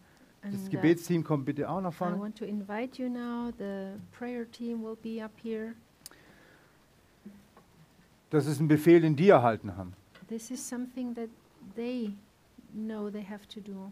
das 0.42 0.66
uh, 0.66 0.70
Gebetsteam 0.70 1.24
kommt 1.24 1.46
bitte 1.46 1.68
auch 1.68 1.80
nach 1.80 1.92
I 1.92 1.96
vorne. 1.96 2.20
want 2.20 2.36
to 2.38 2.44
invite 2.44 3.02
you 3.02 3.08
now. 3.08 3.50
The 3.58 3.92
prayer 4.12 4.48
team 4.50 4.82
will 4.84 4.96
be 5.02 5.22
up 5.24 5.32
here. 5.42 5.74
Das 8.30 8.46
ist 8.46 8.60
ein 8.60 8.68
Befehl, 8.68 9.00
den 9.00 9.16
die 9.16 9.28
erhalten 9.28 9.76
haben. 9.76 9.92
This 10.28 10.50
is 10.50 10.66
something 10.68 11.14
that 11.14 11.28
they 11.76 12.14
know 12.72 13.08
they 13.10 13.24
have 13.24 13.46
to 13.48 13.60
do. 13.60 13.90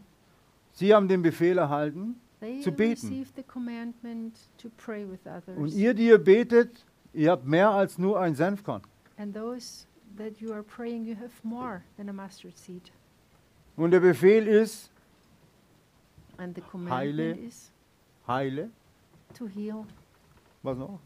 Sie 0.72 0.92
haben 0.94 1.06
den 1.08 1.22
Befehl 1.22 1.58
erhalten 1.58 2.16
They 2.40 2.60
Zu 2.60 2.72
beten. 2.72 3.08
received 3.08 3.36
the 3.36 3.42
commandment 3.44 4.36
to 4.58 4.68
pray 4.76 5.08
with 5.08 5.20
others. 5.26 5.56
und 5.56 5.72
ihr, 5.72 5.94
die 5.94 6.08
ihr 6.08 6.18
betet, 6.18 6.84
ihr 7.12 7.30
habt 7.30 7.46
mehr 7.46 7.70
als 7.70 7.96
nur 7.96 8.20
ein 8.20 8.34
Senfkorn. 8.34 8.82
and 9.16 9.32
those 9.34 9.86
that 10.16 10.36
you 10.40 10.52
are 10.52 10.62
praying, 10.64 11.04
you 11.06 11.14
have 11.14 11.30
more 11.44 11.82
than 11.96 12.08
a 12.08 12.12
mustard 12.12 12.56
seed. 12.58 12.90
Und 13.76 13.92
der 13.92 14.00
Befehl 14.00 14.46
ist, 14.48 14.90
And 16.36 16.54
the 16.56 16.60
commandment 16.60 16.90
Heile. 17.36 17.46
is 17.46 17.70
heile, 18.26 18.70
to 19.34 19.46
heal, 19.46 19.86
was 20.64 20.76
noch? 20.76 20.98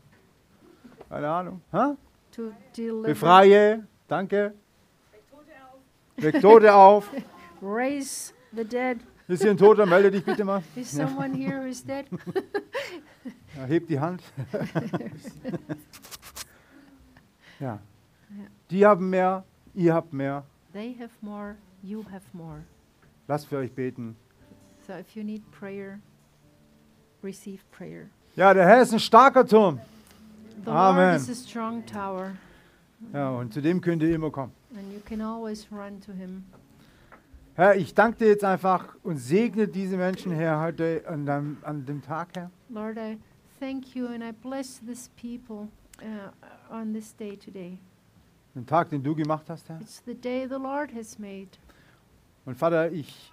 Keine 1.10 1.28
Ahnung. 1.28 1.60
Ha? 1.72 1.96
To 2.38 2.54
deliver, 2.72 3.08
Befreie, 3.08 3.84
danke. 4.06 4.54
Weck 6.16 6.40
Tote 6.40 6.72
auf. 6.72 7.10
raise 7.62 8.32
the 8.52 8.64
dead. 8.64 8.98
Ist 9.26 9.42
hier 9.42 9.50
ein 9.50 9.56
Toter? 9.56 9.84
Melde 9.86 10.10
dich 10.10 10.24
bitte 10.24 10.44
mal. 10.44 10.62
Is 10.74 10.90
someone 10.90 11.34
here 11.34 11.60
who 11.60 11.66
is 11.66 11.84
dead? 11.84 12.06
Ja, 13.56 13.64
hebt 13.64 13.90
die 13.90 13.98
Hand. 13.98 14.22
ja. 17.60 17.80
Die 18.70 18.86
haben 18.86 19.10
mehr, 19.10 19.44
ihr 19.74 19.92
habt 19.92 20.12
mehr. 20.12 20.44
They 20.72 20.96
have 20.98 21.10
more, 21.20 21.56
you 21.82 22.04
have 22.10 22.24
more. 22.32 22.62
Lasst 23.26 23.48
für 23.48 23.56
euch 23.56 23.72
beten. 23.72 24.16
So 24.86 24.92
if 24.92 25.16
you 25.16 25.24
need 25.24 25.42
prayer, 25.50 25.98
receive 27.22 27.64
prayer. 27.72 28.10
Ja, 28.36 28.54
der 28.54 28.66
Herr 28.66 28.82
ist 28.82 28.92
ein 28.92 29.00
starker 29.00 29.44
Turm. 29.44 29.80
The 30.64 30.70
Amen. 30.70 31.06
Lord 31.10 31.16
is 31.20 31.28
a 31.30 31.34
strong 31.34 31.84
tower, 31.86 32.32
Ja, 33.12 33.30
und 33.30 33.52
zu 33.52 33.60
dem 33.60 33.80
könnt 33.80 34.02
ihr 34.02 34.14
immer 34.14 34.30
kommen. 34.30 34.52
and 34.76 34.92
you 34.92 35.00
can 35.04 35.20
always 35.20 35.66
run 35.70 36.00
to 36.00 36.12
him. 36.12 36.44
Herr, 37.54 37.74
ich 37.76 37.94
danke 37.94 38.18
dir 38.18 38.28
jetzt 38.28 38.44
einfach 38.44 38.94
und 39.02 39.16
segne 39.18 39.66
diese 39.66 39.96
Menschen, 39.96 40.30
Herr, 40.32 40.60
heute 40.60 41.02
an, 41.08 41.26
deinem, 41.26 41.56
an 41.62 41.84
dem 41.86 42.02
Tag, 42.02 42.28
Herr. 42.34 42.50
Lord, 42.68 42.96
I 42.96 43.18
thank 43.58 43.94
you 43.94 44.06
and 44.06 44.22
I 44.22 44.32
bless 44.32 44.80
this 44.86 45.08
people 45.20 45.68
uh, 46.00 46.30
on 46.72 46.92
this 46.92 47.14
day 47.16 47.36
today. 47.36 47.78
Den 48.54 48.66
Tag, 48.66 48.90
den 48.90 49.02
du 49.02 49.14
gemacht 49.14 49.48
hast, 49.48 49.68
Herr. 49.68 49.80
It's 49.80 50.02
the 50.06 50.14
day 50.14 50.46
the 50.48 50.54
Lord 50.56 50.92
has 50.94 51.18
made. 51.18 51.48
Und 52.46 52.56
Vater, 52.56 52.90
ich 52.92 53.32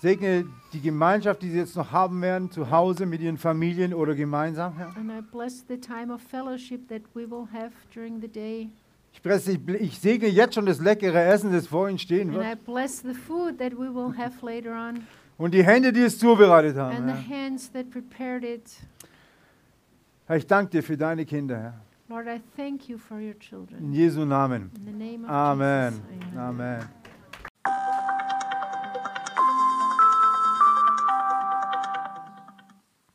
segne 0.00 0.46
die 0.72 0.80
Gemeinschaft, 0.80 1.42
die 1.42 1.50
sie 1.50 1.58
jetzt 1.58 1.76
noch 1.76 1.92
haben 1.92 2.20
werden, 2.22 2.50
zu 2.50 2.70
Hause 2.70 3.06
mit 3.06 3.20
ihren 3.20 3.36
Familien 3.38 3.92
oder 3.94 4.14
gemeinsam, 4.14 4.76
Herr. 4.76 4.88
And 4.96 5.10
I 5.10 5.20
bless 5.20 5.64
the 5.68 5.76
time 5.78 6.12
of 6.12 6.20
fellowship 6.22 6.88
that 6.88 7.02
we 7.14 7.30
will 7.30 7.46
have 7.52 7.72
during 7.94 8.20
the 8.20 8.28
day. 8.28 8.70
Ich, 9.12 9.22
presse, 9.22 9.52
ich, 9.52 9.60
ich 9.80 9.98
segne 9.98 10.28
jetzt 10.28 10.54
schon 10.54 10.66
das 10.66 10.80
leckere 10.80 11.20
Essen, 11.24 11.52
das 11.52 11.66
vor 11.66 11.88
ihnen 11.88 11.98
stehen 11.98 12.28
And 12.30 12.38
I 12.38 12.48
wird. 12.50 12.64
bless 12.64 13.00
the 13.02 13.12
food 13.14 13.58
that 13.58 13.72
we 13.72 13.92
will 13.92 14.16
have 14.16 14.44
later 14.44 14.70
on. 14.72 15.00
Und 15.36 15.52
die 15.54 15.64
Hände, 15.64 15.92
die 15.92 16.02
es 16.02 16.18
zubereitet 16.18 16.76
haben, 16.76 16.96
And 16.96 17.08
the 17.08 17.14
Herr. 17.28 17.44
hands 17.46 17.70
that 17.72 17.90
prepared 17.90 18.44
it. 18.44 18.62
Herr, 20.26 20.36
ich 20.36 20.46
danke 20.46 20.70
dir 20.70 20.82
für 20.82 20.96
deine 20.96 21.24
Kinder, 21.26 21.58
Herr. 21.58 21.74
Lord, 22.08 22.26
I 22.26 22.40
thank 22.56 22.88
you 22.88 22.98
for 22.98 23.16
your 23.18 23.32
In 23.34 23.40
children. 23.40 23.92
Jesu 23.92 24.24
Namen. 24.24 24.70
In 24.76 24.84
the 24.86 24.92
name 24.92 25.24
of 25.24 25.30
Amen. 25.30 25.94
Jesus. 26.12 26.36
Amen. 26.38 26.99